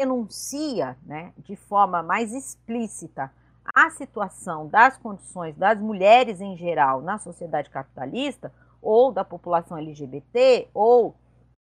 [0.00, 3.30] denuncia né, de forma mais explícita
[3.74, 10.68] a situação das condições das mulheres em geral na sociedade capitalista, ou da população LGBT,
[10.74, 11.16] ou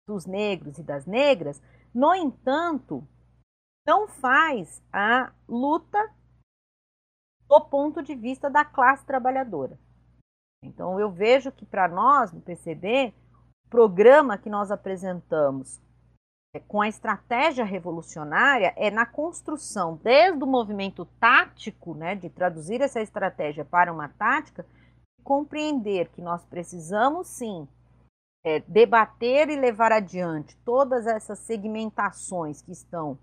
[0.06, 1.60] dos negros e das negras,
[1.92, 3.06] no entanto,
[3.86, 5.98] não faz a luta
[7.48, 9.78] do ponto de vista da classe trabalhadora.
[10.62, 13.14] Então, eu vejo que para nós, no PCB,
[13.66, 15.80] o programa que nós apresentamos
[16.66, 23.00] com a estratégia revolucionária é na construção, desde o movimento tático, né, de traduzir essa
[23.00, 24.64] estratégia para uma tática,
[25.22, 27.68] compreender que nós precisamos sim
[28.44, 33.18] é, debater e levar adiante todas essas segmentações que estão,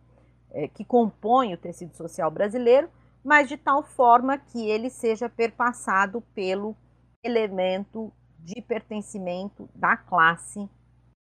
[0.52, 2.90] é, que compõem o tecido social brasileiro,
[3.24, 6.76] mas de tal forma que ele seja perpassado pelo
[7.24, 10.70] elemento de pertencimento da classe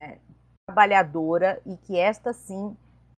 [0.02, 0.18] é,
[0.66, 2.76] trabalhadora e que esta sim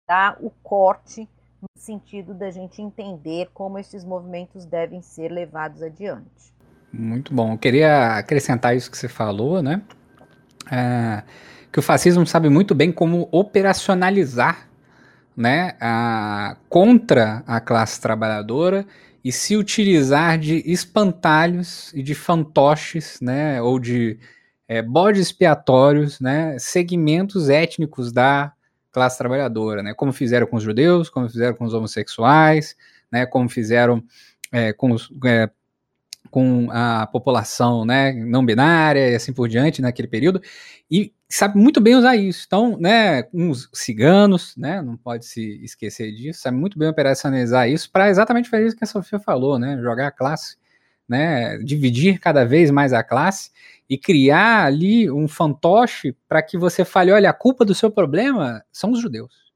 [0.08, 1.28] dá o corte
[1.60, 6.52] no sentido da gente entender como esses movimentos devem ser levados adiante.
[6.92, 7.52] Muito bom.
[7.52, 9.82] Eu queria acrescentar isso que você falou, né?
[10.70, 11.22] É,
[11.72, 14.68] que o fascismo sabe muito bem como operacionalizar
[15.36, 18.86] né, a, contra a classe trabalhadora
[19.24, 24.18] e se utilizar de espantalhos e de fantoches, né, ou de
[24.68, 28.52] é, bodes expiatórios, né, segmentos étnicos da
[28.90, 32.76] classe trabalhadora, né, como fizeram com os judeus, como fizeram com os homossexuais,
[33.10, 34.02] né, como fizeram
[34.52, 35.50] é, com, os, é,
[36.30, 40.40] com a população né, não binária e assim por diante naquele período,
[40.90, 42.44] e sabe muito bem usar isso.
[42.46, 47.90] Então, né, uns ciganos, né, não pode se esquecer disso, sabe muito bem operacionalizar isso
[47.90, 50.56] para exatamente fazer isso que a Sofia falou, né, jogar a classe,
[51.08, 53.50] né, dividir cada vez mais a classe
[53.88, 58.64] e criar ali um fantoche para que você fale: olha, a culpa do seu problema
[58.72, 59.52] são os judeus.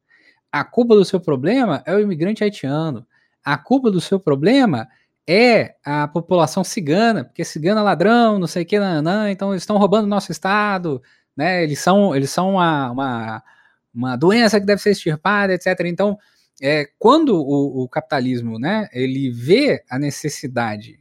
[0.51, 3.07] A culpa do seu problema é o imigrante haitiano.
[3.45, 4.89] A culpa do seu problema
[5.27, 9.63] é a população cigana, porque cigana é ladrão, não sei o que, nanã, então eles
[9.63, 11.03] estão roubando o nosso estado,
[11.37, 11.63] né?
[11.63, 13.43] Eles são, eles são uma, uma,
[13.95, 15.81] uma doença que deve ser extirpada, etc.
[15.85, 16.19] Então,
[16.63, 20.98] é, quando o, o capitalismo, né, ele vê a necessidade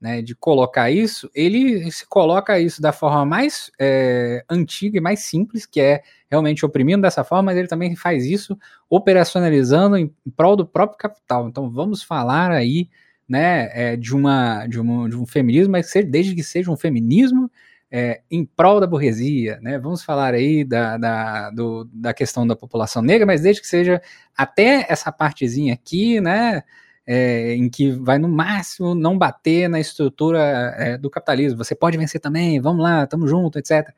[0.00, 5.20] né, de colocar isso, ele se coloca isso da forma mais é, antiga e mais
[5.20, 8.56] simples, que é realmente oprimindo dessa forma, mas ele também faz isso
[8.88, 11.48] operacionalizando em prol do próprio capital.
[11.48, 12.88] Então vamos falar aí
[13.28, 17.50] né, é, de, uma, de, uma, de um feminismo, mas desde que seja um feminismo
[17.90, 19.78] é, em prol da burguesia, né?
[19.78, 24.00] Vamos falar aí da, da, do, da questão da população negra, mas desde que seja
[24.36, 26.62] até essa partezinha aqui, né?
[27.10, 30.40] É, em que vai no máximo não bater na estrutura
[30.76, 31.56] é, do capitalismo.
[31.64, 33.88] Você pode vencer também, vamos lá, tamo junto, etc.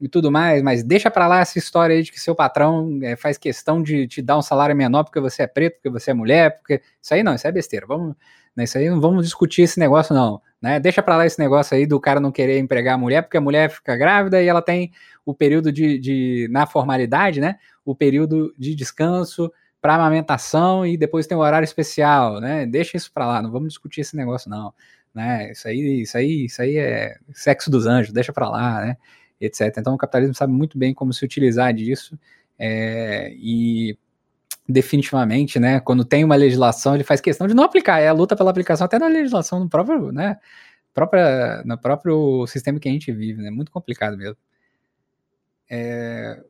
[0.00, 3.16] E tudo mais, mas deixa para lá essa história aí de que seu patrão é,
[3.16, 6.14] faz questão de te dar um salário menor porque você é preto, porque você é
[6.14, 6.80] mulher, porque.
[7.00, 7.84] Isso aí não, isso é besteira.
[7.84, 8.14] Vamos,
[8.54, 10.40] né, isso aí não vamos discutir esse negócio, não.
[10.60, 10.78] Né?
[10.78, 13.40] Deixa para lá esse negócio aí do cara não querer empregar a mulher, porque a
[13.40, 14.92] mulher fica grávida e ela tem
[15.26, 17.56] o período de, de na formalidade, né?
[17.84, 19.52] O período de descanso
[19.82, 22.64] para amamentação e depois tem o horário especial, né?
[22.64, 24.72] Deixa isso para lá, não vamos discutir esse negócio não,
[25.12, 25.50] né?
[25.50, 28.96] Isso aí, isso aí, isso aí é sexo dos anjos, deixa para lá, né?
[29.40, 29.76] Etc.
[29.76, 32.16] Então o capitalismo sabe muito bem como se utilizar disso
[32.56, 33.98] é, e
[34.68, 35.80] definitivamente, né?
[35.80, 37.98] Quando tem uma legislação, ele faz questão de não aplicar.
[38.00, 40.38] É a luta pela aplicação até na legislação no próprio, né?
[40.94, 43.50] Própria, no próprio sistema que a gente vive, né?
[43.50, 44.36] Muito complicado mesmo.
[45.68, 46.40] É...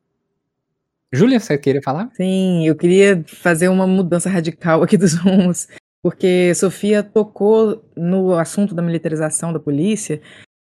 [1.13, 2.11] Júlia, você queria falar?
[2.15, 5.69] Sim, eu queria fazer uma mudança radical aqui dos rumos,
[6.03, 10.21] porque Sofia tocou no assunto da militarização da polícia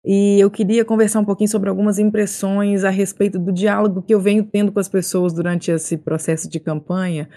[0.04, 4.20] e eu queria conversar um pouquinho sobre algumas impressões a respeito do diálogo que eu
[4.20, 7.28] venho tendo com as pessoas durante esse processo de campanha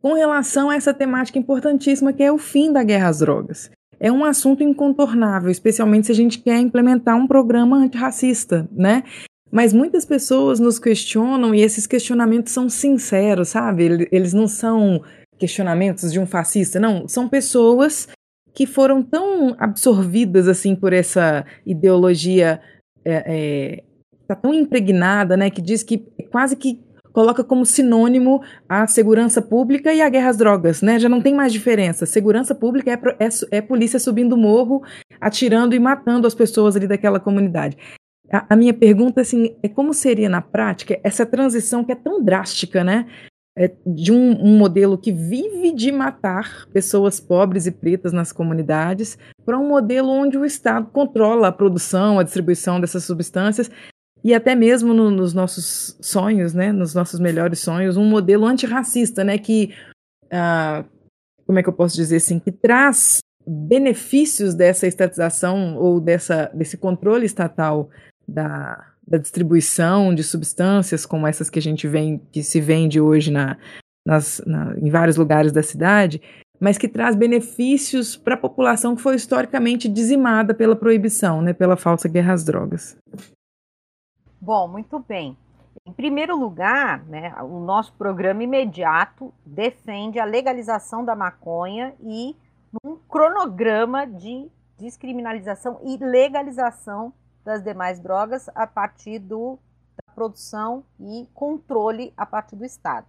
[0.00, 3.70] com relação a essa temática importantíssima que é o fim da guerra às drogas.
[3.98, 9.02] É um assunto incontornável, especialmente se a gente quer implementar um programa antirracista, né?
[9.54, 14.08] Mas muitas pessoas nos questionam e esses questionamentos são sinceros, sabe?
[14.10, 15.00] Eles não são
[15.38, 17.06] questionamentos de um fascista, não.
[17.06, 18.08] São pessoas
[18.52, 22.60] que foram tão absorvidas assim por essa ideologia
[23.04, 23.84] é, é,
[24.26, 25.98] tá tão impregnada, né, que diz que
[26.32, 26.82] quase que
[27.12, 30.98] coloca como sinônimo a segurança pública e a guerra às drogas, né?
[30.98, 32.06] Já não tem mais diferença.
[32.06, 34.82] Segurança pública é, é, é polícia subindo o morro,
[35.20, 37.76] atirando e matando as pessoas ali daquela comunidade.
[38.30, 42.22] A, a minha pergunta assim, é como seria na prática essa transição que é tão
[42.22, 43.06] drástica, né?
[43.56, 49.16] é, de um, um, modelo que vive de matar pessoas pobres e pretas nas comunidades
[49.44, 53.70] para um modelo onde o Estado controla a produção, a distribuição dessas substâncias
[54.24, 59.22] e até mesmo no, nos nossos sonhos, né, nos nossos melhores sonhos, um modelo antirracista,
[59.22, 59.72] né, que,
[60.32, 60.84] ah,
[61.46, 66.78] como é que eu posso dizer assim, que traz benefícios dessa estatização ou dessa, desse
[66.78, 67.90] controle estatal
[68.26, 73.30] da, da distribuição de substâncias como essas que a gente vem, que se vende hoje
[73.30, 73.56] na,
[74.06, 76.20] nas, na, em vários lugares da cidade,
[76.60, 81.76] mas que traz benefícios para a população que foi historicamente dizimada pela proibição, né, pela
[81.76, 82.96] falsa guerra às drogas.
[84.40, 85.36] Bom, muito bem.
[85.86, 92.34] Em primeiro lugar, né, o nosso programa imediato defende a legalização da maconha e
[92.84, 94.48] um cronograma de
[94.78, 97.12] descriminalização e legalização
[97.44, 99.58] das demais drogas a partir do,
[99.96, 103.06] da produção e controle a partir do Estado.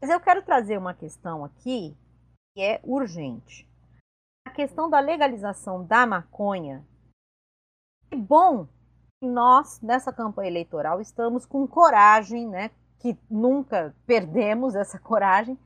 [0.00, 1.96] Mas eu quero trazer uma questão aqui
[2.54, 3.68] que é urgente.
[4.46, 6.84] A questão da legalização da maconha.
[8.10, 8.66] É bom
[9.20, 12.70] que nós, nessa campanha eleitoral, estamos com coragem, né?
[12.98, 15.58] Que nunca perdemos essa coragem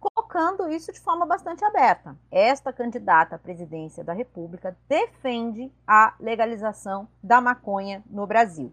[0.00, 2.16] colocando isso de forma bastante aberta.
[2.30, 8.72] Esta candidata à presidência da República defende a legalização da maconha no Brasil.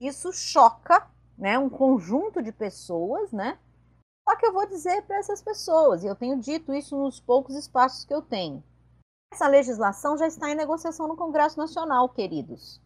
[0.00, 3.58] Isso choca né, um conjunto de pessoas, né?
[4.28, 7.54] Só que eu vou dizer para essas pessoas, e eu tenho dito isso nos poucos
[7.54, 8.64] espaços que eu tenho.
[9.32, 12.80] Essa legislação já está em negociação no Congresso Nacional, queridos.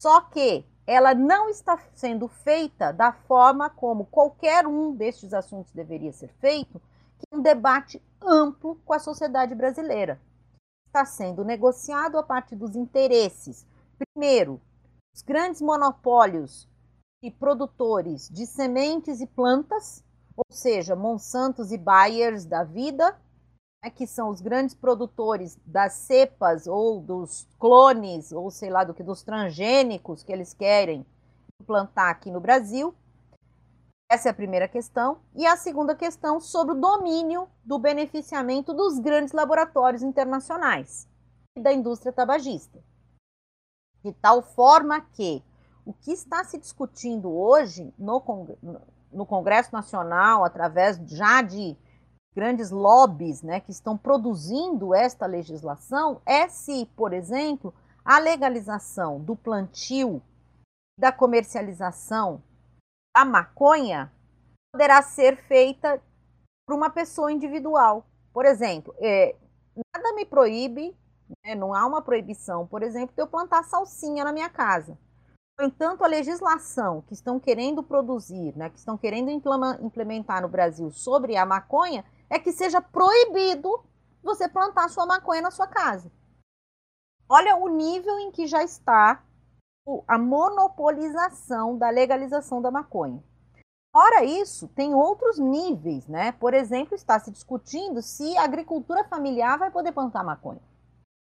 [0.00, 6.14] Só que ela não está sendo feita da forma como qualquer um destes assuntos deveria
[6.14, 6.80] ser feito,
[7.18, 10.18] que é um debate amplo com a sociedade brasileira.
[10.86, 13.66] Está sendo negociado a partir dos interesses.
[13.98, 14.62] Primeiro,
[15.14, 16.66] os grandes monopólios
[17.22, 20.02] de produtores de sementes e plantas,
[20.34, 23.14] ou seja, Monsantos e Bayers da vida,
[23.82, 28.94] né, que são os grandes produtores das cepas ou dos clones, ou sei lá do
[28.94, 31.06] que, dos transgênicos que eles querem
[31.60, 32.94] implantar aqui no Brasil.
[34.10, 35.18] Essa é a primeira questão.
[35.34, 41.06] E a segunda questão sobre o domínio do beneficiamento dos grandes laboratórios internacionais
[41.56, 42.82] e da indústria tabagista.
[44.02, 45.42] De tal forma que
[45.84, 48.22] o que está se discutindo hoje no,
[49.12, 51.76] no Congresso Nacional, através já de
[52.38, 57.74] grandes lobbies né, que estão produzindo esta legislação é se, por exemplo,
[58.04, 60.22] a legalização do plantio,
[60.96, 62.40] da comercialização
[63.12, 64.12] da maconha
[64.72, 66.00] poderá ser feita
[66.64, 68.06] por uma pessoa individual.
[68.32, 69.34] Por exemplo, é,
[69.92, 70.96] nada me proíbe,
[71.44, 74.96] né, não há uma proibição, por exemplo, de eu plantar salsinha na minha casa.
[75.58, 80.88] No entanto, a legislação que estão querendo produzir, né, que estão querendo implementar no Brasil
[80.92, 83.84] sobre a maconha, é que seja proibido
[84.22, 86.10] você plantar sua maconha na sua casa.
[87.28, 89.22] Olha o nível em que já está
[90.06, 93.22] a monopolização da legalização da maconha.
[93.90, 96.32] Fora isso, tem outros níveis, né?
[96.32, 100.60] Por exemplo, está se discutindo se a agricultura familiar vai poder plantar maconha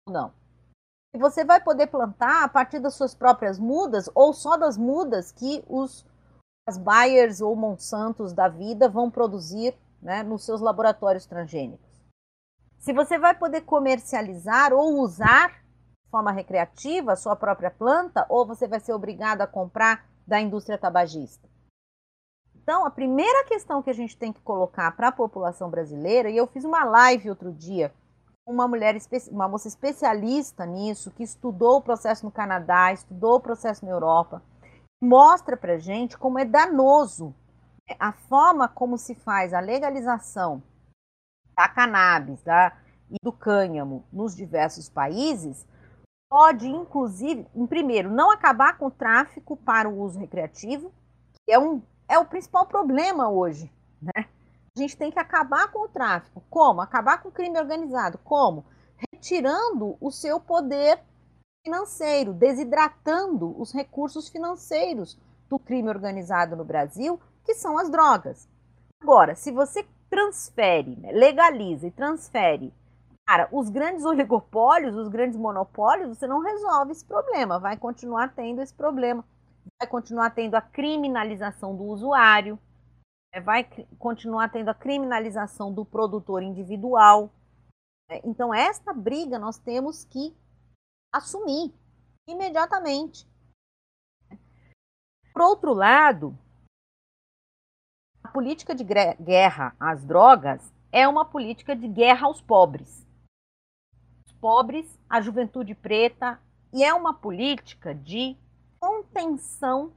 [0.07, 0.33] ou não.
[1.13, 5.31] E você vai poder plantar a partir das suas próprias mudas ou só das mudas
[5.31, 6.05] que os
[6.67, 11.85] as Bayers ou Monsantos da vida vão produzir né, nos seus laboratórios transgênicos.
[12.77, 18.45] Se você vai poder comercializar ou usar de forma recreativa a sua própria planta, ou
[18.45, 21.49] você vai ser obrigado a comprar da indústria tabagista.
[22.55, 26.37] Então, a primeira questão que a gente tem que colocar para a população brasileira, e
[26.37, 27.93] eu fiz uma live outro dia
[28.47, 28.95] uma mulher,
[29.31, 34.41] uma moça especialista nisso, que estudou o processo no Canadá, estudou o processo na Europa,
[35.01, 37.33] mostra para gente como é danoso
[37.99, 40.61] a forma como se faz a legalização
[41.55, 42.75] da cannabis da,
[43.09, 45.65] e do cânhamo nos diversos países,
[46.29, 50.91] pode, inclusive, em primeiro, não acabar com o tráfico para o uso recreativo,
[51.45, 54.27] que é um é o principal problema hoje, né?
[54.77, 56.43] A gente tem que acabar com o tráfico.
[56.49, 56.81] Como?
[56.81, 58.19] Acabar com o crime organizado.
[58.19, 58.65] Como?
[59.11, 60.99] Retirando o seu poder
[61.65, 65.17] financeiro, desidratando os recursos financeiros
[65.49, 68.49] do crime organizado no Brasil, que são as drogas.
[69.01, 72.73] Agora, se você transfere, né, legaliza e transfere
[73.25, 78.61] para os grandes oligopólios, os grandes monopólios, você não resolve esse problema, vai continuar tendo
[78.61, 79.23] esse problema
[79.79, 82.59] vai continuar tendo a criminalização do usuário,
[83.33, 83.41] né?
[83.41, 83.63] vai
[83.97, 87.31] continuar tendo a criminalização do produtor individual.
[88.09, 88.21] Né?
[88.23, 90.35] Então, esta briga nós temos que
[91.13, 91.73] assumir
[92.27, 93.27] imediatamente.
[95.33, 96.37] Por outro lado,
[98.35, 103.07] política de guerra às drogas é uma política de guerra aos pobres.
[104.25, 106.37] Os pobres, a juventude preta,
[106.73, 108.35] e é uma política de
[108.77, 109.93] contenção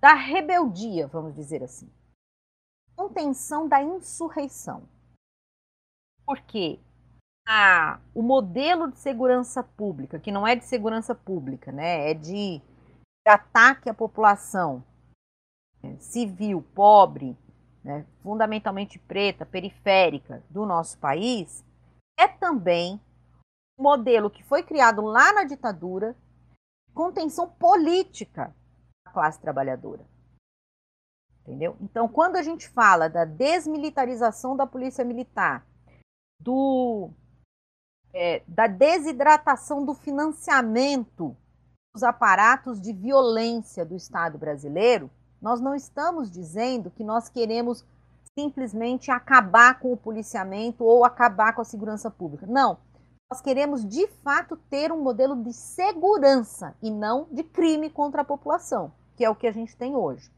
[0.00, 1.88] da rebeldia, vamos dizer assim.
[2.96, 4.82] Contenção da insurreição.
[6.26, 6.80] Porque
[7.46, 12.60] a, o modelo de segurança pública, que não é de segurança pública, né, é de,
[13.24, 14.82] ataque à população
[15.98, 17.36] civil, pobre,
[17.82, 21.64] né, fundamentalmente preta, periférica do nosso país,
[22.18, 23.00] é também
[23.78, 26.16] um modelo que foi criado lá na ditadura
[26.94, 28.54] contenção política
[29.04, 30.06] da classe trabalhadora.
[31.40, 31.76] Entendeu?
[31.80, 35.66] Então, quando a gente fala da desmilitarização da polícia militar,
[36.40, 37.10] do,
[38.12, 41.36] é, da desidratação do financiamento
[41.92, 45.10] dos aparatos de violência do Estado brasileiro,
[45.42, 47.84] nós não estamos dizendo que nós queremos
[48.38, 52.46] simplesmente acabar com o policiamento ou acabar com a segurança pública.
[52.46, 52.78] Não
[53.32, 58.24] nós queremos de fato ter um modelo de segurança e não de crime contra a
[58.26, 60.30] população, que é o que a gente tem hoje.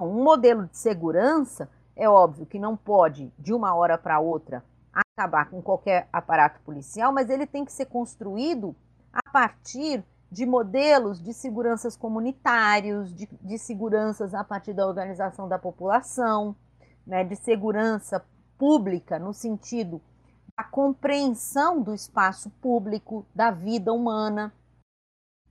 [0.00, 5.50] Um modelo de segurança é óbvio que não pode, de uma hora para outra, acabar
[5.50, 8.74] com qualquer aparato policial, mas ele tem que ser construído
[9.12, 15.58] a partir de modelos de seguranças comunitários, de, de seguranças a partir da organização da
[15.58, 16.54] população,
[17.06, 18.24] né, de segurança
[18.58, 20.02] pública no sentido
[20.56, 24.52] a compreensão do espaço público, da vida humana.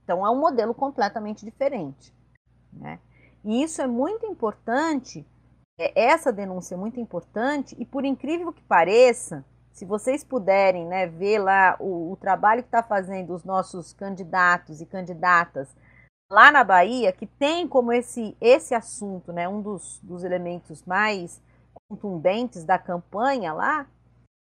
[0.04, 2.14] Então, é um modelo completamente diferente.
[2.70, 3.00] Né?
[3.42, 5.26] E isso é muito importante,
[5.78, 9.44] é, essa denúncia é muito importante, e por incrível que pareça,
[9.78, 14.80] se vocês puderem né, ver lá o, o trabalho que está fazendo os nossos candidatos
[14.80, 15.68] e candidatas
[16.28, 21.40] lá na Bahia, que tem como esse, esse assunto, né, um dos, dos elementos mais
[21.88, 23.86] contundentes da campanha lá,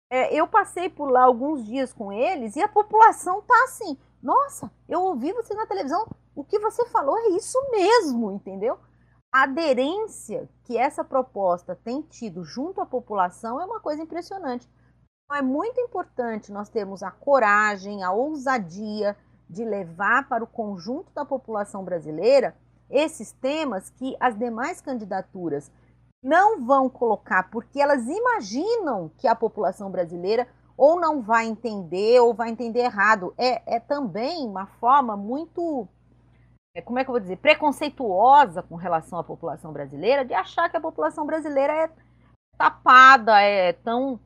[0.10, 4.72] é, eu passei por lá alguns dias com eles e a população tá assim, nossa,
[4.88, 8.80] eu ouvi você na televisão, o que você falou é isso mesmo, entendeu?
[9.30, 14.66] A aderência que essa proposta tem tido junto à população é uma coisa impressionante.
[15.28, 19.14] Então, é muito importante nós termos a coragem, a ousadia
[19.50, 22.56] de levar para o conjunto da população brasileira
[22.90, 25.70] esses temas que as demais candidaturas
[26.24, 30.48] não vão colocar, porque elas imaginam que a população brasileira
[30.78, 33.34] ou não vai entender ou vai entender errado.
[33.38, 35.86] É, é também uma forma muito,
[36.74, 40.70] é, como é que eu vou dizer, preconceituosa com relação à população brasileira, de achar
[40.70, 41.90] que a população brasileira é
[42.58, 44.18] tapada, é tão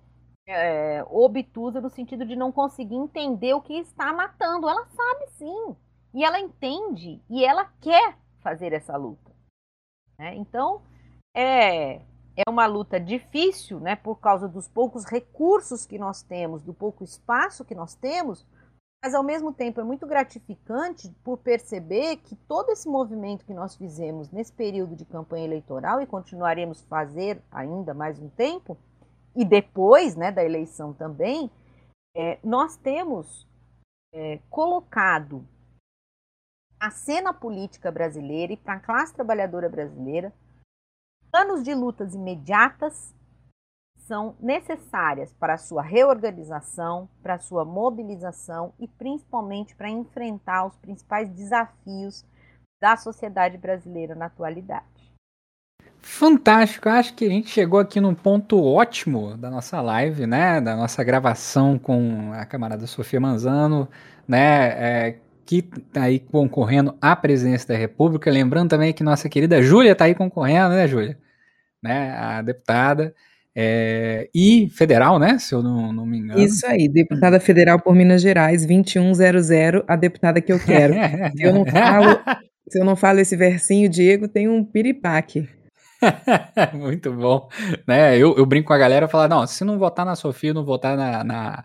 [0.48, 4.68] é, obtusa no sentido de não conseguir entender o que está matando.
[4.68, 5.76] Ela sabe sim,
[6.14, 9.32] e ela entende, e ela quer fazer essa luta.
[10.20, 10.36] Né?
[10.36, 10.82] Então,
[11.36, 12.02] é,
[12.36, 17.04] é uma luta difícil, né, por causa dos poucos recursos que nós temos, do pouco
[17.04, 18.46] espaço que nós temos,
[19.04, 23.76] mas ao mesmo tempo é muito gratificante por perceber que todo esse movimento que nós
[23.76, 28.78] fizemos nesse período de campanha eleitoral e continuaremos fazer ainda mais um tempo,
[29.36, 31.50] e depois né, da eleição também,
[32.16, 33.48] é, nós temos
[34.14, 35.48] é, colocado
[36.80, 40.34] a cena política brasileira e para a classe trabalhadora brasileira
[41.32, 43.16] Planos de lutas imediatas
[44.00, 50.76] são necessárias para a sua reorganização, para a sua mobilização e principalmente para enfrentar os
[50.80, 52.26] principais desafios
[52.82, 55.01] da sociedade brasileira na atualidade.
[56.02, 60.76] Fantástico, acho que a gente chegou aqui num ponto ótimo da nossa live, né, da
[60.76, 63.88] nossa gravação com a camarada Sofia Manzano,
[64.28, 64.66] né,
[65.10, 65.16] é,
[65.46, 68.32] que está aí concorrendo à presidência da República.
[68.32, 71.18] Lembrando também que nossa querida Júlia está aí concorrendo, né, Júlia?
[71.84, 73.14] Né, a deputada.
[73.54, 75.38] É, e federal, né?
[75.38, 76.40] Se eu não, não me engano.
[76.40, 80.94] Isso aí, deputada federal por Minas Gerais, 2100, a deputada que eu quero.
[81.38, 82.20] eu não falo,
[82.70, 85.50] se eu não falo esse versinho, Diego tem um piripaque.
[86.74, 87.50] Muito bom.
[87.88, 88.18] Né?
[88.18, 90.66] Eu, eu brinco com a galera e falo, não, se não votar na Sofia, não
[90.66, 91.64] votar na, na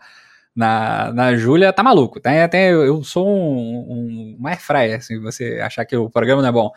[0.56, 2.18] na, na Júlia, tá maluco.
[2.18, 2.42] Tá?
[2.42, 6.48] Até eu, eu sou um, um, um airfryer, se você achar que o programa não
[6.48, 6.70] é bom,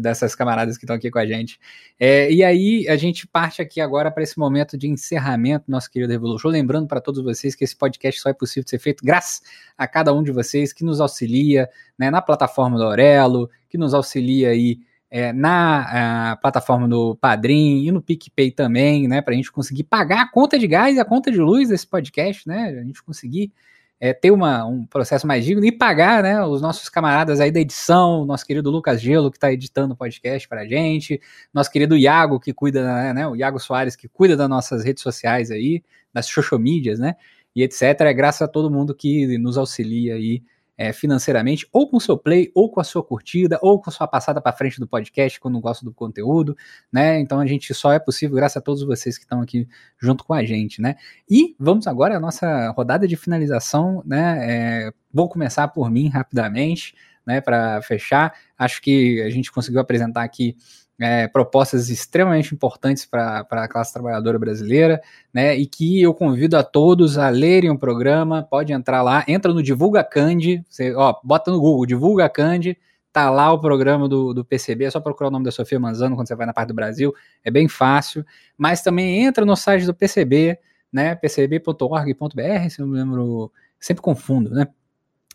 [0.00, 1.60] dessas camaradas que estão aqui com a gente.
[2.00, 6.10] É, e aí, a gente parte aqui agora para esse momento de encerramento nosso querido
[6.10, 6.48] Revolution.
[6.48, 9.42] Lembrando para todos vocês que esse podcast só é possível ser feito graças
[9.76, 11.68] a cada um de vocês que nos auxilia
[11.98, 14.78] né, na plataforma do Aurelo, que nos auxilia aí
[15.10, 20.22] é, na plataforma do Padrim e no PicPay também, né, para a gente conseguir pagar
[20.22, 23.52] a conta de gás e a conta de luz desse podcast, né, a gente conseguir
[24.00, 27.60] é, ter uma, um processo mais digno e pagar, né, os nossos camaradas aí da
[27.60, 31.20] edição, nosso querido Lucas Gelo, que está editando o podcast para a gente,
[31.52, 35.50] nosso querido Iago, que cuida, né, o Iago Soares, que cuida das nossas redes sociais
[35.50, 35.82] aí,
[36.12, 37.16] das social mídias, né,
[37.56, 37.82] e etc.
[38.00, 40.42] É graças a todo mundo que nos auxilia aí
[40.78, 43.92] é, financeiramente, ou com o seu play, ou com a sua curtida, ou com a
[43.92, 46.56] sua passada para frente do podcast quando gosta do conteúdo,
[46.92, 47.18] né?
[47.18, 49.68] Então a gente só é possível graças a todos vocês que estão aqui
[50.00, 50.94] junto com a gente, né?
[51.28, 54.86] E vamos agora à nossa rodada de finalização, né?
[54.86, 56.94] É, vou começar por mim rapidamente,
[57.26, 57.40] né?
[57.40, 60.56] Para fechar, acho que a gente conseguiu apresentar aqui
[61.00, 65.00] é, propostas extremamente importantes para a classe trabalhadora brasileira,
[65.32, 65.56] né?
[65.56, 68.42] E que eu convido a todos a lerem o programa.
[68.42, 72.76] Pode entrar lá, entra no Divulga Cande, você, ó, bota no Google Divulga Cande,
[73.12, 76.16] tá lá o programa do, do PCB, é só procurar o nome da Sofia Manzano
[76.16, 77.14] quando você vai na parte do Brasil,
[77.44, 78.24] é bem fácil.
[78.56, 80.58] Mas também entra no site do PCB,
[80.92, 81.14] né?
[81.14, 84.66] pcb.org.br, se eu não me lembro, sempre confundo, né?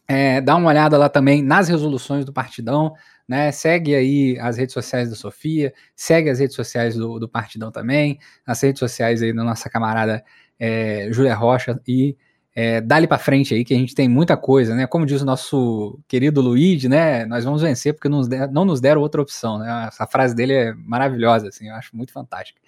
[0.08, 2.94] É, dá uma olhada lá também nas resoluções do Partidão,
[3.28, 3.52] né?
[3.52, 8.20] Segue aí as redes sociais da Sofia, segue as redes sociais do, do Partidão também,
[8.46, 10.24] as redes sociais aí da nossa camarada
[10.60, 12.18] é, Júlia Rocha e
[12.56, 14.86] é, dali para frente aí que a gente tem muita coisa, né?
[14.86, 17.26] Como diz o nosso querido Luigi, né?
[17.26, 19.86] Nós vamos vencer porque nos, der, não nos deram outra opção, né?
[19.88, 22.62] Essa frase dele é maravilhosa, assim, eu acho muito fantástica.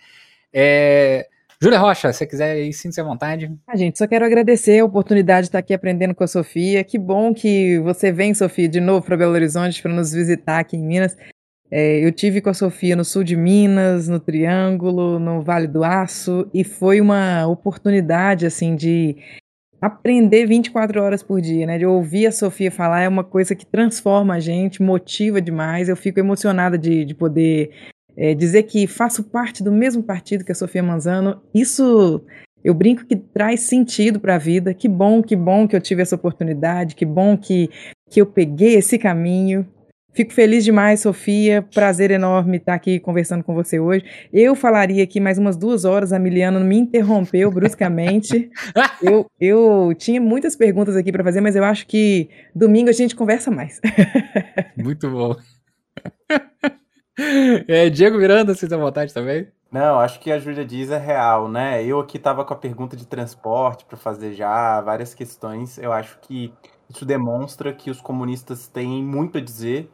[0.51, 1.27] É,
[1.61, 3.51] Júlia Rocha, se você quiser aí, sinta-se à vontade.
[3.67, 6.83] Ah, gente, só quero agradecer a oportunidade de estar aqui aprendendo com a Sofia.
[6.83, 10.75] Que bom que você vem, Sofia, de novo para Belo Horizonte para nos visitar aqui
[10.75, 11.15] em Minas.
[11.71, 15.83] É, eu tive com a Sofia no sul de Minas, no Triângulo, no Vale do
[15.83, 19.17] Aço, e foi uma oportunidade, assim, de
[19.81, 21.77] aprender 24 horas por dia, né?
[21.77, 25.89] De ouvir a Sofia falar é uma coisa que transforma a gente, motiva demais.
[25.89, 27.71] Eu fico emocionada de, de poder
[28.17, 32.23] é, dizer que faço parte do mesmo partido que a Sofia Manzano, isso
[32.65, 34.73] eu brinco que traz sentido para a vida.
[34.73, 37.69] Que bom, que bom que eu tive essa oportunidade, que bom que,
[38.09, 39.67] que eu peguei esse caminho.
[40.15, 41.61] Fico feliz demais, Sofia.
[41.61, 44.05] Prazer enorme estar aqui conversando com você hoje.
[44.33, 48.49] Eu falaria aqui mais umas duas horas, a Miliana me interrompeu bruscamente.
[49.03, 53.13] eu, eu tinha muitas perguntas aqui para fazer, mas eu acho que domingo a gente
[53.13, 53.79] conversa mais.
[54.75, 55.35] Muito bom.
[57.17, 59.47] É, Diego Miranda, você tem vontade também?
[59.71, 61.83] Não, acho que a Júlia diz é real, né?
[61.83, 65.77] Eu aqui tava com a pergunta de transporte para fazer já, várias questões.
[65.77, 66.53] Eu acho que
[66.89, 69.89] isso demonstra que os comunistas têm muito a dizer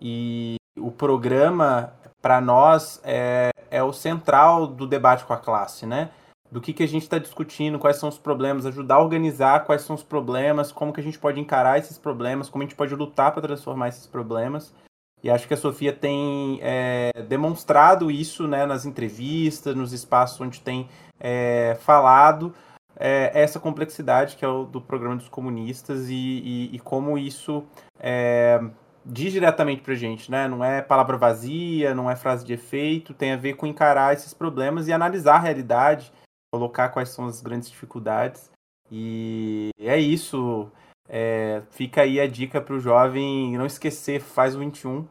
[0.00, 6.10] e o programa para nós é, é o central do debate com a classe, né?
[6.50, 9.82] Do que, que a gente está discutindo, quais são os problemas, ajudar a organizar quais
[9.82, 12.94] são os problemas, como que a gente pode encarar esses problemas, como a gente pode
[12.94, 14.74] lutar para transformar esses problemas.
[15.22, 20.60] E acho que a Sofia tem é, demonstrado isso né, nas entrevistas, nos espaços onde
[20.60, 20.88] tem
[21.18, 22.54] é, falado
[23.00, 27.64] é, essa complexidade que é o do programa dos comunistas e, e, e como isso
[27.98, 28.60] é,
[29.04, 30.46] diz diretamente para gente, né?
[30.46, 34.34] Não é palavra vazia, não é frase de efeito, tem a ver com encarar esses
[34.34, 36.12] problemas e analisar a realidade,
[36.52, 38.50] colocar quais são as grandes dificuldades.
[38.92, 40.70] E é isso.
[41.12, 45.08] É, fica aí a dica para o jovem não esquecer, faz o 21,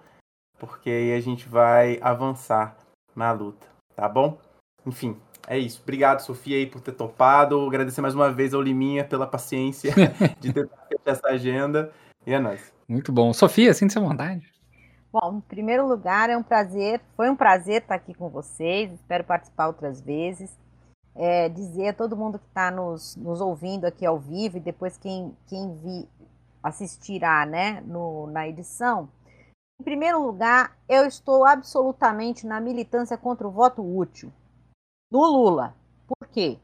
[0.58, 2.78] porque aí a gente vai avançar
[3.14, 3.68] na luta,
[3.98, 4.40] tá bom?
[4.86, 5.82] Enfim, é isso.
[5.84, 7.68] Obrigado, Sofia, aí, por ter topado.
[7.68, 9.94] Agradecer mais uma vez ao Liminha pela paciência
[10.40, 11.92] de ter feito essa agenda.
[12.26, 12.72] E é nóis.
[12.88, 13.34] Muito bom.
[13.34, 14.50] Sofia, sinta-se à vontade.
[15.12, 19.24] Bom, em primeiro lugar, é um prazer, foi um prazer estar aqui com vocês, espero
[19.24, 20.56] participar outras vezes
[21.20, 24.98] é, dizer a todo mundo que está nos, nos ouvindo aqui ao vivo e depois
[24.98, 26.08] quem, quem vi,
[26.64, 29.10] assistirá né, no, na edição.
[29.80, 34.32] Em primeiro lugar, eu estou absolutamente na militância contra o voto útil
[35.12, 35.76] do Lula.
[36.08, 36.58] Por quê?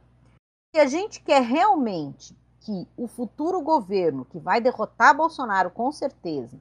[0.73, 6.57] Se a gente quer realmente que o futuro governo, que vai derrotar Bolsonaro com certeza,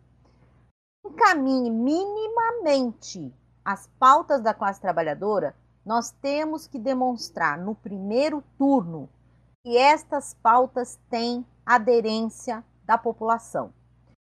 [1.07, 3.33] encaminhe minimamente
[3.65, 5.55] as pautas da classe trabalhadora,
[5.85, 9.09] nós temos que demonstrar no primeiro turno
[9.62, 13.73] que estas pautas têm aderência da população.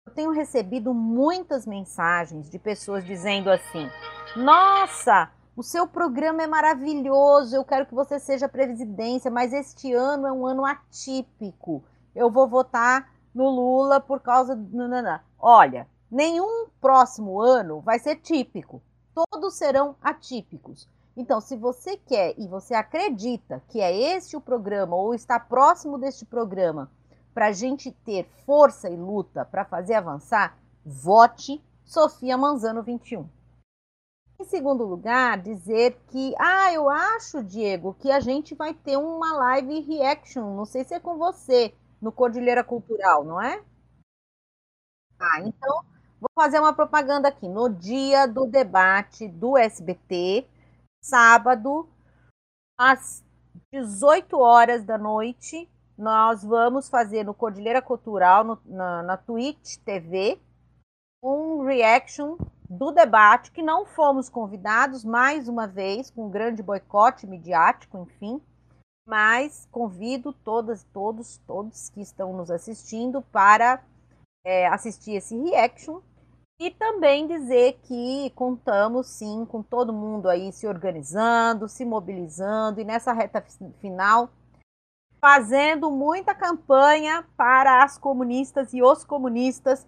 [0.07, 3.91] Eu tenho recebido muitas mensagens de pessoas dizendo assim:
[4.37, 10.27] Nossa, o seu programa é maravilhoso, eu quero que você seja presidência, mas este ano
[10.27, 11.85] é um ano atípico.
[12.15, 14.79] Eu vou votar no Lula por causa do.
[15.39, 18.83] Olha, nenhum próximo ano vai ser típico.
[19.15, 20.89] Todos serão atípicos.
[21.21, 25.99] Então, se você quer e você acredita que é este o programa ou está próximo
[25.99, 26.93] deste programa
[27.35, 33.29] para a gente ter força e luta para fazer avançar, vote Sofia Manzano 21.
[34.41, 39.33] Em segundo lugar, dizer que, ah, eu acho, Diego, que a gente vai ter uma
[39.39, 43.61] live reaction, não sei se é com você, no Cordilheira Cultural, não é?
[45.19, 45.85] Ah, então,
[46.21, 47.49] vou fazer uma propaganda aqui.
[47.49, 50.47] No dia do debate do SBT,
[51.09, 51.89] sábado,
[52.79, 53.25] às
[53.73, 60.39] 18 horas da noite, nós vamos fazer no Cordilheira Cultural, no, na, na Twitch TV,
[61.23, 62.37] um reaction
[62.69, 68.41] do debate, que não fomos convidados, mais uma vez, com um grande boicote midiático, enfim,
[69.07, 73.83] mas convido todas, todos, todos que estão nos assistindo para
[74.45, 76.01] é, assistir esse reaction
[76.61, 82.85] e também dizer que contamos sim com todo mundo aí se organizando, se mobilizando e
[82.85, 83.41] nessa reta
[83.81, 84.31] final
[85.21, 89.87] fazendo muita campanha para as comunistas e os comunistas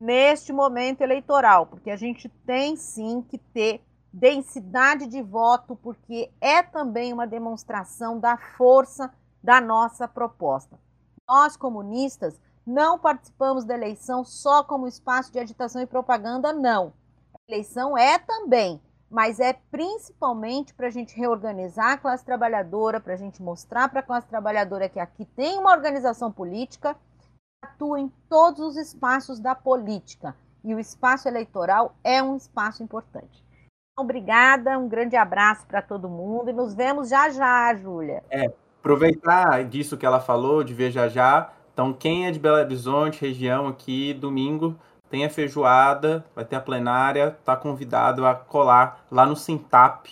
[0.00, 3.80] neste momento eleitoral, porque a gente tem sim que ter
[4.12, 9.12] densidade de voto, porque é também uma demonstração da força
[9.42, 10.78] da nossa proposta.
[11.28, 16.92] Nós comunistas não participamos da eleição só como espaço de agitação e propaganda, não.
[17.34, 18.80] A eleição é também,
[19.10, 24.00] mas é principalmente para a gente reorganizar a classe trabalhadora, para a gente mostrar para
[24.00, 29.38] a classe trabalhadora que aqui tem uma organização política que atua em todos os espaços
[29.38, 30.34] da política.
[30.64, 33.44] E o espaço eleitoral é um espaço importante.
[33.98, 38.22] Obrigada, um grande abraço para todo mundo e nos vemos já já, Júlia.
[38.30, 42.56] É, aproveitar disso que ela falou, de ver já já, então, quem é de Belo
[42.56, 44.76] Horizonte, região aqui, domingo,
[45.10, 50.10] tem a feijoada, vai ter a plenária, está convidado a colar lá no Sintap,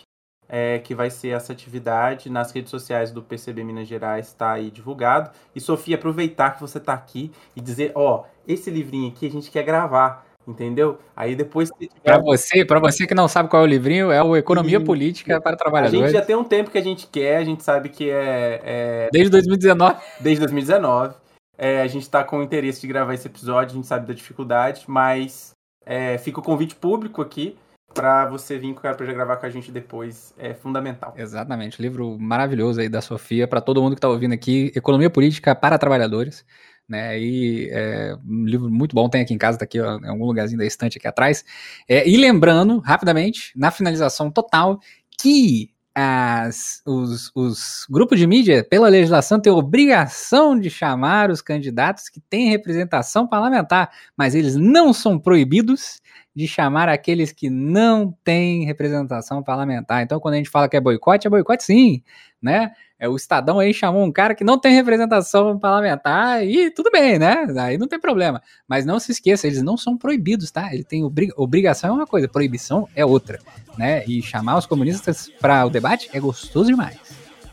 [0.49, 2.29] é, que vai ser essa atividade.
[2.29, 5.31] Nas redes sociais do PCB Minas Gerais está aí divulgado.
[5.55, 9.51] E, Sofia, aproveitar que você está aqui e dizer, ó, esse livrinho aqui a gente
[9.51, 10.99] quer gravar entendeu?
[11.15, 11.93] Aí depois tiver...
[12.03, 14.85] para você, para você que não sabe qual é o livrinho, é o Economia e...
[14.85, 16.03] Política para Trabalhadores.
[16.03, 18.61] A gente já tem um tempo que a gente quer, a gente sabe que é,
[18.65, 19.09] é...
[19.13, 19.97] desde 2019.
[20.19, 21.15] Desde 2019.
[21.63, 24.85] É, a gente está com interesse de gravar esse episódio, a gente sabe da dificuldade,
[24.89, 25.51] mas
[25.85, 27.55] é, fica o convite público aqui
[27.93, 31.13] para você vir para gravar com a gente depois é fundamental.
[31.19, 35.55] Exatamente, livro maravilhoso aí da Sofia para todo mundo que está ouvindo aqui, Economia Política
[35.55, 36.47] para Trabalhadores,
[36.89, 37.21] né?
[37.21, 40.25] E é, um livro muito bom, tem aqui em casa, tá aqui ó, em algum
[40.25, 41.45] lugarzinho da estante aqui atrás.
[41.87, 44.81] É, e lembrando, rapidamente, na finalização total,
[45.21, 52.09] que as, os, os, grupos de mídia, pela legislação, têm obrigação de chamar os candidatos
[52.09, 56.01] que têm representação parlamentar, mas eles não são proibidos
[56.41, 60.03] de chamar aqueles que não têm representação parlamentar.
[60.03, 62.03] Então, quando a gente fala que é boicote, é boicote sim,
[62.41, 62.73] né?
[62.99, 67.19] É, o Estadão aí chamou um cara que não tem representação parlamentar e tudo bem,
[67.19, 67.47] né?
[67.59, 68.43] Aí não tem problema.
[68.67, 70.73] Mas não se esqueça, eles não são proibidos, tá?
[70.73, 71.31] Ele tem obrig...
[71.37, 73.39] obrigação é uma coisa, proibição é outra,
[73.77, 74.03] né?
[74.07, 76.97] E chamar os comunistas para o debate é gostoso demais.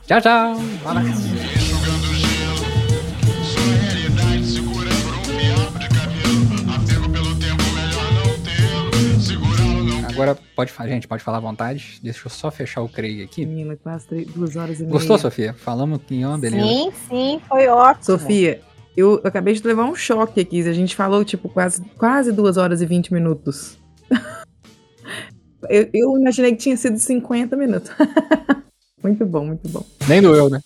[0.06, 0.56] Tchau, tchau.
[10.18, 12.00] Agora pode falar, gente, pode falar à vontade.
[12.02, 13.46] Deixa eu só fechar o Craig aqui.
[13.46, 14.92] Menina, quase três, duas horas e meia.
[14.92, 15.54] Gostou, Sofia?
[15.54, 16.66] Falamos que é uma beleza.
[16.66, 18.04] Sim, sim, foi ótimo.
[18.04, 18.60] Sofia,
[18.96, 20.68] eu, acabei de levar um choque aqui.
[20.68, 23.78] A gente falou, tipo, quase, quase duas horas e vinte minutos.
[25.70, 27.92] eu, eu imaginei que tinha sido 50 minutos.
[29.04, 29.86] muito bom, muito bom.
[30.08, 30.60] Nem doeu, né?